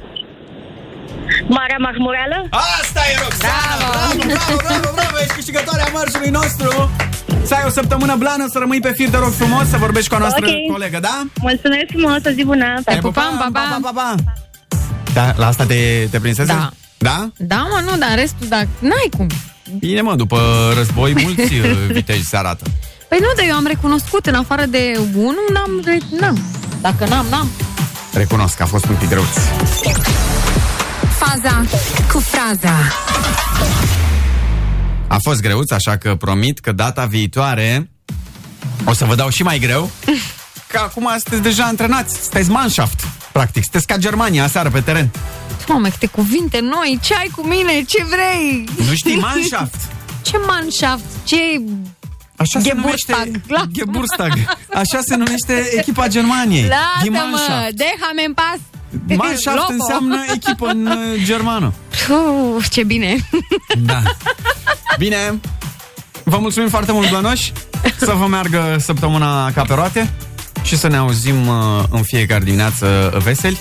Marea 1.48 1.76
Marmureală? 1.78 2.48
Asta 2.50 3.00
e 3.12 3.18
Roxana! 3.22 3.90
Bravo, 4.16 4.22
bravo, 4.26 4.60
bravo, 4.66 4.90
bravo! 4.94 5.16
Ești 5.20 5.34
câștigătoarea 5.34 5.86
mărșului 5.92 6.30
nostru! 6.30 6.90
Să 7.44 7.54
ai 7.54 7.62
o 7.66 7.70
săptămână 7.70 8.14
blană, 8.16 8.46
să 8.52 8.58
rămâi 8.58 8.80
pe 8.80 8.92
fir, 8.96 9.08
te 9.10 9.16
rog 9.16 9.32
frumos, 9.32 9.68
să 9.68 9.76
vorbești 9.76 10.08
cu 10.08 10.14
a 10.14 10.18
noastră 10.18 10.46
Ok. 10.46 10.72
colegă, 10.72 10.98
da? 11.00 11.22
Mulțumesc 11.40 11.84
frumos, 11.88 12.18
o 12.26 12.30
zi 12.30 12.44
bună! 12.44 12.80
Te 12.84 12.96
pupam, 12.96 13.36
pa, 13.38 13.48
pa. 13.52 13.78
pa, 13.82 13.90
pa. 13.94 14.14
Da, 15.12 15.32
la 15.36 15.46
asta 15.46 15.64
te, 15.64 16.06
te 16.10 16.20
prinsese? 16.20 16.52
Da. 16.52 16.70
Da? 16.98 17.28
Da, 17.36 17.56
mă, 17.56 17.80
nu, 17.90 17.96
dar 17.98 18.12
restul, 18.14 18.46
da, 18.48 18.56
n-ai 18.78 19.08
cum. 19.16 19.26
Bine, 19.78 20.00
mă, 20.00 20.14
după 20.14 20.38
război 20.76 21.12
mulți 21.22 21.54
uh, 21.58 21.66
viteji 21.90 22.24
se 22.24 22.36
arată. 22.36 22.64
Păi 23.08 23.18
nu, 23.20 23.26
dar 23.36 23.44
eu 23.48 23.54
am 23.54 23.66
recunoscut, 23.66 24.26
în 24.26 24.34
afară 24.34 24.64
de 24.66 24.98
unul, 25.14 25.48
n-am, 25.52 25.82
re- 25.84 26.18
n-am. 26.20 26.38
Dacă 26.80 27.06
n-am, 27.08 27.26
n-am. 27.30 27.48
Recunosc 28.12 28.56
că 28.56 28.62
a 28.62 28.66
fost 28.66 28.84
un 28.84 28.94
pic 28.94 29.08
greuț. 29.08 29.26
Faza 31.18 31.64
cu 32.12 32.18
fraza. 32.20 32.74
A 35.10 35.16
fost 35.22 35.40
greuț, 35.40 35.70
așa 35.70 35.96
că 35.96 36.14
promit 36.14 36.58
că 36.58 36.72
data 36.72 37.04
viitoare 37.04 37.90
o 38.84 38.92
să 38.92 39.04
vă 39.04 39.14
dau 39.14 39.28
și 39.28 39.42
mai 39.42 39.58
greu. 39.58 39.90
Că 40.66 40.78
acum 40.78 41.08
sunteți 41.08 41.42
deja 41.42 41.64
antrenați, 41.64 42.20
sunteți 42.20 42.50
manshaft, 42.50 43.06
practic, 43.32 43.62
sunteți 43.62 43.86
ca 43.86 43.96
Germania 43.96 44.44
aseară 44.44 44.70
pe 44.70 44.80
teren. 44.80 45.10
Doamne, 45.66 45.88
câte 45.88 46.06
cuvinte 46.06 46.60
noi, 46.60 46.98
ce 47.02 47.14
ai 47.14 47.30
cu 47.36 47.46
mine, 47.46 47.82
ce 47.82 48.04
vrei? 48.04 48.68
Nu 48.86 48.94
știi 48.94 49.16
manshaft? 49.16 49.74
ce 50.26 50.36
manshaft? 50.46 51.04
Ce 51.24 51.36
Așa 52.36 52.60
se 52.60 52.72
numește 52.74 53.12
Geburtstag. 53.12 53.70
Geburtstag. 53.72 54.32
Așa 54.74 55.00
se 55.00 55.16
numește 55.16 55.78
echipa 55.78 56.08
Germaniei. 56.08 56.60
Die 56.62 56.70
Lasă-mă, 57.10 57.18
Mannschaft. 57.18 57.70
déjame 57.76 58.24
în 58.26 58.32
pas. 58.32 58.58
Mannschaft 59.16 59.56
Loco. 59.56 59.72
înseamnă 59.72 60.24
echipă 60.34 60.66
în 60.66 60.86
uh, 60.86 61.24
germană. 61.24 61.72
Uf, 62.56 62.68
ce 62.68 62.84
bine. 62.84 63.16
Da. 63.78 64.02
Bine, 64.98 65.40
vă 66.24 66.38
mulțumim 66.38 66.68
foarte 66.68 66.92
mult, 66.92 67.08
Blănoși. 67.08 67.52
Să 67.98 68.12
vă 68.12 68.26
meargă 68.26 68.76
săptămâna 68.80 69.52
ca 69.52 69.62
pe 69.62 69.74
roate 69.74 70.12
și 70.62 70.76
să 70.76 70.88
ne 70.88 70.96
auzim 70.96 71.46
uh, 71.46 71.54
în 71.90 72.02
fiecare 72.02 72.44
dimineață 72.44 73.18
veseli. 73.24 73.58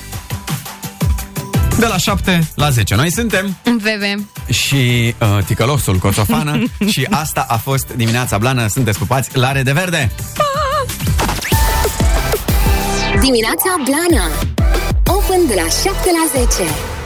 De 1.79 1.85
la 1.85 1.97
7 1.97 2.47
la 2.55 2.69
10. 2.69 2.95
Noi 2.95 3.11
suntem 3.11 3.57
Veve. 3.81 4.15
și 4.49 5.15
uh, 5.19 5.43
ticălosul 5.45 5.97
Coțofană 5.97 6.63
și 6.91 7.07
asta 7.09 7.45
a 7.49 7.57
fost 7.57 7.87
dimineața 7.95 8.37
blană. 8.37 8.67
Sunteți 8.67 8.97
pupați, 8.97 9.37
la 9.37 9.51
de 9.51 9.71
verde! 9.71 10.11
Dimineața 13.21 13.75
Blana 13.83 14.31
Open 15.29 15.47
de 15.47 15.55
la 15.55 15.69
7 15.69 16.11
la 16.11 16.25
10 16.33 16.98